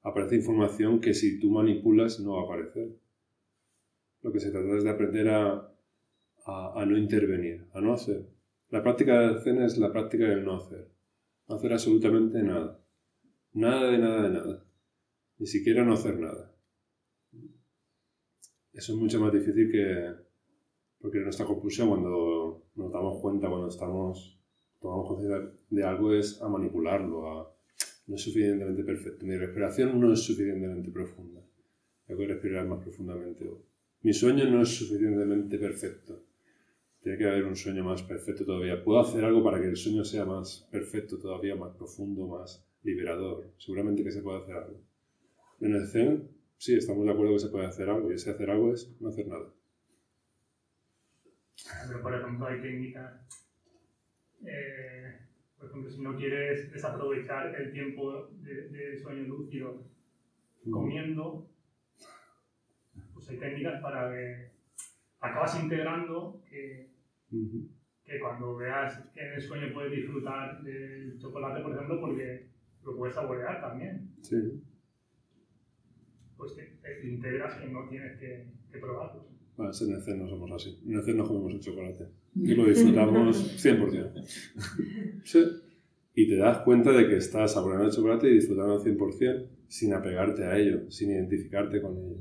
aparece 0.02 0.36
información 0.36 1.00
que 1.00 1.14
si 1.14 1.40
tú 1.40 1.52
manipulas 1.52 2.20
no 2.20 2.34
va 2.34 2.42
a 2.42 2.46
aparecer. 2.46 2.90
Lo 4.22 4.32
que 4.32 4.40
se 4.40 4.52
trata 4.52 4.78
es 4.78 4.84
de 4.84 4.90
aprender 4.90 5.30
a, 5.30 5.72
a, 6.46 6.82
a 6.82 6.86
no 6.86 6.98
intervenir, 6.98 7.68
a 7.74 7.82
no 7.82 7.94
hacer. 7.94 8.26
La 8.70 8.82
práctica 8.82 9.20
del 9.20 9.42
zen 9.42 9.62
es 9.62 9.78
la 9.78 9.92
práctica 9.92 10.26
del 10.26 10.44
no 10.44 10.56
hacer. 10.56 10.90
No 11.48 11.56
hacer 11.56 11.74
absolutamente 11.74 12.42
nada. 12.42 12.84
Nada 13.54 13.92
de 13.92 13.98
nada 14.00 14.24
de 14.24 14.30
nada. 14.30 14.66
Ni 15.38 15.46
siquiera 15.46 15.84
no 15.84 15.94
hacer 15.94 16.20
nada. 16.20 16.53
Eso 18.74 18.94
es 18.94 19.00
mucho 19.00 19.20
más 19.20 19.32
difícil 19.32 19.72
que... 19.72 20.14
Porque 21.00 21.20
nuestra 21.20 21.46
conclusión 21.46 21.90
cuando 21.90 22.64
nos 22.76 22.92
damos 22.92 23.20
cuenta, 23.22 23.50
cuando 23.50 23.68
estamos 23.68 24.40
tomamos 24.80 25.08
conciencia 25.08 25.50
de 25.70 25.84
algo 25.84 26.14
es 26.14 26.42
a 26.42 26.50
manipularlo, 26.50 27.30
a 27.30 27.54
no 28.08 28.16
es 28.16 28.22
suficientemente 28.22 28.84
perfecto. 28.84 29.26
Mi 29.26 29.38
respiración 29.38 30.00
no 30.00 30.12
es 30.12 30.20
suficientemente 30.20 30.92
profunda. 30.92 31.42
Tengo 32.06 32.20
que 32.20 32.28
respirar 32.28 32.68
más 32.68 32.84
profundamente. 32.84 33.50
Mi 34.02 34.14
sueño 34.14 34.46
no 34.50 34.62
es 34.62 34.70
suficientemente 34.70 35.58
perfecto. 35.58 36.22
Tiene 37.02 37.18
que 37.18 37.26
haber 37.26 37.46
un 37.46 37.56
sueño 37.56 37.84
más 37.84 38.04
perfecto 38.04 38.46
todavía. 38.46 38.84
Puedo 38.84 39.00
hacer 39.00 39.24
algo 39.24 39.42
para 39.42 39.62
que 39.62 39.68
el 39.68 39.78
sueño 39.78 40.04
sea 40.04 40.26
más 40.26 40.68
perfecto 40.70 41.18
todavía, 41.18 41.56
más 41.56 41.76
profundo, 41.76 42.28
más 42.28 42.66
liberador. 42.84 43.54
Seguramente 43.58 44.04
que 44.04 44.12
se 44.12 44.22
puede 44.22 44.40
hacer 44.40 44.56
algo. 44.56 44.80
En 45.62 45.76
el 45.76 45.88
Zen, 45.88 46.28
sí, 46.64 46.78
estamos 46.78 47.06
de 47.06 47.12
acuerdo 47.12 47.34
que 47.34 47.40
se 47.40 47.50
puede 47.50 47.66
hacer 47.66 47.90
algo, 47.90 48.10
y 48.10 48.16
ese 48.16 48.32
hacer 48.32 48.50
algo 48.50 48.74
es 48.74 48.96
no 49.02 49.10
hacer 49.10 49.28
nada. 49.28 49.50
Pero, 51.88 52.02
por 52.02 52.16
ejemplo, 52.16 52.48
hay 52.48 52.62
técnicas, 52.62 53.14
eh, 54.46 55.20
por 55.58 55.68
ejemplo, 55.68 55.90
si 55.90 56.02
no 56.02 56.16
quieres 56.16 56.72
desaprovechar 56.72 57.54
el 57.54 57.74
tiempo 57.74 58.28
de, 58.42 58.70
de 58.70 58.98
sueño 58.98 59.24
lúcido 59.24 59.84
comiendo, 60.72 61.50
pues 63.14 63.30
hay 63.30 63.38
técnicas 63.40 63.82
para 63.82 64.10
que 64.14 64.52
acabas 65.20 65.62
integrando 65.62 66.42
que, 66.50 66.92
que 68.06 68.20
cuando 68.22 68.56
veas 68.56 69.00
que 69.14 69.20
en 69.20 69.34
el 69.34 69.42
sueño 69.42 69.74
puedes 69.74 69.92
disfrutar 69.92 70.64
del 70.64 71.20
chocolate, 71.20 71.62
por 71.62 71.74
ejemplo, 71.74 72.00
porque 72.00 72.48
lo 72.86 72.96
puedes 72.96 73.16
saborear 73.16 73.60
también, 73.60 74.14
Sí. 74.22 74.64
Pues 76.44 76.56
te, 76.56 76.64
te 77.02 77.08
integras 77.08 77.60
que 77.60 77.68
no 77.70 77.88
tienes 77.90 78.20
que, 78.20 78.48
que 78.72 78.78
probarlo. 78.80 79.26
Bueno, 79.56 79.72
en 79.80 79.92
el 79.96 80.02
Zen 80.02 80.20
no 80.20 80.28
somos 80.28 80.52
así. 80.52 80.80
En 80.86 80.96
el 80.96 81.04
Zen 81.04 81.18
no 81.18 81.28
comemos 81.28 81.54
el 81.54 81.60
chocolate. 81.60 82.08
Y 82.36 82.56
lo 82.56 82.66
disfrutamos 82.66 83.64
100%. 83.64 85.22
Sí. 85.24 85.44
Y 86.16 86.28
te 86.28 86.38
das 86.38 86.60
cuenta 86.60 86.92
de 86.92 87.08
que 87.08 87.18
estás 87.18 87.54
saboreando 87.54 87.88
el 87.88 87.92
chocolate 87.94 88.30
y 88.30 88.34
disfrutando 88.36 88.74
al 88.74 88.80
100% 88.82 89.48
sin 89.68 89.94
apegarte 89.94 90.44
a 90.44 90.58
ello, 90.58 90.90
sin 90.92 91.10
identificarte 91.12 91.82
con 91.82 91.98
ello. 91.98 92.18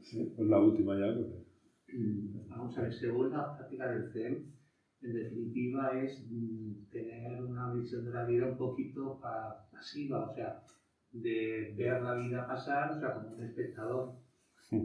Sí, 0.00 0.32
pues 0.36 0.48
la 0.48 0.60
última 0.60 0.98
ya. 0.98 1.14
porque- 1.14 1.48
Vamos 2.48 2.76
a 2.78 2.82
ver, 2.82 2.92
según 2.92 3.30
la 3.30 3.56
práctica 3.56 3.90
del 3.90 4.12
Zen, 4.12 4.52
en 5.02 5.12
definitiva 5.14 6.00
es 6.02 6.24
mm, 6.30 6.90
tener 6.90 7.42
una 7.42 7.72
visión 7.72 8.04
de 8.04 8.10
la 8.12 8.24
vida 8.26 8.46
un 8.46 8.56
poquito 8.58 9.18
pa- 9.20 9.68
pasiva, 9.72 10.30
o 10.30 10.34
sea, 10.34 10.62
de 11.12 11.68
ver 11.72 12.00
la 12.00 12.12
vida 12.12 12.46
pasar, 12.46 12.90
o 12.90 12.98
sea, 12.98 13.12
como 13.12 13.28
un 13.30 13.42
espectador. 13.42 14.10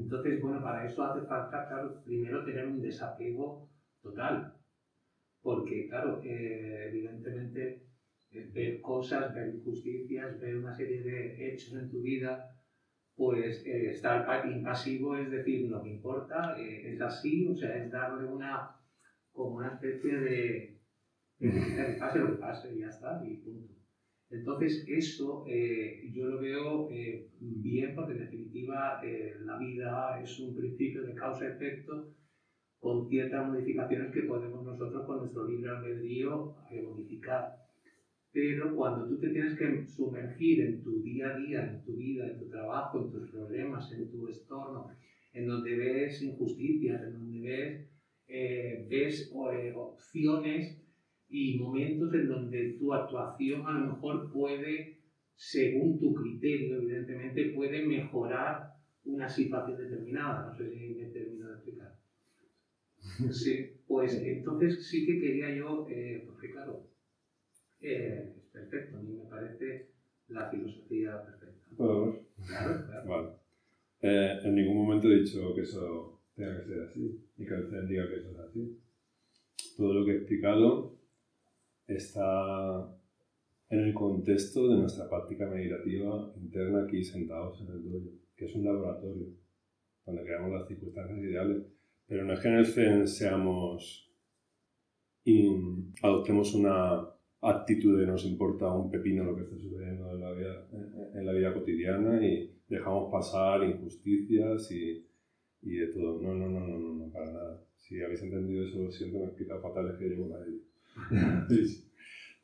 Entonces, 0.02 0.40
bueno, 0.40 0.62
para 0.62 0.84
eso 0.84 1.04
hace 1.04 1.22
falta, 1.22 1.66
claro, 1.66 1.96
primero 2.04 2.44
tener 2.44 2.66
un 2.66 2.82
desapego 2.82 3.60
total, 4.02 4.48
porque, 5.42 5.86
claro, 5.86 6.20
eh, 6.22 6.84
evidentemente, 6.88 7.78
eh, 8.32 8.44
ver 8.48 8.80
cosas, 8.80 9.32
ver 9.32 9.48
injusticias, 9.48 10.38
ver 10.38 10.56
una 10.58 10.74
serie 10.74 11.02
de 11.02 11.34
hechos 11.48 11.74
en 11.74 11.88
tu 11.88 12.02
vida, 12.02 12.40
pues 13.16 13.62
eh, 13.66 13.88
estar 13.90 14.24
pa- 14.26 14.42
impasivo 14.44 15.16
es 15.16 15.30
decir, 15.30 15.64
no 15.64 15.80
me 15.80 15.90
importa, 15.90 16.54
eh, 16.58 16.92
es 16.92 17.02
así, 17.02 17.46
o 17.48 17.56
sea, 17.56 17.76
es 17.78 17.90
darle 17.90 18.26
una, 18.26 18.66
como 19.32 19.56
una 19.56 19.70
especie 19.70 20.18
de, 20.18 20.72
de 21.40 21.86
que 21.86 21.94
pase 22.00 22.20
lo 22.20 22.28
que 22.28 22.36
pase 22.36 22.72
y 22.74 22.80
ya 22.80 22.88
está, 22.88 23.18
y 23.22 23.36
punto. 23.38 23.74
Entonces, 24.34 24.84
eso 24.88 25.46
eh, 25.48 26.10
yo 26.12 26.26
lo 26.26 26.40
veo 26.40 26.90
eh, 26.90 27.30
bien 27.40 27.94
porque 27.94 28.14
en 28.14 28.20
definitiva 28.20 29.00
eh, 29.04 29.36
la 29.42 29.58
vida 29.58 30.20
es 30.22 30.40
un 30.40 30.56
principio 30.56 31.04
de 31.04 31.14
causa-efecto 31.14 32.14
con 32.80 33.08
ciertas 33.08 33.48
modificaciones 33.48 34.12
que 34.12 34.24
podemos 34.24 34.66
nosotros 34.66 35.06
con 35.06 35.20
nuestro 35.20 35.48
libre 35.48 35.70
albedrío 35.70 36.56
eh, 36.70 36.82
modificar. 36.82 37.56
Pero 38.34 38.76
cuando 38.76 39.08
tú 39.08 39.20
te 39.20 39.30
tienes 39.30 39.58
que 39.58 39.86
sumergir 39.88 40.62
en 40.62 40.84
tu 40.84 41.02
día 41.02 41.30
a 41.30 41.38
día, 41.38 41.66
en 41.66 41.84
tu 41.86 41.96
vida, 41.96 42.28
en 42.28 42.40
tu 42.40 42.50
trabajo, 42.50 43.06
en 43.06 43.12
tus 43.12 43.30
problemas, 43.30 43.90
en 43.94 44.12
tu 44.12 44.28
entorno, 44.28 44.88
en 45.32 45.48
donde 45.48 45.78
ves 45.78 46.22
injusticias, 46.24 47.02
en 47.04 47.14
donde 47.14 47.40
ves, 47.40 47.90
eh, 48.28 48.88
ves 48.90 49.32
eh, 49.54 49.74
opciones 49.76 50.83
y 51.34 51.58
momentos 51.58 52.14
en 52.14 52.28
donde 52.28 52.74
tu 52.74 52.94
actuación 52.94 53.66
a 53.66 53.72
lo 53.72 53.94
mejor 53.94 54.32
puede, 54.32 55.00
según 55.34 56.00
tu 56.00 56.14
criterio, 56.14 56.76
evidentemente, 56.76 57.46
puede 57.56 57.84
mejorar 57.84 58.76
una 59.04 59.28
situación 59.28 59.76
determinada. 59.76 60.52
No 60.52 60.56
sé 60.56 60.70
si 60.70 60.94
me 60.94 61.06
termino 61.06 61.48
de 61.48 61.54
explicar. 61.56 61.98
Sí, 63.32 63.82
pues 63.88 64.14
entonces 64.24 64.88
sí 64.88 65.08
que 65.08 65.20
quería 65.20 65.56
yo, 65.56 65.88
eh, 65.90 66.22
porque 66.24 66.52
claro, 66.52 66.88
eh, 67.82 68.36
es 68.38 68.44
perfecto, 68.52 68.98
a 68.98 69.02
mí 69.02 69.14
me 69.14 69.26
parece 69.26 69.90
la 70.28 70.52
filosofía 70.52 71.20
perfecta. 71.26 71.76
¿Podemos? 71.76 72.16
Claro, 72.48 72.86
claro. 72.86 73.10
Vale. 73.10 73.30
Eh, 74.02 74.40
en 74.44 74.54
ningún 74.54 74.86
momento 74.86 75.10
he 75.10 75.22
dicho 75.22 75.54
que 75.56 75.62
eso 75.62 76.22
tenga 76.36 76.60
que 76.60 76.68
ser 76.68 76.82
así, 76.84 77.26
ni 77.38 77.46
que 77.48 77.54
el 77.56 77.88
diga 77.88 78.08
que 78.08 78.18
eso 78.18 78.30
es 78.30 78.38
así. 78.38 78.80
Todo 79.76 79.94
lo 79.96 80.06
que 80.06 80.12
he 80.12 80.18
explicado 80.18 81.03
está 81.88 82.90
en 83.70 83.80
el 83.80 83.94
contexto 83.94 84.68
de 84.68 84.78
nuestra 84.78 85.10
práctica 85.10 85.48
meditativa 85.48 86.32
interna 86.36 86.84
aquí 86.84 87.04
sentados 87.04 87.62
en 87.62 87.74
el 87.74 87.84
dojo, 87.84 88.12
que 88.36 88.46
es 88.46 88.56
un 88.56 88.66
laboratorio 88.66 89.28
donde 90.06 90.24
creamos 90.24 90.52
las 90.52 90.68
circunstancias 90.68 91.20
ideales. 91.20 91.64
Pero 92.08 92.26
no 92.26 92.34
es 92.34 92.40
que 92.40 92.48
en 92.50 92.56
el 92.56 92.66
Zen 92.66 93.08
seamos 93.08 94.12
y 95.26 95.50
adoptemos 96.02 96.54
una 96.54 97.10
actitud 97.42 98.00
de 98.00 98.06
nos 98.06 98.26
importa 98.26 98.72
un 98.72 98.92
pepino 98.92 99.24
lo 99.24 99.36
que 99.36 99.44
esté 99.44 99.58
sucediendo 99.58 100.12
en 100.12 100.20
la 100.20 100.32
vida, 100.32 100.68
en, 101.14 101.26
la 101.26 101.34
vida 101.34 101.54
cotidiana 101.54 102.26
y 102.26 102.54
dejamos 102.68 103.12
pasar 103.12 103.64
injusticias 103.64 104.72
y, 104.72 105.06
y 105.62 105.78
de 105.78 105.88
todo. 105.88 106.22
No, 106.22 106.34
no, 106.34 106.50
no, 106.50 106.60
no, 106.60 106.78
no, 106.78 107.12
para 107.12 107.32
nada. 107.32 107.62
Si 107.78 108.02
habéis 108.02 108.22
entendido 108.22 108.66
eso, 108.66 108.84
lo 108.84 108.92
siento, 108.92 109.18
me 109.18 109.26
he 109.26 109.28
explicado 109.28 109.62
fatal, 109.62 109.90
es 109.90 109.98
que 109.98 110.10
llevo 110.10 110.28
la 110.28 110.40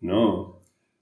No, 0.02 0.62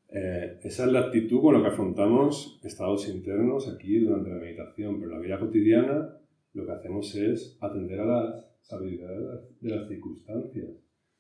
eh, 0.10 0.58
esa 0.64 0.86
es 0.86 0.92
la 0.92 1.02
actitud 1.02 1.40
con 1.40 1.54
la 1.54 1.62
que 1.62 1.68
afrontamos 1.68 2.60
estados 2.64 3.08
internos 3.10 3.72
aquí 3.72 4.00
durante 4.00 4.32
la 4.32 4.38
meditación, 4.38 5.00
pero 5.00 5.12
en 5.12 5.18
la 5.18 5.24
vida 5.24 5.40
cotidiana 5.40 6.18
lo 6.54 6.66
que 6.66 6.72
hacemos 6.72 7.14
es 7.14 7.60
atender 7.62 8.00
a 8.00 8.06
las 8.06 8.48
sabiduría 8.68 9.08
de 9.08 9.22
las, 9.22 9.62
de 9.62 9.70
las 9.70 9.88
circunstancias 9.88 10.70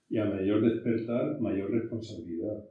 y 0.10 0.18
a 0.18 0.26
mayor 0.26 0.62
despertar, 0.62 1.40
mayor 1.40 1.72
responsabilidad. 1.72 2.64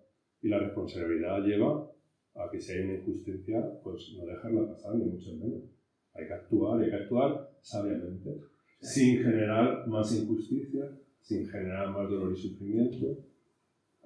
Y 0.42 0.48
la 0.48 0.58
responsabilidad 0.58 1.42
lleva 1.42 1.90
a 2.34 2.50
que 2.50 2.60
si 2.60 2.72
hay 2.72 2.84
una 2.84 2.94
injusticia, 2.94 3.80
pues 3.82 4.14
no 4.16 4.26
dejarla 4.26 4.68
pasar, 4.68 4.94
ni 4.96 5.06
mucho 5.06 5.34
menos. 5.36 5.62
Hay 6.14 6.26
que 6.26 6.32
actuar, 6.32 6.82
hay 6.82 6.90
que 6.90 6.96
actuar 6.96 7.50
sabiamente, 7.60 8.38
sin 8.80 9.22
generar 9.22 9.86
más 9.86 10.14
injusticia, 10.14 10.90
sin 11.20 11.46
generar 11.48 11.90
más 11.90 12.08
dolor 12.08 12.32
y 12.32 12.36
sufrimiento, 12.36 13.18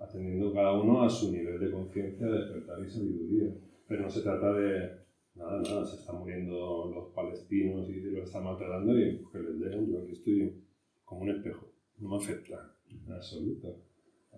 atendiendo 0.01 0.53
cada 0.53 0.81
uno 0.81 1.03
a 1.03 1.09
su 1.09 1.33
nivel 1.33 1.61
de 1.61 1.71
conciencia, 1.71 2.27
de 2.27 2.39
despertar 2.39 2.81
y 2.85 2.89
sabiduría. 2.89 3.55
Pero 3.87 4.03
no 4.03 4.11
se 4.11 4.23
trata 4.23 4.53
de, 4.55 4.91
nada, 5.35 5.61
nada, 5.63 5.85
se 5.85 5.97
están 5.97 6.19
muriendo 6.19 6.91
los 6.95 7.15
palestinos 7.15 7.89
y 7.89 8.01
los 8.01 8.25
están 8.25 8.45
maltratando 8.45 8.99
y 8.99 9.17
pues, 9.17 9.33
que 9.33 9.51
les 9.51 9.61
den, 9.61 9.91
yo 9.91 10.01
aquí 10.01 10.13
estoy 10.13 10.65
como 11.05 11.23
un 11.23 11.31
espejo, 11.31 11.73
no 11.99 12.09
me 12.09 12.17
afecta 12.17 12.75
en 12.89 13.13
absoluto. 13.13 13.77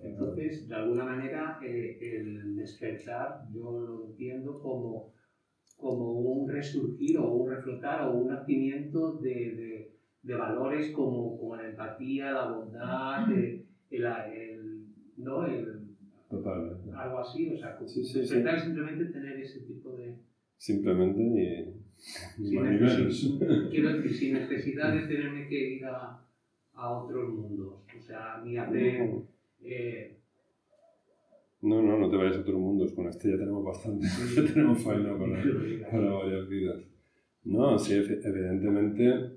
Entonces, 0.03 0.69
de 0.69 0.75
alguna 0.75 1.05
manera, 1.05 1.61
eh, 1.63 1.99
el 2.01 2.57
despertar 2.57 3.47
yo 3.53 3.79
lo 3.79 4.07
entiendo 4.07 4.59
como, 4.61 5.13
como 5.77 6.13
un 6.13 6.49
resurgir 6.49 7.19
o 7.19 7.31
un 7.31 7.51
reflotar 7.51 8.09
o 8.09 8.19
un 8.19 8.29
nacimiento 8.29 9.19
de, 9.19 9.55
de, 9.55 9.93
de 10.23 10.35
valores 10.35 10.93
como, 10.93 11.39
como 11.39 11.57
la 11.57 11.69
empatía, 11.69 12.33
la 12.33 12.51
bondad, 12.51 13.31
eh, 13.33 13.67
el, 13.91 14.05
el, 14.05 14.52
¿no? 15.23 15.47
el, 15.47 15.83
Totalmente. 16.31 16.91
algo 16.95 17.19
así. 17.19 17.51
O 17.55 17.59
sea, 17.59 17.79
Sí, 17.87 18.05
sí, 18.05 18.21
es 18.21 18.29
simplemente 18.29 19.05
tener 19.07 19.39
ese 19.41 19.61
tipo 19.61 19.93
de... 19.97 20.15
Simplemente 20.57 21.21
ni 21.21 22.49
Sin 22.49 22.63
necesidad, 22.63 23.69
quiero 23.71 23.97
decir, 23.97 24.15
sin 24.15 24.35
necesidad 24.35 24.95
de 24.95 25.07
tenerme 25.07 25.49
que 25.49 25.77
ir 25.77 25.85
a, 25.85 26.25
a 26.75 26.91
otros 26.91 27.33
mundos. 27.35 27.75
O 27.99 28.03
sea, 28.03 28.41
ni 28.45 28.57
hacer... 28.57 29.11
eh, 29.63 30.17
No, 31.63 31.83
no, 31.83 31.99
no 31.99 32.11
te 32.11 32.17
vayas 32.17 32.37
a 32.37 32.41
otro 32.41 32.59
mundo, 32.59 32.87
con 32.95 33.09
este 33.09 33.31
ya 33.31 33.37
tenemos 33.39 33.65
bastante, 33.65 34.07
ya 34.37 34.45
tenemos 34.53 34.83
faena 34.83 35.17
para, 35.19 35.43
para 35.91 36.11
varias 36.13 36.49
vidas. 36.49 36.81
No, 37.45 37.79
sí, 37.79 37.95
evidentemente 37.95 39.33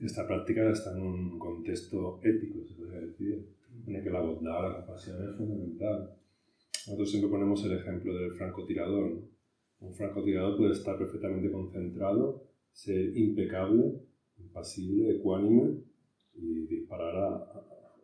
esta 0.00 0.26
práctica 0.26 0.68
está 0.70 0.92
en 0.96 1.02
un 1.02 1.38
contexto 1.38 2.20
ético, 2.22 2.64
se 2.66 2.74
podría 2.74 3.00
decir, 3.00 3.46
en 3.86 3.96
el 3.96 4.04
que 4.04 4.10
la 4.10 4.20
bondad, 4.20 4.62
la 4.62 4.76
compasión 4.76 5.28
es 5.28 5.36
fundamental. 5.36 6.16
Nosotros 6.86 7.10
siempre 7.10 7.30
ponemos 7.30 7.64
el 7.64 7.78
ejemplo 7.78 8.14
del 8.14 8.32
francotirador. 8.32 9.22
Un 9.80 9.94
francotirador 9.94 10.56
puede 10.56 10.72
estar 10.72 10.98
perfectamente 10.98 11.50
concentrado, 11.50 12.44
ser 12.72 13.16
impecable, 13.16 14.00
impasible, 14.38 15.16
ecuánime 15.16 15.82
y 16.34 16.66
disparar 16.66 17.14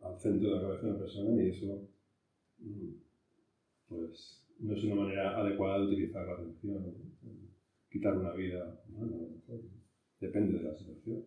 al 0.02 0.18
centro 0.18 0.48
de 0.48 0.54
la 0.56 0.62
cabeza 0.62 0.86
de 0.86 0.90
una 0.90 0.98
persona 0.98 1.42
y 1.42 1.48
eso 1.48 1.88
mm, 2.58 2.90
pues, 3.88 4.44
no 4.60 4.74
es 4.74 4.84
una 4.84 4.94
manera 4.96 5.38
adecuada 5.38 5.78
de 5.78 5.86
utilizar 5.86 6.26
la 6.26 6.34
atención. 6.34 6.94
Quitar 7.90 8.18
una 8.18 8.32
vida, 8.34 8.82
depende 10.20 10.58
de 10.58 10.64
la 10.64 10.76
situación. 10.76 11.24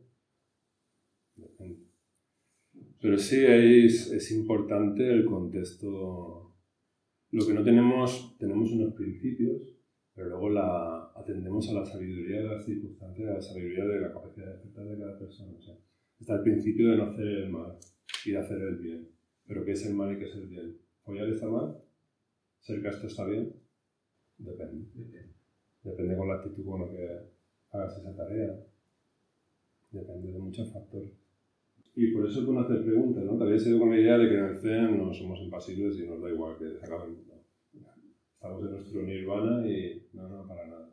Pero 3.02 3.18
sí 3.18 3.44
es, 3.44 4.12
es 4.12 4.32
importante 4.32 5.12
el 5.12 5.26
contexto. 5.26 6.54
Lo 7.32 7.48
que 7.48 7.54
no 7.54 7.64
tenemos, 7.64 8.36
tenemos 8.38 8.72
unos 8.72 8.94
principios, 8.94 9.76
pero 10.14 10.30
luego 10.30 10.50
la, 10.50 11.12
atendemos 11.16 11.68
a 11.70 11.74
la 11.74 11.86
sabiduría 11.86 12.42
de 12.42 12.48
las 12.48 12.64
circunstancias, 12.64 13.30
a 13.30 13.34
la 13.34 13.42
sabiduría 13.42 13.86
de 13.86 14.02
la 14.02 14.14
capacidad 14.14 14.46
de 14.46 14.54
aceptar 14.54 14.86
de 14.86 15.00
cada 15.00 15.18
persona. 15.18 15.58
O 15.58 15.62
sea, 15.62 15.76
está 16.20 16.36
el 16.36 16.42
principio 16.42 16.92
de 16.92 16.98
no 16.98 17.04
hacer 17.06 17.28
el 17.28 17.50
mal 17.50 17.78
y 18.26 18.32
de 18.32 18.38
hacer 18.38 18.62
el 18.62 18.76
bien. 18.78 19.10
Pero 19.48 19.66
¿qué 19.66 19.72
es 19.72 19.86
el 19.86 19.96
mal 19.96 20.14
y 20.14 20.20
qué 20.20 20.26
es 20.26 20.36
el 20.36 20.48
bien? 20.48 20.78
¿Follar 21.04 21.28
está 21.30 21.48
mal? 21.48 21.78
¿Ser 22.60 22.84
casto 22.84 23.08
está 23.08 23.26
bien? 23.26 23.52
Depende. 24.38 24.86
Depende 25.84 26.16
con 26.16 26.28
la 26.28 26.36
actitud 26.36 26.66
con 26.66 26.82
la 26.82 26.92
que 26.92 27.08
hagas 27.72 27.98
esa 27.98 28.16
tarea. 28.16 28.64
Depende 29.90 30.32
de 30.32 30.40
muchos 30.40 30.72
factores. 30.72 31.21
Y 31.94 32.12
por 32.12 32.26
eso 32.26 32.42
no 32.42 32.60
hacer 32.62 32.84
preguntas, 32.84 33.24
¿no? 33.24 33.38
Te 33.38 33.44
habías 33.44 33.68
ido 33.68 33.80
con 33.80 33.90
la 33.90 34.00
idea 34.00 34.18
de 34.18 34.30
que 34.30 34.38
en 34.38 34.46
el 34.46 34.58
CEN 34.58 34.98
no 34.98 35.14
somos 35.14 35.40
impasibles 35.42 36.00
y 36.00 36.08
nos 36.08 36.22
da 36.22 36.30
igual 36.30 36.58
que 36.58 36.78
se 36.78 36.86
acabe 36.86 37.06
el 37.06 37.18
mundo. 37.18 37.34
Estamos 38.34 38.64
en 38.64 38.72
nuestro 38.72 39.04
nirvana 39.04 39.68
y 39.68 40.08
no, 40.14 40.28
no, 40.30 40.48
para 40.48 40.68
nada. 40.68 40.90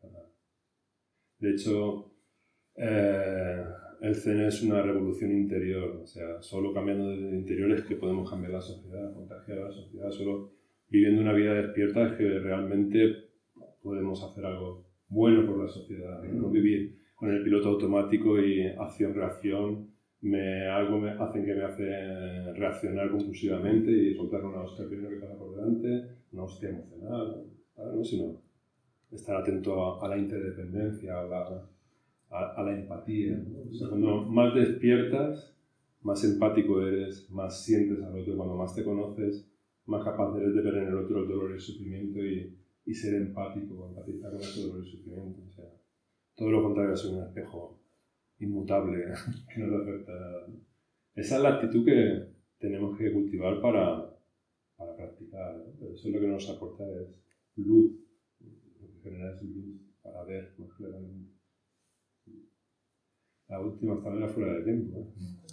Para 0.00 0.12
nada. 0.12 0.32
De 1.38 1.50
hecho, 1.52 2.12
eh, 2.74 3.64
el 4.00 4.14
CEN 4.14 4.40
es 4.40 4.62
una 4.62 4.82
revolución 4.82 5.30
interior, 5.32 6.00
o 6.02 6.06
sea, 6.06 6.42
solo 6.42 6.72
cambiando 6.74 7.10
de 7.10 7.36
interior 7.36 7.70
es 7.72 7.82
que 7.84 7.96
podemos 7.96 8.28
cambiar 8.28 8.52
la 8.52 8.60
sociedad, 8.60 9.12
contagiar 9.14 9.58
a 9.58 9.64
la 9.64 9.72
sociedad, 9.72 10.10
solo 10.10 10.52
viviendo 10.88 11.22
una 11.22 11.32
vida 11.32 11.54
despierta 11.54 12.08
es 12.08 12.12
que 12.14 12.38
realmente 12.40 13.30
podemos 13.82 14.22
hacer 14.24 14.44
algo 14.44 14.86
bueno 15.08 15.46
por 15.46 15.62
la 15.62 15.68
sociedad, 15.68 16.22
no 16.24 16.50
vivir 16.50 16.98
con 17.14 17.30
el 17.30 17.42
piloto 17.42 17.68
automático 17.68 18.40
y 18.40 18.66
acción-reacción 18.66 19.89
me, 20.22 20.66
algo 20.66 20.98
me 20.98 21.10
hacen 21.10 21.44
que 21.44 21.54
me 21.54 21.64
hace 21.64 22.52
reaccionar 22.52 23.10
compulsivamente 23.10 23.90
y 23.90 24.14
soltar 24.14 24.44
una 24.44 24.62
hostia 24.62 24.86
primero 24.86 25.10
que 25.10 25.16
pasa 25.16 25.38
por 25.38 25.56
delante, 25.56 26.08
una 26.32 26.42
hostia 26.44 26.70
emocional, 26.70 27.44
¿no? 27.76 28.04
sino 28.04 28.36
estar 29.10 29.36
atento 29.36 30.02
a, 30.02 30.08
la 30.08 30.18
interdependencia, 30.18 31.18
a 31.18 31.24
la, 31.24 31.68
a, 32.30 32.62
la 32.62 32.78
empatía. 32.78 33.42
cuando 33.88 34.22
más 34.26 34.54
despiertas, 34.54 35.56
más 36.02 36.22
empático 36.24 36.82
eres, 36.82 37.30
más 37.30 37.64
sientes 37.64 38.02
al 38.02 38.18
otro, 38.18 38.36
cuando 38.36 38.56
más 38.56 38.74
te 38.74 38.84
conoces, 38.84 39.46
más 39.86 40.04
capaz 40.04 40.36
eres 40.36 40.54
de 40.54 40.62
ver 40.62 40.74
en 40.74 40.88
el 40.88 40.96
otro 40.96 41.22
el 41.22 41.28
dolor 41.28 41.50
y 41.50 41.54
el 41.54 41.60
sufrimiento 41.60 42.18
y, 42.24 42.56
y 42.86 42.94
ser 42.94 43.14
empático, 43.14 43.88
empatizar 43.88 44.30
con 44.30 44.40
ese 44.40 44.68
dolor 44.68 44.84
y 44.84 44.90
sufrimiento. 44.90 45.40
O 45.48 45.50
sea, 45.50 45.64
todo 46.36 46.50
lo 46.50 46.62
contrario 46.62 46.94
es 46.94 47.04
un 47.06 47.22
espejo 47.22 47.79
inmutable, 48.40 49.04
que 49.54 49.60
no 49.60 49.68
te 49.68 49.90
afecta 49.90 50.12
nada. 50.12 50.46
Esa 51.14 51.36
es 51.36 51.42
la 51.42 51.54
actitud 51.54 51.84
que 51.84 52.28
tenemos 52.58 52.96
que 52.98 53.12
cultivar 53.12 53.60
para, 53.60 54.16
para 54.76 54.96
practicar. 54.96 55.62
Pero 55.78 55.94
eso 55.94 56.08
es 56.08 56.14
lo 56.14 56.20
que 56.20 56.28
nos 56.28 56.48
aporta 56.50 56.84
es 56.84 57.08
luz, 57.56 57.92
lo 58.40 58.88
que 58.88 59.00
genera 59.02 59.34
es 59.34 59.42
luz 59.42 59.80
para 60.02 60.24
ver 60.24 60.54
más 60.58 60.72
claramente. 60.72 61.32
La 63.48 63.60
última 63.60 63.94
está 63.94 64.28
fuera 64.28 64.54
de 64.54 64.62
tiempo. 64.62 65.12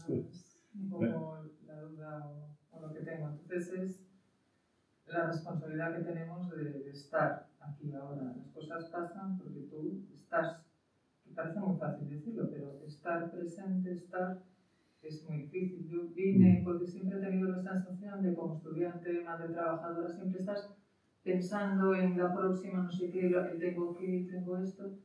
¿eh? 0.10 0.26
un 0.76 0.90
poco 0.90 1.40
la 1.66 1.82
duda 1.82 2.30
o, 2.72 2.80
lo 2.80 2.94
que 2.94 3.00
tengo. 3.00 3.30
Entonces 3.30 3.74
es 3.74 4.08
la 5.08 5.28
responsabilidad 5.28 5.98
que 5.98 6.04
tenemos 6.04 6.52
de, 6.52 6.64
de 6.84 6.92
estar 6.92 7.50
aquí 7.60 7.92
ahora. 7.94 8.36
Las 8.38 8.52
cosas 8.52 8.86
pasan 8.92 9.40
porque 9.40 9.62
tú 9.62 10.06
estás 10.14 10.67
parece 11.38 11.60
muy 11.60 11.78
fácil 11.78 12.10
decirlo, 12.10 12.50
pero 12.50 12.82
estar 12.84 13.32
presente, 13.32 13.94
estar, 13.94 14.42
es 15.04 15.24
muy 15.30 15.44
difícil. 15.44 15.88
Yo 15.88 16.10
vine 16.10 16.60
mm. 16.60 16.64
porque 16.66 16.88
siempre 16.88 17.20
he 17.20 17.22
tenido 17.22 17.50
la 17.50 17.62
sensación 17.62 18.24
de 18.24 18.34
como 18.34 18.56
estudiante, 18.56 19.24
madre 19.24 19.54
trabajadora, 19.54 20.10
siempre 20.10 20.40
estás 20.40 20.76
pensando 21.24 21.94
en 21.94 22.18
la 22.18 22.34
próxima, 22.34 22.84
no 22.84 22.92
sé 22.92 23.12
qué, 23.12 23.32
tengo 23.60 23.96
que, 23.96 24.28
tengo 24.30 24.58
esto, 24.58 24.98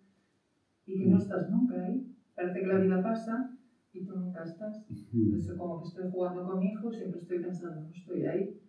y 0.87 0.99
que 0.99 1.07
no 1.07 1.17
mm. 1.17 1.21
estás 1.21 1.51
nunca 1.51 1.85
ahí. 1.85 2.17
Parece 2.35 2.61
que 2.61 2.67
la 2.67 2.79
vida 2.79 3.03
pasa 3.03 3.59
y 3.93 4.05
tú 4.07 4.17
nunca 4.17 4.43
estás. 4.43 4.87
Mm. 5.13 5.27
Entonces, 5.27 5.59
como 5.59 5.83
que 5.83 5.89
estoy 5.89 6.11
jugando 6.11 6.47
con 6.47 6.59
mi 6.61 6.73
hijo, 6.73 6.91
siempre 6.91 7.21
estoy 7.21 7.41
pensando, 7.41 7.83
no 7.83 7.91
estoy 7.91 8.25
ahí. 8.25 8.62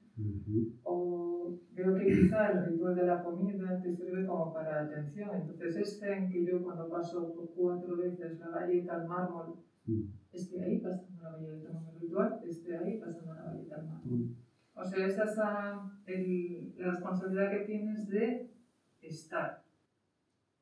O 0.84 1.58
veo 1.72 1.96
que 1.96 2.06
quizá 2.06 2.52
el 2.52 2.66
ritual 2.66 2.96
de 2.96 3.06
la 3.06 3.24
comida 3.24 3.82
te 3.82 3.96
sirve 3.96 4.26
como 4.26 4.54
para 4.54 4.84
atención. 4.84 5.30
Entonces, 5.34 5.76
este 5.76 6.14
en 6.14 6.30
que 6.30 6.46
yo 6.46 6.62
cuando 6.62 6.88
paso 6.88 7.34
por 7.34 7.50
cuatro 7.56 7.98
veces 7.98 8.40
la 8.40 8.50
galleta 8.50 8.94
al 8.94 9.08
mármol, 9.08 9.56
mm. 9.86 10.04
estoy 10.32 10.60
ahí 10.60 10.78
pasando 10.80 11.24
la 11.24 11.32
galleta 11.32 11.72
en 11.72 11.88
el 11.88 12.00
ritual, 12.00 12.40
estoy 12.46 12.74
ahí 12.74 13.00
pasando 13.00 13.34
la 13.34 13.44
galleta 13.44 13.76
al 13.76 13.88
mármol. 13.88 14.18
Mm. 14.20 14.36
O 14.76 14.84
sea, 14.84 15.08
esa 15.08 15.24
es 15.24 15.38
la, 15.38 15.92
el, 16.06 16.74
la 16.78 16.92
responsabilidad 16.92 17.52
que 17.52 17.66
tienes 17.66 18.10
de 18.10 18.52
estar. 19.02 19.64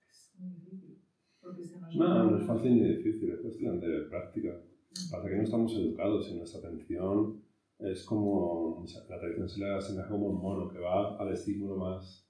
Es 0.09 0.33
muy 0.39 0.51
difícil. 0.51 0.97
Porque 1.41 1.63
se 1.63 1.79
nos 1.79 1.95
no, 1.95 2.31
no 2.31 2.37
es 2.37 2.45
fácil 2.45 2.75
ni 2.75 2.95
difícil, 2.95 3.31
es 3.31 3.41
cuestión 3.41 3.79
de 3.79 4.01
práctica. 4.09 4.61
Pasa 5.09 5.29
que 5.29 5.35
no 5.37 5.43
estamos 5.43 5.73
educados 5.73 6.29
en 6.29 6.37
nuestra 6.37 6.59
atención 6.59 7.41
es 7.83 8.05
como, 8.05 8.85
la 9.09 9.19
tradición 9.19 9.49
se 9.49 9.59
le 9.59 9.73
asemeja 9.73 10.09
como 10.09 10.27
un 10.27 10.41
mono 10.41 10.69
que 10.69 10.79
va 10.79 11.17
al 11.17 11.33
estímulo 11.33 11.77
más 11.77 12.27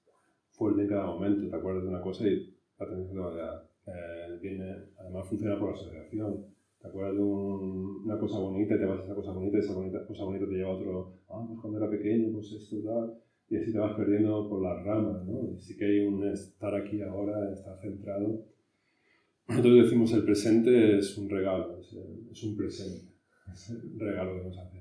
fuerte 0.51 0.83
en 0.83 0.87
cada 0.87 1.05
momento. 1.07 1.49
Te 1.49 1.55
acuerdas 1.55 1.83
de 1.83 1.89
una 1.89 2.01
cosa 2.01 2.27
y 2.27 2.53
la 2.79 2.85
atención 2.85 3.13
te 3.13 3.19
va 3.19 3.71
eh, 3.87 4.37
viene, 4.41 4.75
además 4.97 5.27
funciona 5.27 5.59
por 5.59 5.73
asociación. 5.73 6.45
Te 6.81 6.87
acuerdas 6.87 7.15
de 7.15 7.21
una 7.21 8.17
cosa 8.17 8.39
bonita 8.39 8.75
y 8.75 8.79
te 8.79 8.85
vas 8.85 8.99
a 8.99 9.03
esa 9.03 9.15
cosa 9.15 9.31
bonita 9.31 9.57
y 9.57 9.59
esa 9.59 9.73
bonita, 9.73 10.05
cosa 10.05 10.23
bonita 10.23 10.45
te 10.47 10.53
lleva 10.53 10.69
a 10.69 10.73
otro, 10.73 11.13
ah, 11.29 11.45
pues 11.47 11.59
cuando 11.59 11.77
era 11.77 11.89
pequeño, 11.89 12.31
pues 12.31 12.51
esto, 12.51 12.77
tal. 12.83 13.13
Y 13.49 13.57
así 13.57 13.71
te 13.71 13.77
vas 13.77 13.95
perdiendo 13.95 14.49
por 14.49 14.63
las 14.63 14.83
ramas, 14.83 15.25
¿no? 15.25 15.51
Y 15.51 15.59
sí 15.59 15.77
que 15.77 15.85
hay 15.85 15.99
un 16.07 16.25
estar 16.27 16.73
aquí 16.73 17.01
ahora, 17.01 17.51
estar 17.51 17.77
centrado. 17.79 18.45
Nosotros 19.47 19.83
decimos 19.83 20.13
el 20.13 20.23
presente 20.23 20.97
es 20.97 21.17
un 21.17 21.29
regalo, 21.29 21.77
es, 21.79 21.93
es 22.31 22.43
un 22.43 22.55
presente, 22.55 23.13
es 23.53 23.69
el 23.69 23.99
regalo 23.99 24.37
que 24.37 24.47
nos 24.47 24.57
hacemos. 24.57 24.80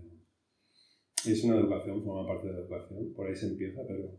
Es 1.27 1.45
una 1.45 1.59
educación, 1.59 2.03
forma 2.03 2.27
parte 2.27 2.47
de 2.47 2.55
la 2.55 2.61
educación, 2.61 3.13
por 3.15 3.27
ahí 3.27 3.35
se 3.35 3.49
empieza, 3.49 3.83
pero 3.87 4.17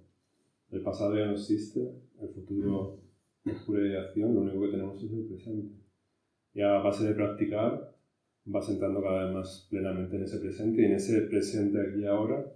el 0.70 0.82
pasado 0.84 1.16
ya 1.16 1.26
no 1.26 1.34
existe, 1.34 1.80
el 2.22 2.30
futuro 2.30 3.02
es 3.44 3.60
pura 3.64 3.82
ideación, 3.82 4.36
lo 4.36 4.42
único 4.42 4.62
que 4.62 4.72
tenemos 4.72 5.04
es 5.04 5.12
el 5.12 5.26
presente. 5.26 5.76
Y 6.54 6.62
a 6.62 6.74
base 6.78 7.06
de 7.06 7.16
practicar, 7.16 7.98
vas 8.46 8.70
entrando 8.70 9.02
cada 9.02 9.26
vez 9.26 9.34
más 9.34 9.68
plenamente 9.70 10.16
en 10.16 10.24
ese 10.24 10.38
presente 10.40 10.82
y 10.82 10.86
en 10.86 10.92
ese 10.94 11.22
presente 11.22 11.82
aquí 11.82 12.02
y 12.02 12.06
ahora, 12.06 12.54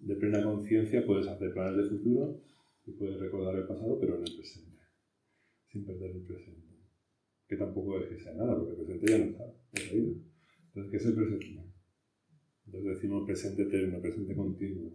de 0.00 0.16
plena 0.16 0.42
conciencia, 0.42 1.06
puedes 1.06 1.28
hacer 1.28 1.52
planes 1.52 1.76
de 1.76 1.96
futuro 1.96 2.40
y 2.86 2.92
puedes 2.92 3.20
recordar 3.20 3.54
el 3.54 3.66
pasado, 3.66 3.98
pero 4.00 4.16
en 4.16 4.26
el 4.26 4.34
presente, 4.34 4.80
sin 5.68 5.86
perder 5.86 6.10
el 6.10 6.22
presente. 6.22 6.74
Que 7.46 7.56
tampoco 7.56 8.00
es 8.00 8.08
que 8.08 8.18
sea 8.18 8.34
nada, 8.34 8.56
porque 8.58 8.72
el 8.72 8.86
presente 8.86 9.10
ya 9.10 9.18
no 9.18 9.24
está, 9.24 9.44
es 9.72 9.86
la 9.86 9.92
vida. 9.92 10.16
Entonces, 10.66 10.90
¿qué 10.90 10.96
es 10.96 11.06
el 11.06 11.14
presente? 11.14 11.73
Entonces 12.66 12.94
decimos 12.94 13.26
presente 13.26 13.62
eterno, 13.62 14.00
presente 14.00 14.34
continuo. 14.34 14.92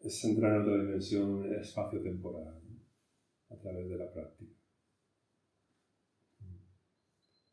Es, 0.00 0.24
entrar 0.24 0.56
en 0.56 0.62
otra 0.62 0.82
dimensión 0.82 1.54
espacio-temporal 1.54 2.60
a 3.48 3.56
través 3.56 3.88
de 3.88 3.96
la 3.96 4.12
práctica. 4.12 4.52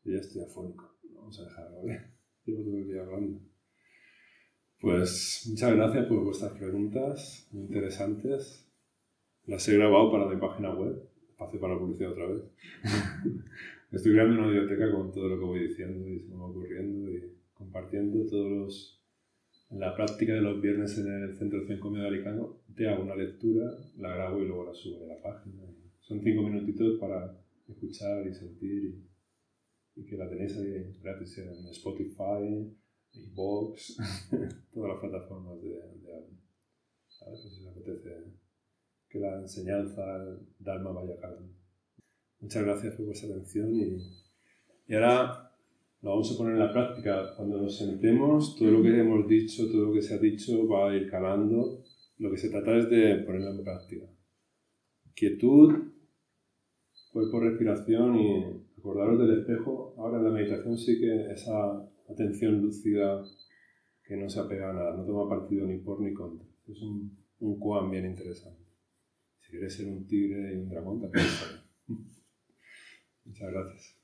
Y 0.04 0.12
ya 0.12 0.18
estoy 0.18 0.42
afónico. 0.42 0.98
Vamos 1.14 1.40
a 1.40 1.44
dejarlo, 1.44 1.82
¿vale? 1.82 2.00
Llevo 2.44 2.62
todo 2.62 2.76
el 2.76 2.86
día 2.86 3.02
hablando. 3.02 3.40
Pues 4.80 5.46
muchas 5.48 5.74
gracias 5.74 6.06
por 6.06 6.24
vuestras 6.24 6.52
preguntas, 6.52 7.48
muy 7.52 7.64
interesantes. 7.64 8.70
Las 9.46 9.66
he 9.68 9.76
grabado 9.76 10.12
para 10.12 10.28
mi 10.28 10.38
página 10.38 10.74
web, 10.74 11.08
espacio 11.30 11.58
para 11.58 11.74
la 11.74 11.80
publicidad 11.80 12.12
otra 12.12 12.26
vez. 12.26 12.42
Estoy 13.92 14.12
creando 14.12 14.34
una 14.34 14.48
biblioteca 14.48 14.92
con 14.92 15.10
todo 15.12 15.28
lo 15.28 15.38
que 15.38 15.44
voy 15.44 15.68
diciendo 15.68 16.06
y 16.08 16.20
se 16.20 16.28
me 16.28 16.36
va 16.36 16.46
ocurriendo 16.46 17.10
y 17.10 17.34
compartiendo 17.64 18.26
todos 18.26 18.50
los, 18.50 19.02
la 19.70 19.94
práctica 19.94 20.34
de 20.34 20.42
los 20.42 20.60
viernes 20.60 20.96
en 20.98 21.06
el 21.06 21.36
Centro 21.36 21.64
de 21.64 21.80
Comida 21.80 22.10
de 22.10 22.22
te 22.74 22.88
hago 22.88 23.02
una 23.02 23.16
lectura, 23.16 23.70
la 23.96 24.14
grabo 24.14 24.42
y 24.42 24.46
luego 24.46 24.64
la 24.66 24.74
subo 24.74 25.00
de 25.00 25.08
la 25.08 25.22
página. 25.22 25.62
Son 26.00 26.20
cinco 26.22 26.42
minutitos 26.42 26.98
para 27.00 27.40
escuchar 27.66 28.26
y 28.26 28.34
sentir 28.34 28.84
y, 28.84 30.00
y 30.00 30.06
que 30.06 30.16
la 30.16 30.28
tenéis 30.28 30.56
ahí 30.56 30.96
gratis 31.02 31.38
en 31.38 31.66
Spotify, 31.68 32.74
Vox, 33.32 33.96
todas 34.72 34.90
las 34.90 35.00
plataformas 35.00 35.62
de, 35.62 35.70
de 35.70 36.14
audio. 36.14 36.38
¿Sabes? 37.08 37.40
Pues 37.40 37.54
si 37.54 37.66
os 37.66 37.68
apetece 37.68 38.10
que 39.08 39.18
la 39.20 39.40
enseñanza 39.40 40.02
Dharma 40.58 40.90
vaya 40.90 41.16
calando. 41.20 41.54
Muchas 42.40 42.64
gracias 42.64 42.94
por 42.96 43.06
vuestra 43.06 43.30
atención 43.30 43.74
y, 43.74 43.96
y 44.88 44.94
ahora 44.94 45.43
lo 46.04 46.10
vamos 46.10 46.30
a 46.30 46.36
poner 46.36 46.52
en 46.52 46.58
la 46.58 46.70
práctica. 46.70 47.34
Cuando 47.34 47.62
nos 47.62 47.78
sentemos, 47.78 48.56
todo 48.56 48.70
lo 48.70 48.82
que 48.82 49.00
hemos 49.00 49.26
dicho, 49.26 49.70
todo 49.72 49.86
lo 49.86 49.92
que 49.94 50.02
se 50.02 50.14
ha 50.14 50.18
dicho 50.18 50.68
va 50.68 50.90
a 50.90 50.94
ir 50.94 51.10
calando. 51.10 51.82
Lo 52.18 52.30
que 52.30 52.36
se 52.36 52.50
trata 52.50 52.76
es 52.76 52.90
de 52.90 53.22
ponerlo 53.24 53.52
en 53.52 53.64
práctica. 53.64 54.06
Quietud, 55.14 55.72
cuerpo, 57.10 57.40
respiración 57.40 58.16
y 58.16 58.44
acordaros 58.78 59.18
del 59.18 59.38
espejo. 59.38 59.94
Ahora 59.96 60.18
en 60.18 60.24
la 60.24 60.30
meditación 60.30 60.76
sí 60.76 61.00
que 61.00 61.32
esa 61.32 61.82
atención 62.10 62.60
lúcida 62.60 63.24
que 64.04 64.18
no 64.18 64.28
se 64.28 64.40
apega 64.40 64.70
a 64.70 64.74
nada, 64.74 64.96
no 64.98 65.06
toma 65.06 65.26
partido 65.26 65.66
ni 65.66 65.78
por 65.78 66.02
ni 66.02 66.12
contra. 66.12 66.46
Es 66.68 66.82
un, 66.82 67.16
un 67.40 67.90
bien 67.90 68.04
interesante. 68.04 68.62
Si 69.38 69.52
quieres 69.52 69.74
ser 69.74 69.88
un 69.88 70.06
tigre 70.06 70.52
y 70.52 70.58
un 70.58 70.68
dragón, 70.68 71.00
también. 71.00 71.26
Muchas 73.24 73.50
gracias. 73.50 74.03